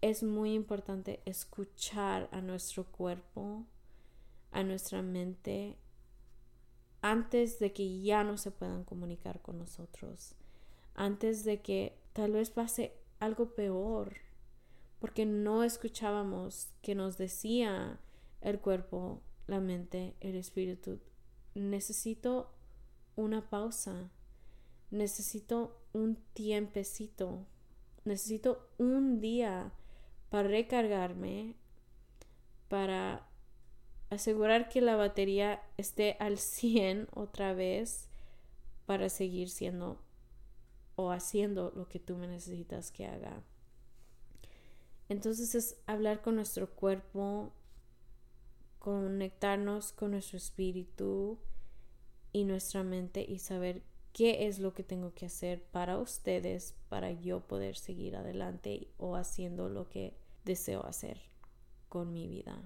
Es 0.00 0.22
muy 0.22 0.54
importante 0.54 1.20
escuchar 1.24 2.28
a 2.30 2.40
nuestro 2.40 2.84
cuerpo, 2.84 3.64
a 4.52 4.62
nuestra 4.62 5.02
mente, 5.02 5.76
antes 7.00 7.58
de 7.58 7.72
que 7.72 8.00
ya 8.00 8.24
no 8.24 8.36
se 8.38 8.50
puedan 8.50 8.84
comunicar 8.84 9.40
con 9.40 9.58
nosotros, 9.58 10.34
antes 10.94 11.44
de 11.44 11.60
que 11.60 11.98
tal 12.12 12.32
vez 12.32 12.50
pase 12.50 12.94
algo 13.20 13.54
peor, 13.54 14.14
porque 15.00 15.26
no 15.26 15.64
escuchábamos 15.64 16.68
que 16.82 16.94
nos 16.94 17.18
decía 17.18 17.98
el 18.44 18.60
cuerpo, 18.60 19.22
la 19.46 19.60
mente, 19.60 20.14
el 20.20 20.36
espíritu, 20.36 21.00
necesito 21.54 22.54
una 23.16 23.48
pausa, 23.48 24.10
necesito 24.90 25.80
un 25.92 26.16
tiempecito, 26.34 27.46
necesito 28.04 28.68
un 28.78 29.20
día 29.20 29.72
para 30.30 30.48
recargarme, 30.48 31.56
para 32.68 33.26
asegurar 34.10 34.68
que 34.68 34.80
la 34.80 34.96
batería 34.96 35.62
esté 35.76 36.16
al 36.20 36.38
100 36.38 37.08
otra 37.12 37.54
vez 37.54 38.08
para 38.86 39.08
seguir 39.08 39.48
siendo 39.48 40.00
o 40.96 41.10
haciendo 41.10 41.72
lo 41.74 41.88
que 41.88 41.98
tú 41.98 42.16
me 42.16 42.28
necesitas 42.28 42.90
que 42.90 43.06
haga. 43.06 43.42
Entonces 45.08 45.54
es 45.54 45.76
hablar 45.86 46.22
con 46.22 46.36
nuestro 46.36 46.70
cuerpo, 46.70 47.52
conectarnos 48.84 49.92
con 49.92 50.10
nuestro 50.10 50.36
espíritu 50.36 51.38
y 52.34 52.44
nuestra 52.44 52.82
mente 52.82 53.24
y 53.26 53.38
saber 53.38 53.82
qué 54.12 54.46
es 54.46 54.58
lo 54.58 54.74
que 54.74 54.82
tengo 54.82 55.14
que 55.14 55.24
hacer 55.24 55.62
para 55.62 55.96
ustedes 55.96 56.74
para 56.90 57.10
yo 57.10 57.40
poder 57.40 57.76
seguir 57.76 58.14
adelante 58.14 58.88
o 58.98 59.16
haciendo 59.16 59.70
lo 59.70 59.88
que 59.88 60.18
deseo 60.44 60.84
hacer 60.84 61.18
con 61.88 62.12
mi 62.12 62.28
vida. 62.28 62.60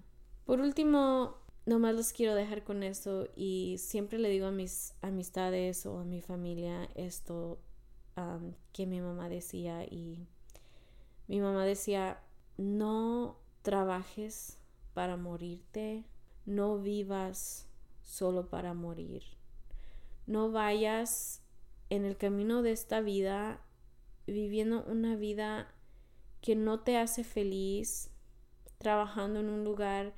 Por 0.45 0.59
último, 0.59 1.37
nomás 1.67 1.95
los 1.95 2.13
quiero 2.13 2.35
dejar 2.35 2.65
con 2.65 2.83
eso 2.83 3.29
y 3.37 3.77
siempre 3.79 4.19
le 4.19 4.29
digo 4.29 4.47
a 4.47 4.51
mis 4.51 4.95
amistades 5.03 5.87
o 5.87 6.01
a 6.01 6.05
mi 6.05 6.21
familia 6.21 6.89
esto 6.97 7.61
que 8.73 8.87
mi 8.87 9.01
mamá 9.01 9.29
decía 9.29 9.85
y 9.85 10.27
mi 11.29 11.41
mamá 11.41 11.65
decía 11.65 12.21
no 12.57 13.39
trabajes 13.63 14.59
para 14.99 15.17
morirte, 15.17 16.03
no 16.45 16.81
vivas 16.81 17.69
solo 18.03 18.49
para 18.49 18.75
morir. 18.75 19.23
No 20.27 20.51
vayas 20.51 21.41
en 21.89 22.05
el 22.05 22.17
camino 22.17 22.63
de 22.63 22.73
esta 22.73 23.01
vida 23.01 23.61
viviendo 24.27 24.83
una 24.89 25.15
vida 25.15 25.73
que 26.41 26.57
no 26.57 26.81
te 26.81 26.97
hace 26.97 27.23
feliz, 27.23 28.11
trabajando 28.79 29.39
en 29.39 29.51
un 29.51 29.63
lugar 29.63 30.15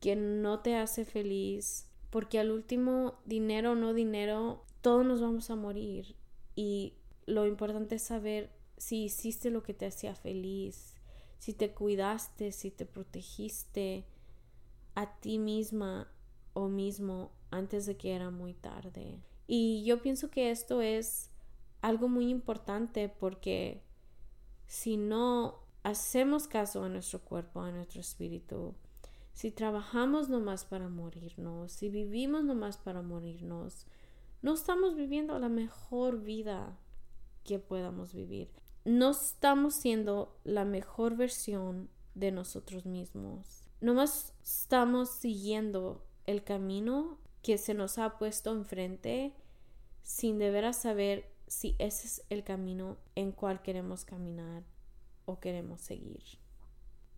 que 0.00 0.16
no 0.16 0.62
te 0.62 0.74
hace 0.74 1.04
feliz, 1.04 1.88
porque 2.10 2.40
al 2.40 2.50
último, 2.50 3.20
dinero 3.24 3.70
o 3.70 3.76
no 3.76 3.94
dinero, 3.94 4.64
todos 4.80 5.06
nos 5.06 5.20
vamos 5.20 5.48
a 5.48 5.54
morir. 5.54 6.16
Y 6.56 6.94
lo 7.24 7.46
importante 7.46 7.94
es 7.94 8.02
saber 8.02 8.50
si 8.78 9.04
hiciste 9.04 9.50
lo 9.50 9.62
que 9.62 9.74
te 9.74 9.86
hacía 9.86 10.16
feliz, 10.16 10.97
si 11.38 11.52
te 11.54 11.72
cuidaste, 11.72 12.52
si 12.52 12.70
te 12.70 12.84
protegiste 12.84 14.04
a 14.94 15.18
ti 15.20 15.38
misma 15.38 16.08
o 16.52 16.68
mismo 16.68 17.30
antes 17.50 17.86
de 17.86 17.96
que 17.96 18.14
era 18.14 18.30
muy 18.30 18.54
tarde. 18.54 19.20
Y 19.46 19.84
yo 19.84 20.02
pienso 20.02 20.30
que 20.30 20.50
esto 20.50 20.82
es 20.82 21.30
algo 21.80 22.08
muy 22.08 22.28
importante 22.28 23.08
porque 23.08 23.82
si 24.66 24.96
no 24.96 25.60
hacemos 25.82 26.48
caso 26.48 26.82
a 26.82 26.88
nuestro 26.88 27.20
cuerpo, 27.20 27.60
a 27.60 27.70
nuestro 27.70 28.00
espíritu, 28.00 28.74
si 29.32 29.52
trabajamos 29.52 30.28
nomás 30.28 30.64
para 30.64 30.88
morirnos, 30.88 31.72
si 31.72 31.88
vivimos 31.88 32.44
nomás 32.44 32.76
para 32.76 33.02
morirnos, 33.02 33.86
no 34.42 34.54
estamos 34.54 34.96
viviendo 34.96 35.38
la 35.38 35.48
mejor 35.48 36.20
vida 36.20 36.76
que 37.44 37.58
podamos 37.58 38.12
vivir 38.12 38.50
no 38.88 39.10
estamos 39.10 39.74
siendo 39.74 40.34
la 40.44 40.64
mejor 40.64 41.14
versión 41.14 41.90
de 42.14 42.32
nosotros 42.32 42.86
mismos. 42.86 43.68
Nomás 43.82 44.32
estamos 44.42 45.10
siguiendo 45.10 46.06
el 46.24 46.42
camino 46.42 47.18
que 47.42 47.58
se 47.58 47.74
nos 47.74 47.98
ha 47.98 48.16
puesto 48.16 48.50
enfrente 48.50 49.34
sin 50.02 50.38
deber 50.38 50.72
saber 50.72 51.30
si 51.46 51.76
ese 51.78 52.06
es 52.06 52.22
el 52.30 52.44
camino 52.44 52.96
en 53.14 53.30
cual 53.30 53.60
queremos 53.60 54.06
caminar 54.06 54.64
o 55.26 55.38
queremos 55.38 55.82
seguir. 55.82 56.22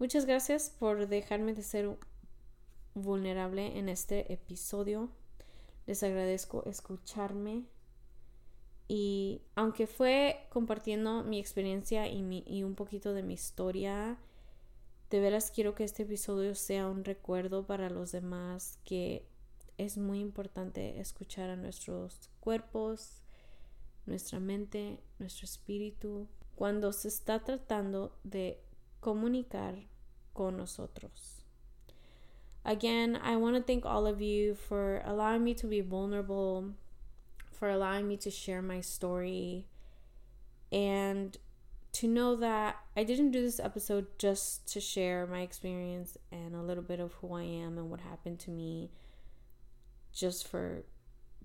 Muchas 0.01 0.27
gracias 0.27 0.71
por 0.71 1.07
dejarme 1.07 1.55
de 1.55 1.63
ser 1.63 1.97
vulnerable 2.95 3.79
en 3.79 3.89
este 3.89 4.33
episodio. 4.33 5.09
Les 5.87 6.03
agradezco 6.03 6.65
escucharme 6.67 7.63
y 8.93 9.43
aunque 9.55 9.87
fue 9.87 10.49
compartiendo 10.49 11.23
mi 11.23 11.39
experiencia 11.39 12.09
y, 12.09 12.43
y 12.45 12.65
un 12.65 12.75
poquito 12.75 13.13
de 13.13 13.23
mi 13.23 13.35
historia, 13.35 14.19
de 15.11 15.21
veras 15.21 15.53
quiero 15.53 15.77
que 15.77 15.85
este 15.85 16.03
episodio 16.03 16.57
sea 16.57 16.89
un 16.89 17.05
recuerdo 17.05 17.65
para 17.65 17.89
los 17.89 18.11
demás 18.11 18.81
que 18.85 19.29
es 19.79 19.97
muy 19.97 20.19
importante 20.19 20.99
escuchar 20.99 21.51
a 21.51 21.57
nuestros 21.57 22.31
cuerpos, 22.41 23.23
nuestra 24.07 24.41
mente, 24.41 24.99
nuestro 25.21 25.45
espíritu, 25.45 26.27
cuando 26.57 26.93
se 26.93 27.07
está 27.07 27.45
tratando 27.45 28.19
de 28.25 28.61
comunicar 28.99 29.87
con 30.33 30.57
nosotros. 30.57 31.45
Again, 32.65 33.15
I 33.25 33.37
want 33.37 33.57
to 33.57 33.63
thank 33.63 33.87
all 33.87 34.09
of 34.09 34.21
you 34.21 34.57
for 34.57 35.01
allowing 35.05 35.45
me 35.45 35.55
to 35.55 35.69
be 35.69 35.81
vulnerable 35.81 36.75
for 37.61 37.69
allowing 37.69 38.09
me 38.09 38.17
to 38.17 38.31
share 38.31 38.63
my 38.63 38.81
story 38.81 39.67
and 40.73 41.37
to 41.93 42.09
know 42.09 42.35
that 42.37 42.77
I 42.97 43.05
didn't 43.05 43.33
do 43.33 43.43
this 43.43 43.61
episode 43.61 44.07
just 44.19 44.67
to 44.73 44.81
share 44.81 45.27
my 45.27 45.43
experience 45.43 46.17
and 46.33 46.55
a 46.55 46.63
little 46.63 46.83
bit 46.83 47.01
of 47.01 47.13
who 47.15 47.35
I 47.35 47.43
am 47.43 47.77
and 47.77 47.91
what 47.91 48.01
happened 48.01 48.39
to 48.41 48.51
me 48.51 48.91
just 50.11 50.49
for 50.49 50.85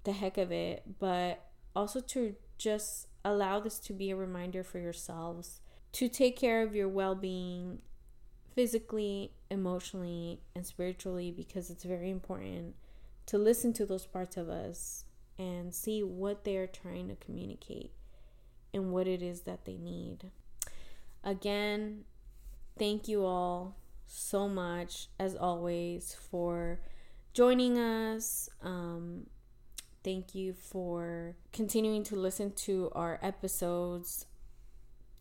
the 0.05 0.13
heck 0.13 0.37
of 0.37 0.53
it, 0.53 0.83
but 0.99 1.49
also 1.75 1.99
to 1.99 2.35
just 2.57 3.07
allow 3.25 3.59
this 3.59 3.77
to 3.79 3.91
be 3.91 4.09
a 4.09 4.15
reminder 4.15 4.63
for 4.63 4.79
yourselves 4.79 5.59
to 5.91 6.07
take 6.07 6.37
care 6.37 6.63
of 6.63 6.73
your 6.73 6.87
well 6.87 7.15
being 7.15 7.79
physically, 8.53 9.33
emotionally, 9.51 10.39
and 10.55 10.65
spiritually 10.65 11.29
because 11.29 11.69
it's 11.69 11.83
very 11.83 12.09
important 12.09 12.75
to 13.25 13.37
listen 13.37 13.73
to 13.73 13.85
those 13.85 14.05
parts 14.05 14.37
of 14.37 14.47
us 14.47 15.03
and 15.37 15.73
see 15.73 16.01
what 16.03 16.43
they're 16.43 16.67
trying 16.67 17.07
to 17.09 17.15
communicate 17.15 17.91
and 18.73 18.91
what 18.91 19.07
it 19.07 19.21
is 19.21 19.41
that 19.41 19.65
they 19.65 19.77
need. 19.77 20.31
Again, 21.23 22.03
thank 22.77 23.07
you 23.07 23.25
all 23.25 23.75
so 24.05 24.47
much, 24.47 25.07
as 25.19 25.35
always, 25.35 26.15
for 26.29 26.79
joining 27.33 27.77
us. 27.77 28.49
Um, 28.61 29.27
thank 30.03 30.35
you 30.35 30.53
for 30.53 31.35
continuing 31.51 32.03
to 32.05 32.15
listen 32.15 32.51
to 32.51 32.91
our 32.93 33.19
episodes, 33.21 34.27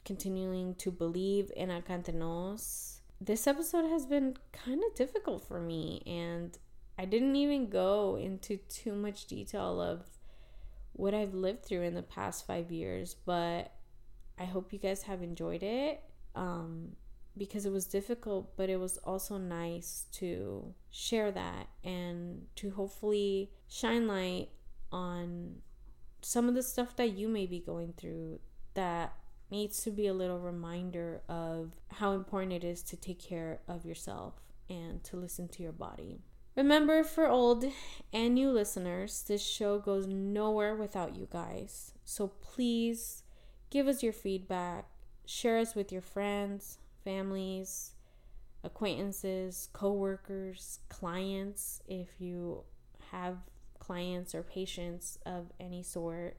continuing 0.04 0.74
to 0.76 0.90
believe 0.90 1.50
in 1.56 1.70
Acá 1.70 1.90
entre 1.90 2.12
nos. 2.12 3.00
This 3.20 3.46
episode 3.46 3.88
has 3.88 4.04
been 4.04 4.36
kind 4.52 4.82
of 4.84 4.94
difficult 4.94 5.46
for 5.46 5.60
me, 5.60 6.02
and 6.06 6.58
I 6.98 7.04
didn't 7.04 7.36
even 7.36 7.68
go 7.68 8.16
into 8.16 8.56
too 8.56 8.94
much 8.94 9.26
detail 9.26 9.80
of 9.80 10.06
what 10.92 11.12
I've 11.12 11.34
lived 11.34 11.64
through 11.64 11.82
in 11.82 11.94
the 11.94 12.02
past 12.02 12.46
five 12.46 12.70
years, 12.70 13.14
but 13.26 13.72
I 14.38 14.44
hope 14.44 14.72
you 14.72 14.78
guys 14.78 15.02
have 15.02 15.22
enjoyed 15.22 15.62
it 15.62 16.02
um, 16.34 16.90
because 17.36 17.66
it 17.66 17.72
was 17.72 17.86
difficult, 17.86 18.56
but 18.56 18.70
it 18.70 18.78
was 18.78 18.98
also 18.98 19.38
nice 19.38 20.06
to 20.12 20.72
share 20.90 21.32
that 21.32 21.68
and 21.82 22.42
to 22.56 22.70
hopefully 22.70 23.50
shine 23.68 24.06
light 24.06 24.50
on 24.92 25.56
some 26.22 26.48
of 26.48 26.54
the 26.54 26.62
stuff 26.62 26.96
that 26.96 27.10
you 27.10 27.28
may 27.28 27.46
be 27.46 27.58
going 27.58 27.92
through 27.96 28.38
that 28.74 29.14
needs 29.50 29.82
to 29.82 29.90
be 29.90 30.06
a 30.06 30.14
little 30.14 30.38
reminder 30.38 31.20
of 31.28 31.72
how 31.92 32.12
important 32.12 32.52
it 32.52 32.64
is 32.64 32.82
to 32.82 32.96
take 32.96 33.20
care 33.20 33.60
of 33.68 33.84
yourself 33.84 34.34
and 34.70 35.02
to 35.04 35.16
listen 35.16 35.48
to 35.48 35.62
your 35.62 35.72
body. 35.72 36.20
Remember, 36.56 37.02
for 37.02 37.28
old 37.28 37.64
and 38.12 38.34
new 38.34 38.50
listeners, 38.50 39.24
this 39.26 39.44
show 39.44 39.78
goes 39.78 40.06
nowhere 40.06 40.76
without 40.76 41.16
you 41.16 41.26
guys. 41.30 41.92
So 42.04 42.28
please 42.28 43.24
give 43.70 43.88
us 43.88 44.02
your 44.02 44.12
feedback, 44.12 44.86
share 45.26 45.58
us 45.58 45.74
with 45.74 45.90
your 45.90 46.02
friends, 46.02 46.78
families, 47.02 47.92
acquaintances, 48.62 49.68
coworkers, 49.72 50.78
clients, 50.88 51.82
if 51.88 52.08
you 52.20 52.62
have 53.10 53.38
clients 53.80 54.34
or 54.34 54.42
patients 54.42 55.18
of 55.26 55.52
any 55.58 55.82
sort. 55.82 56.36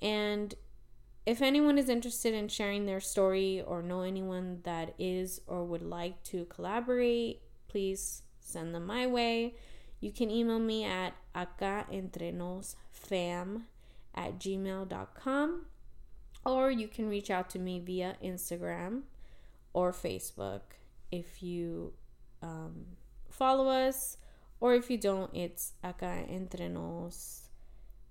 And 0.00 0.54
if 1.26 1.42
anyone 1.42 1.76
is 1.76 1.90
interested 1.90 2.32
in 2.32 2.48
sharing 2.48 2.86
their 2.86 3.00
story 3.00 3.60
or 3.60 3.82
know 3.82 4.00
anyone 4.00 4.60
that 4.64 4.94
is 4.98 5.42
or 5.46 5.64
would 5.64 5.82
like 5.82 6.22
to 6.24 6.46
collaborate, 6.46 7.42
please 7.68 8.22
send 8.50 8.74
them 8.74 8.86
my 8.86 9.06
way. 9.06 9.54
You 10.00 10.12
can 10.12 10.30
email 10.30 10.58
me 10.58 10.84
at 10.84 11.14
acaentrenosfam 11.34 13.62
at 14.14 14.38
gmail.com 14.38 15.66
or 16.44 16.70
you 16.70 16.88
can 16.88 17.08
reach 17.08 17.30
out 17.30 17.48
to 17.50 17.58
me 17.58 17.78
via 17.78 18.16
Instagram 18.24 19.02
or 19.72 19.92
Facebook 19.92 20.60
if 21.12 21.42
you 21.42 21.92
um, 22.42 22.86
follow 23.28 23.68
us 23.68 24.16
or 24.58 24.74
if 24.74 24.90
you 24.90 24.98
don't 24.98 25.34
it's 25.34 25.72
acaentrenos 25.84 27.42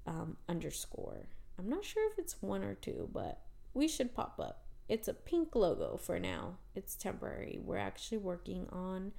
um, 0.06 0.38
underscore. 0.48 1.28
I'm 1.58 1.70
not 1.70 1.84
sure 1.84 2.10
if 2.12 2.20
it's 2.20 2.42
one 2.42 2.64
or 2.64 2.76
two 2.76 3.10
but 3.12 3.42
we 3.74 3.88
should 3.88 4.14
pop 4.14 4.40
up. 4.40 4.66
It's 4.88 5.08
a 5.08 5.14
pink 5.14 5.56
logo 5.56 5.98
for 5.98 6.20
now. 6.20 6.58
It's 6.76 6.96
temporary. 6.96 7.60
We're 7.64 7.78
actually 7.78 8.18
working 8.18 8.68
on 8.72 9.12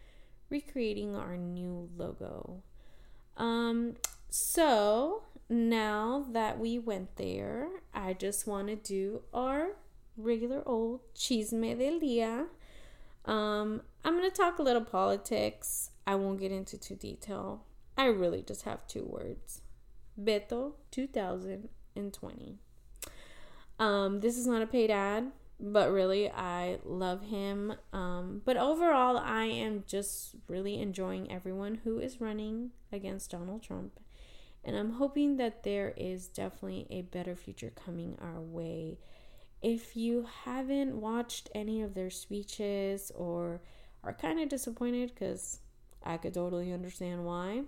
recreating 0.50 1.14
our 1.14 1.36
new 1.36 1.88
logo. 1.96 2.62
Um, 3.36 3.96
so 4.28 5.22
now 5.48 6.26
that 6.32 6.58
we 6.58 6.78
went 6.78 7.16
there, 7.16 7.68
I 7.94 8.12
just 8.12 8.46
want 8.46 8.68
to 8.68 8.76
do 8.76 9.22
our 9.32 9.76
regular 10.16 10.62
old 10.66 11.00
chisme 11.14 11.78
del 11.78 12.00
día. 12.00 12.46
Um, 13.24 13.82
I'm 14.04 14.16
going 14.16 14.30
to 14.30 14.36
talk 14.36 14.58
a 14.58 14.62
little 14.62 14.84
politics. 14.84 15.90
I 16.06 16.14
won't 16.16 16.40
get 16.40 16.52
into 16.52 16.78
too 16.78 16.96
detail. 16.96 17.64
I 17.96 18.06
really 18.06 18.42
just 18.42 18.62
have 18.62 18.86
two 18.86 19.04
words. 19.04 19.60
Beto 20.20 20.72
2020. 20.90 22.58
Um, 23.78 24.20
this 24.20 24.36
is 24.36 24.46
not 24.46 24.62
a 24.62 24.66
paid 24.66 24.90
ad, 24.90 25.32
but 25.60 25.92
really 25.92 26.30
I 26.30 26.78
love 26.84 27.22
him. 27.22 27.74
Um, 27.92 28.42
but 28.44 28.56
overall, 28.56 29.18
I 29.18 29.44
am 29.44 29.84
just 29.86 30.34
really 30.48 30.80
enjoying 30.80 31.30
everyone 31.30 31.80
who 31.84 31.98
is 31.98 32.20
running 32.20 32.70
against 32.90 33.30
Donald 33.30 33.62
Trump. 33.62 34.00
And 34.64 34.76
I'm 34.76 34.92
hoping 34.92 35.36
that 35.36 35.62
there 35.62 35.94
is 35.96 36.28
definitely 36.28 36.86
a 36.90 37.02
better 37.02 37.34
future 37.34 37.72
coming 37.84 38.16
our 38.20 38.40
way. 38.40 38.98
If 39.62 39.96
you 39.96 40.26
haven't 40.44 41.00
watched 41.00 41.50
any 41.54 41.82
of 41.82 41.94
their 41.94 42.10
speeches 42.10 43.12
or 43.14 43.60
are 44.02 44.14
kind 44.14 44.40
of 44.40 44.48
disappointed, 44.48 45.12
because 45.14 45.60
I 46.02 46.16
could 46.16 46.34
totally 46.34 46.72
understand 46.72 47.24
why, 47.24 47.62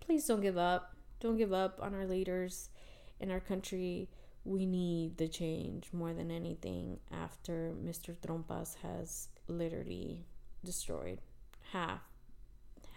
please 0.00 0.26
don't 0.26 0.40
give 0.40 0.56
up. 0.56 0.94
Don't 1.20 1.36
give 1.36 1.52
up 1.52 1.78
on 1.82 1.94
our 1.94 2.06
leaders 2.06 2.70
in 3.20 3.30
our 3.30 3.40
country 3.40 4.08
we 4.44 4.66
need 4.66 5.16
the 5.16 5.28
change 5.28 5.88
more 5.92 6.12
than 6.12 6.30
anything 6.30 6.98
after 7.10 7.74
Mr. 7.82 8.14
Trompas 8.16 8.76
has 8.82 9.28
literally 9.48 10.26
destroyed 10.64 11.20
half 11.72 12.00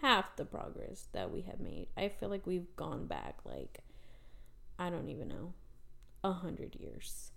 half 0.02 0.36
the 0.36 0.46
progress 0.46 1.08
that 1.12 1.32
we 1.32 1.42
have 1.42 1.60
made. 1.60 1.88
I 1.98 2.10
feel 2.10 2.30
like 2.30 2.46
we've 2.46 2.76
gone 2.76 3.08
back 3.08 3.40
like 3.46 3.80
I 4.78 4.90
don't 4.90 5.10
even 5.10 5.28
know 5.28 5.54
a 6.24 6.34
hundred 6.34 6.76
years. 6.76 7.32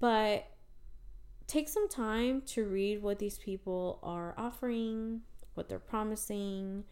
But 0.00 0.46
take 1.46 1.68
some 1.68 1.88
time 1.88 2.42
to 2.46 2.64
read 2.64 3.02
what 3.02 3.18
these 3.18 3.38
people 3.38 4.00
are 4.02 4.34
offering, 4.36 5.20
what 5.54 5.68
they're 5.68 5.78
promising. 5.78 6.84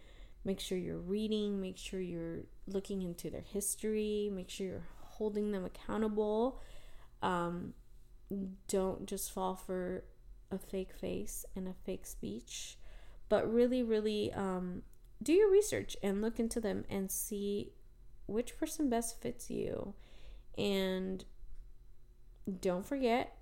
Make 0.45 0.61
sure 0.61 0.79
you're 0.79 0.99
reading, 0.99 1.61
make 1.61 1.79
sure 1.79 2.01
you're 2.01 2.41
looking 2.67 3.03
into 3.03 3.31
their 3.31 3.43
history, 3.43 4.31
make 4.33 4.51
sure 4.51 4.67
you're 4.67 4.89
holding 5.13 5.53
them 5.53 5.65
accountable. 5.65 6.61
Um, 7.23 7.75
don't 8.69 9.07
just 9.07 9.31
fall 9.31 9.55
for 9.55 10.05
a 10.51 10.59
fake 10.59 10.93
face 10.93 11.45
and 11.55 11.69
a 11.69 11.75
fake 11.85 12.07
speech, 12.07 12.79
but 13.29 13.53
really, 13.53 13.83
really 13.83 14.33
um, 14.33 14.83
do 15.23 15.33
your 15.33 15.51
research 15.51 15.97
and 16.03 16.21
look 16.21 16.39
into 16.39 16.61
them 16.61 16.85
and 16.91 17.11
see 17.11 17.73
which 18.27 18.57
person 18.59 18.89
best 18.89 19.21
fits 19.21 19.51
you. 19.51 19.95
And 20.57 21.25
don't 22.61 22.85
forget 22.85 23.37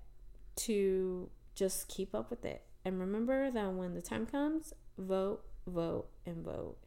to 0.57 1.29
just 1.55 1.87
keep 1.87 2.13
up 2.13 2.29
with 2.29 2.45
it. 2.45 2.63
And 2.83 2.99
remember 2.99 3.51
that 3.51 3.73
when 3.73 3.93
the 3.93 4.01
time 4.01 4.25
comes, 4.25 4.73
vote, 4.97 5.43
vote, 5.67 6.07
and 6.25 6.43
vote. 6.43 6.77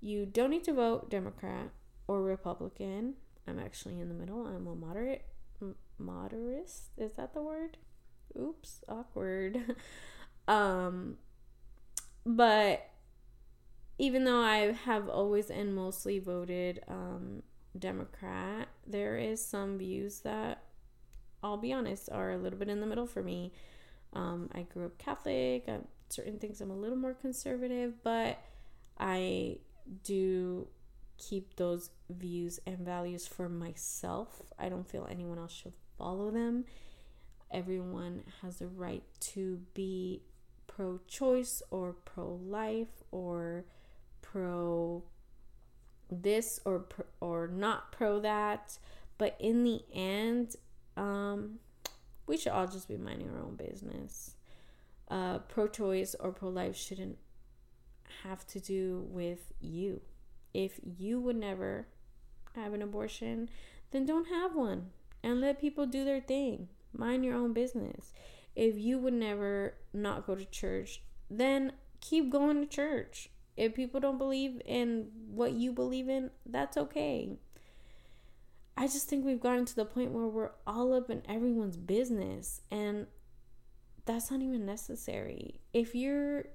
You 0.00 0.26
don't 0.26 0.50
need 0.50 0.64
to 0.64 0.72
vote 0.72 1.10
Democrat 1.10 1.70
or 2.06 2.22
Republican 2.22 3.14
I'm 3.46 3.58
actually 3.58 4.00
in 4.00 4.08
the 4.08 4.14
middle. 4.14 4.46
I'm 4.46 4.66
a 4.66 4.74
moderate, 4.74 5.24
moderist. 5.98 6.90
Is 6.96 7.12
that 7.14 7.34
the 7.34 7.42
word? 7.42 7.76
Oops, 8.38 8.80
awkward. 8.88 9.76
um, 10.48 11.16
but 12.24 12.88
even 13.98 14.24
though 14.24 14.40
I 14.40 14.72
have 14.84 15.08
always 15.08 15.50
and 15.50 15.74
mostly 15.74 16.18
voted 16.18 16.82
um, 16.88 17.42
Democrat, 17.78 18.68
there 18.86 19.16
is 19.16 19.44
some 19.44 19.78
views 19.78 20.20
that 20.20 20.62
I'll 21.42 21.56
be 21.56 21.72
honest 21.72 22.08
are 22.10 22.32
a 22.32 22.38
little 22.38 22.58
bit 22.58 22.68
in 22.68 22.80
the 22.80 22.86
middle 22.86 23.06
for 23.06 23.22
me. 23.22 23.52
Um, 24.12 24.50
I 24.54 24.62
grew 24.62 24.86
up 24.86 24.98
Catholic. 24.98 25.64
Uh, 25.66 25.78
certain 26.08 26.38
things 26.38 26.60
I'm 26.60 26.70
a 26.70 26.76
little 26.76 26.96
more 26.96 27.14
conservative, 27.14 27.94
but 28.04 28.38
I 28.98 29.58
do 30.04 30.68
keep 31.18 31.56
those 31.56 31.90
views 32.10 32.60
and 32.66 32.78
values 32.78 33.26
for 33.26 33.48
myself. 33.48 34.42
I 34.58 34.68
don't 34.68 34.88
feel 34.88 35.06
anyone 35.10 35.38
else 35.38 35.52
should 35.52 35.74
follow 35.98 36.30
them. 36.30 36.64
Everyone 37.50 38.22
has 38.40 38.60
a 38.60 38.66
right 38.66 39.02
to 39.20 39.60
be 39.74 40.22
pro 40.66 40.98
choice 41.06 41.62
or 41.70 41.92
pro 41.92 42.34
life 42.34 43.04
or 43.10 43.64
pro 44.20 45.02
this 46.10 46.60
or 46.64 46.80
pro, 46.80 47.04
or 47.20 47.48
not 47.48 47.92
pro 47.92 48.20
that. 48.20 48.78
But 49.18 49.36
in 49.38 49.64
the 49.64 49.82
end, 49.92 50.56
um, 50.96 51.58
we 52.26 52.36
should 52.36 52.52
all 52.52 52.66
just 52.66 52.88
be 52.88 52.96
minding 52.96 53.30
our 53.30 53.40
own 53.40 53.56
business. 53.56 54.34
Uh, 55.08 55.38
pro 55.40 55.68
choice 55.68 56.14
or 56.18 56.32
pro 56.32 56.48
life 56.48 56.76
shouldn't 56.76 57.18
have 58.22 58.46
to 58.46 58.60
do 58.60 59.06
with 59.10 59.52
you 59.60 60.00
if 60.54 60.80
you 60.84 61.20
would 61.20 61.36
never 61.36 61.86
have 62.54 62.74
an 62.74 62.82
abortion, 62.82 63.48
then 63.90 64.06
don't 64.06 64.28
have 64.28 64.54
one 64.54 64.90
and 65.22 65.40
let 65.40 65.60
people 65.60 65.86
do 65.86 66.04
their 66.04 66.20
thing. 66.20 66.68
Mind 66.92 67.24
your 67.24 67.34
own 67.34 67.52
business. 67.52 68.12
If 68.54 68.76
you 68.76 68.98
would 68.98 69.14
never 69.14 69.74
not 69.92 70.26
go 70.26 70.34
to 70.34 70.44
church, 70.44 71.02
then 71.30 71.72
keep 72.00 72.30
going 72.30 72.60
to 72.60 72.66
church. 72.66 73.30
If 73.56 73.74
people 73.74 74.00
don't 74.00 74.18
believe 74.18 74.60
in 74.64 75.08
what 75.30 75.52
you 75.52 75.72
believe 75.72 76.08
in, 76.08 76.30
that's 76.44 76.76
okay. 76.76 77.38
I 78.76 78.86
just 78.86 79.08
think 79.08 79.24
we've 79.24 79.40
gotten 79.40 79.64
to 79.66 79.76
the 79.76 79.84
point 79.84 80.12
where 80.12 80.26
we're 80.26 80.50
all 80.66 80.94
up 80.94 81.10
in 81.10 81.22
everyone's 81.28 81.76
business 81.76 82.62
and 82.70 83.06
that's 84.04 84.30
not 84.30 84.40
even 84.40 84.66
necessary. 84.66 85.60
If 85.72 85.94
you're 85.94 86.46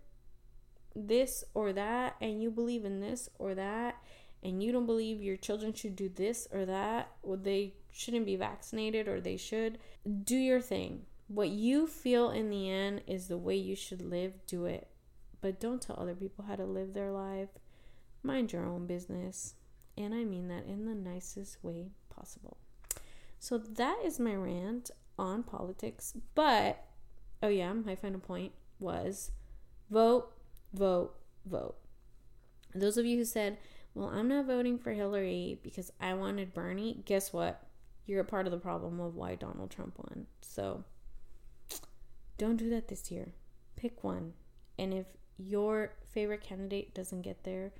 this 1.05 1.43
or 1.53 1.73
that 1.73 2.15
and 2.21 2.41
you 2.41 2.49
believe 2.51 2.85
in 2.85 2.99
this 2.99 3.29
or 3.39 3.55
that 3.55 3.97
and 4.43 4.61
you 4.61 4.71
don't 4.71 4.85
believe 4.85 5.21
your 5.21 5.37
children 5.37 5.73
should 5.73 5.95
do 5.95 6.09
this 6.09 6.47
or 6.51 6.65
that 6.65 7.11
or 7.23 7.37
they 7.37 7.73
shouldn't 7.91 8.25
be 8.25 8.35
vaccinated 8.35 9.07
or 9.07 9.19
they 9.19 9.37
should 9.37 9.77
do 10.23 10.35
your 10.35 10.61
thing. 10.61 11.01
What 11.27 11.49
you 11.49 11.87
feel 11.87 12.29
in 12.29 12.49
the 12.49 12.69
end 12.69 13.01
is 13.07 13.27
the 13.27 13.37
way 13.37 13.55
you 13.55 13.75
should 13.75 14.01
live 14.01 14.33
do 14.45 14.65
it. 14.65 14.87
But 15.41 15.59
don't 15.59 15.81
tell 15.81 15.99
other 15.99 16.15
people 16.15 16.45
how 16.45 16.55
to 16.55 16.65
live 16.65 16.93
their 16.93 17.11
life. 17.11 17.49
Mind 18.23 18.53
your 18.53 18.65
own 18.65 18.87
business. 18.87 19.55
And 19.97 20.13
i 20.13 20.23
mean 20.23 20.47
that 20.49 20.65
in 20.65 20.85
the 20.85 20.93
nicest 20.93 21.63
way 21.63 21.89
possible. 22.09 22.57
So 23.39 23.57
that 23.57 23.97
is 24.05 24.19
my 24.19 24.35
rant 24.35 24.91
on 25.17 25.43
politics. 25.43 26.13
But 26.35 26.83
oh 27.41 27.49
yeah 27.49 27.73
my 27.73 27.95
final 27.95 28.19
point 28.19 28.51
was 28.79 29.31
vote 29.89 30.31
vote, 30.78 31.15
vote. 31.45 31.75
those 32.73 32.97
of 32.97 33.05
you 33.05 33.17
who 33.17 33.25
said, 33.25 33.57
well, 33.93 34.09
I'm 34.09 34.28
not 34.28 34.45
voting 34.45 34.78
for 34.78 34.91
Hillary 34.91 35.59
because 35.63 35.91
I 35.99 36.13
wanted 36.13 36.53
Bernie, 36.53 37.01
guess 37.05 37.34
what? 37.34 37.63
You're 38.05 38.21
a 38.21 38.25
part 38.25 38.45
of 38.45 38.51
the 38.51 38.59
problem 38.59 38.99
of 38.99 39.15
why 39.15 39.36
Donald 39.36 39.71
Trump 39.71 39.97
won. 39.97 40.28
So 40.41 40.84
don't 42.38 42.57
do 42.57 42.69
that 42.69 42.88
this 42.88 43.11
year. 43.11 43.34
Pick 43.75 44.03
one. 44.03 44.34
And 44.78 44.93
if 44.93 45.07
your 45.38 45.93
favorite 46.11 46.41
candidate 46.41 46.93
doesn't 46.93 47.23
get 47.23 47.43
there, 47.43 47.73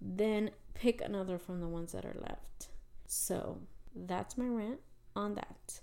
then 0.00 0.50
pick 0.74 1.00
another 1.00 1.38
from 1.38 1.60
the 1.60 1.68
ones 1.68 1.92
that 1.92 2.04
are 2.04 2.16
left. 2.20 2.68
So 3.06 3.58
that's 3.94 4.36
my 4.36 4.46
rant 4.46 4.80
on 5.16 5.34
that. 5.34 5.80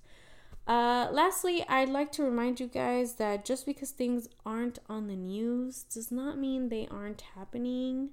Uh, 0.71 1.09
lastly, 1.11 1.65
I'd 1.67 1.89
like 1.89 2.13
to 2.13 2.23
remind 2.23 2.61
you 2.61 2.67
guys 2.67 3.15
that 3.15 3.43
just 3.43 3.65
because 3.65 3.91
things 3.91 4.29
aren't 4.45 4.79
on 4.87 5.07
the 5.07 5.17
news 5.17 5.83
does 5.83 6.13
not 6.13 6.37
mean 6.37 6.69
they 6.69 6.87
aren't 6.89 7.19
happening. 7.35 8.11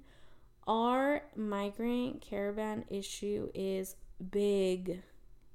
Our 0.67 1.21
migrant 1.37 2.19
caravan 2.19 2.83
issue 2.89 3.49
is 3.55 3.95
big, 4.31 5.03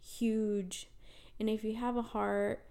huge. 0.00 0.88
And 1.38 1.50
if 1.50 1.62
you 1.62 1.76
have 1.76 1.98
a 1.98 2.00
heart, 2.00 2.64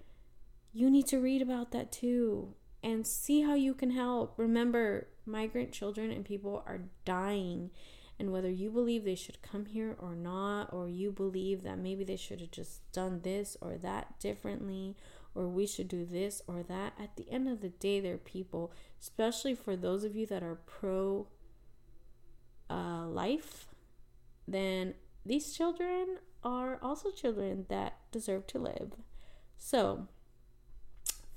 you 0.74 0.90
need 0.90 1.06
to 1.10 1.20
read 1.20 1.44
about 1.44 1.70
that 1.74 1.92
too 1.92 2.56
and 2.82 3.06
see 3.06 3.42
how 3.42 3.54
you 3.54 3.76
can 3.76 3.92
help. 3.92 4.34
Remember, 4.38 5.10
migrant 5.28 5.72
children 5.72 6.10
and 6.10 6.26
people 6.26 6.64
are 6.66 6.86
dying 7.06 7.70
and 8.24 8.32
whether 8.32 8.50
you 8.50 8.72
believe 8.72 9.04
they 9.04 9.16
should 9.16 9.42
come 9.42 9.66
here 9.66 9.98
or 10.00 10.16
not, 10.16 10.72
or 10.72 10.88
you 10.88 11.12
believe 11.12 11.62
that 11.64 11.78
maybe 11.78 12.06
they 12.06 12.16
should 12.16 12.40
have 12.40 12.52
just 12.52 12.90
done 12.94 13.20
this 13.22 13.58
or 13.60 13.76
that 13.76 14.18
differently, 14.18 14.96
or 15.36 15.50
we 15.50 15.68
should 15.68 15.90
do 15.90 16.06
this 16.06 16.42
or 16.48 16.64
that, 16.64 16.94
at 16.98 17.18
the 17.18 17.30
end 17.30 17.50
of 17.50 17.60
the 17.60 17.68
day, 17.68 18.00
they're 18.00 18.18
people, 18.18 18.72
especially 19.02 19.54
for 19.54 19.76
those 19.76 20.06
of 20.06 20.16
you 20.16 20.26
that 20.26 20.42
are 20.42 20.56
pro 20.56 21.28
uh, 22.70 23.08
life, 23.08 23.68
then 24.48 24.94
these 25.26 25.52
children 25.52 26.20
are 26.46 26.80
also 26.82 27.12
children 27.12 27.66
that 27.68 27.98
deserve 28.14 28.48
to 28.48 28.58
live. 28.58 28.94
So, 29.58 30.08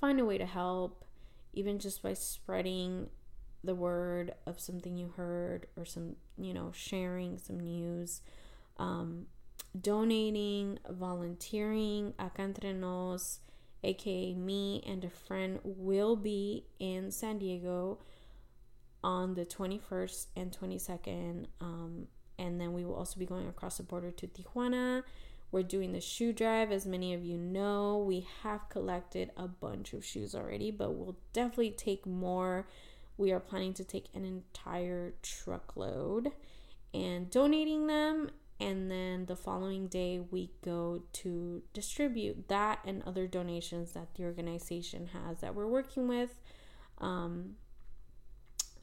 find 0.00 0.20
a 0.20 0.24
way 0.24 0.38
to 0.38 0.46
help, 0.46 1.04
even 1.52 1.80
just 1.80 2.00
by 2.00 2.14
spreading 2.14 3.08
the 3.66 3.74
word 3.74 4.34
of 4.46 4.60
something 4.60 4.96
you 4.96 5.12
heard 5.16 5.66
or 5.76 5.84
some, 5.84 6.16
you 6.38 6.54
know, 6.54 6.70
sharing 6.74 7.38
some 7.38 7.60
news, 7.60 8.22
um, 8.78 9.26
donating, 9.78 10.78
volunteering. 10.88 12.14
Acá 12.18 12.40
entre 12.40 12.72
nos, 12.72 13.40
aka 13.82 14.34
me 14.34 14.82
and 14.86 15.04
a 15.04 15.10
friend, 15.10 15.60
will 15.64 16.16
be 16.16 16.64
in 16.78 17.10
San 17.10 17.38
Diego 17.38 17.98
on 19.04 19.34
the 19.34 19.44
21st 19.44 20.26
and 20.36 20.56
22nd. 20.58 21.46
Um, 21.60 22.08
and 22.38 22.60
then 22.60 22.72
we 22.72 22.84
will 22.84 22.94
also 22.94 23.18
be 23.18 23.26
going 23.26 23.48
across 23.48 23.76
the 23.76 23.82
border 23.82 24.10
to 24.10 24.26
Tijuana. 24.26 25.02
We're 25.52 25.62
doing 25.62 25.92
the 25.92 26.00
shoe 26.00 26.32
drive. 26.32 26.72
As 26.72 26.86
many 26.86 27.14
of 27.14 27.24
you 27.24 27.38
know, 27.38 27.98
we 28.06 28.26
have 28.42 28.68
collected 28.68 29.30
a 29.36 29.46
bunch 29.46 29.92
of 29.92 30.04
shoes 30.04 30.34
already, 30.34 30.70
but 30.70 30.94
we'll 30.94 31.16
definitely 31.32 31.70
take 31.70 32.04
more. 32.04 32.66
We 33.16 33.32
are 33.32 33.40
planning 33.40 33.74
to 33.74 33.84
take 33.84 34.06
an 34.14 34.24
entire 34.24 35.14
truckload 35.22 36.32
and 36.92 37.30
donating 37.30 37.86
them. 37.86 38.30
And 38.58 38.90
then 38.90 39.26
the 39.26 39.36
following 39.36 39.86
day, 39.86 40.18
we 40.18 40.50
go 40.64 41.02
to 41.14 41.62
distribute 41.74 42.48
that 42.48 42.80
and 42.86 43.02
other 43.02 43.26
donations 43.26 43.92
that 43.92 44.14
the 44.14 44.24
organization 44.24 45.10
has 45.12 45.40
that 45.40 45.54
we're 45.54 45.66
working 45.66 46.08
with. 46.08 46.40
Um, 46.98 47.56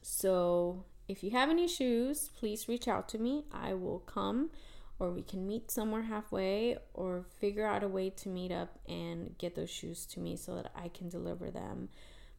so 0.00 0.84
if 1.08 1.24
you 1.24 1.30
have 1.32 1.50
any 1.50 1.66
shoes, 1.66 2.30
please 2.36 2.68
reach 2.68 2.86
out 2.86 3.08
to 3.10 3.18
me. 3.18 3.44
I 3.52 3.74
will 3.74 3.98
come 4.00 4.50
or 4.98 5.10
we 5.10 5.22
can 5.22 5.46
meet 5.46 5.70
somewhere 5.70 6.02
halfway 6.02 6.76
or 6.94 7.24
figure 7.40 7.66
out 7.66 7.82
a 7.82 7.88
way 7.88 8.10
to 8.10 8.28
meet 8.28 8.52
up 8.52 8.78
and 8.88 9.36
get 9.38 9.54
those 9.54 9.70
shoes 9.70 10.06
to 10.06 10.20
me 10.20 10.36
so 10.36 10.54
that 10.54 10.70
I 10.74 10.88
can 10.88 11.08
deliver 11.08 11.50
them. 11.50 11.88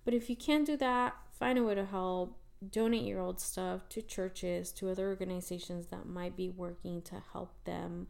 But 0.06 0.14
if 0.14 0.30
you 0.30 0.36
can't 0.36 0.66
do 0.66 0.78
that, 0.78 1.16
find 1.32 1.58
a 1.58 1.64
way 1.64 1.76
to 1.76 1.86
help. 1.86 2.38
Donate 2.72 3.06
your 3.06 3.20
old 3.20 3.40
stuff 3.40 3.90
to 3.90 4.02
churches, 4.02 4.72
to 4.72 4.90
other 4.90 5.08
organizations 5.08 5.88
that 5.88 6.08
might 6.08 6.38
be 6.38 6.50
working 6.50 7.02
to 7.04 7.22
help 7.34 7.52
them 7.66 8.08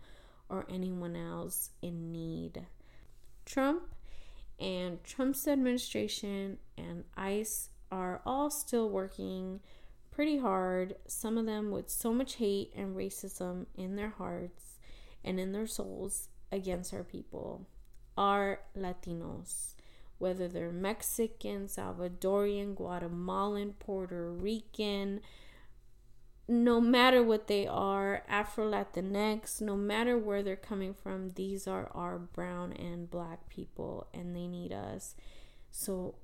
or 0.49 0.65
anyone 0.69 1.15
else 1.15 1.71
in 1.81 2.11
need. 2.11 2.67
Trump 3.45 3.83
and 4.59 5.03
Trump's 5.03 5.47
administration 5.47 6.57
and 6.77 7.03
ICE 7.17 7.69
are 7.91 8.21
all 8.25 8.49
still 8.49 8.89
working 8.89 9.59
pretty 10.11 10.37
hard, 10.37 10.95
some 11.07 11.37
of 11.37 11.45
them 11.45 11.71
with 11.71 11.89
so 11.89 12.13
much 12.13 12.35
hate 12.35 12.71
and 12.75 12.95
racism 12.95 13.65
in 13.75 13.95
their 13.95 14.11
hearts 14.11 14.79
and 15.23 15.39
in 15.39 15.51
their 15.51 15.67
souls 15.67 16.29
against 16.51 16.93
our 16.93 17.03
people, 17.03 17.67
our 18.17 18.61
Latinos, 18.77 19.74
whether 20.17 20.47
they're 20.47 20.71
Mexican, 20.71 21.67
Salvadorian, 21.67 22.75
Guatemalan, 22.75 23.73
Puerto 23.79 24.31
Rican, 24.31 25.21
no 26.47 26.79
matter 26.79 27.23
what 27.23 27.47
they 27.47 27.65
are, 27.65 28.23
Afro 28.27 28.69
Latinx, 28.69 29.61
no 29.61 29.75
matter 29.75 30.17
where 30.17 30.43
they're 30.43 30.55
coming 30.55 30.93
from, 30.93 31.31
these 31.31 31.67
are 31.67 31.89
our 31.93 32.19
brown 32.19 32.71
and 32.73 33.09
black 33.09 33.49
people 33.49 34.07
and 34.13 34.35
they 34.35 34.47
need 34.47 34.71
us. 34.71 35.15
So, 35.71 36.15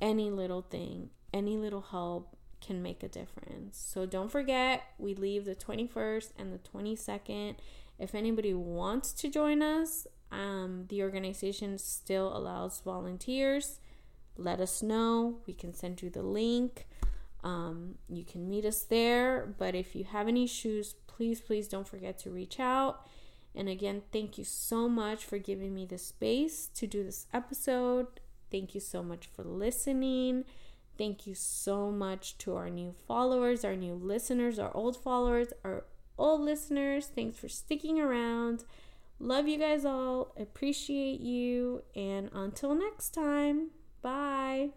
any 0.00 0.30
little 0.30 0.62
thing, 0.62 1.10
any 1.32 1.56
little 1.56 1.80
help, 1.80 2.36
can 2.64 2.82
make 2.82 3.02
a 3.02 3.08
difference. 3.08 3.78
So 3.78 4.06
don't 4.06 4.30
forget, 4.30 4.82
we 4.98 5.14
leave 5.14 5.44
the 5.44 5.54
21st 5.54 6.32
and 6.38 6.52
the 6.52 6.58
22nd. 6.58 7.56
If 7.98 8.14
anybody 8.14 8.54
wants 8.54 9.12
to 9.12 9.28
join 9.28 9.60
us, 9.62 10.06
um, 10.30 10.86
the 10.88 11.02
organization 11.02 11.78
still 11.78 12.36
allows 12.36 12.80
volunteers. 12.80 13.80
Let 14.36 14.60
us 14.60 14.82
know. 14.82 15.38
We 15.46 15.54
can 15.54 15.74
send 15.74 16.02
you 16.02 16.10
the 16.10 16.22
link. 16.22 16.86
Um, 17.42 17.96
you 18.08 18.24
can 18.24 18.48
meet 18.48 18.64
us 18.64 18.82
there. 18.82 19.54
But 19.58 19.74
if 19.74 19.94
you 19.94 20.04
have 20.04 20.28
any 20.28 20.44
issues, 20.44 20.94
please, 21.06 21.40
please 21.40 21.68
don't 21.68 21.86
forget 21.86 22.18
to 22.20 22.30
reach 22.30 22.58
out. 22.58 23.06
And 23.54 23.68
again, 23.68 24.02
thank 24.12 24.36
you 24.36 24.44
so 24.44 24.88
much 24.88 25.24
for 25.24 25.38
giving 25.38 25.74
me 25.74 25.86
the 25.86 25.98
space 25.98 26.66
to 26.74 26.86
do 26.86 27.04
this 27.04 27.26
episode. 27.32 28.08
Thank 28.50 28.74
you 28.74 28.80
so 28.80 29.02
much 29.02 29.28
for 29.28 29.44
listening. 29.44 30.44
Thank 30.98 31.26
you 31.26 31.34
so 31.34 31.90
much 31.90 32.38
to 32.38 32.56
our 32.56 32.70
new 32.70 32.94
followers, 33.06 33.64
our 33.64 33.76
new 33.76 33.94
listeners, 33.94 34.58
our 34.58 34.74
old 34.76 34.96
followers, 34.96 35.48
our 35.64 35.84
old 36.18 36.40
listeners. 36.40 37.06
Thanks 37.06 37.38
for 37.38 37.48
sticking 37.48 38.00
around. 38.00 38.64
Love 39.18 39.48
you 39.48 39.58
guys 39.58 39.84
all. 39.84 40.34
Appreciate 40.38 41.20
you. 41.20 41.82
And 41.94 42.30
until 42.32 42.74
next 42.74 43.10
time, 43.10 43.70
bye. 44.02 44.70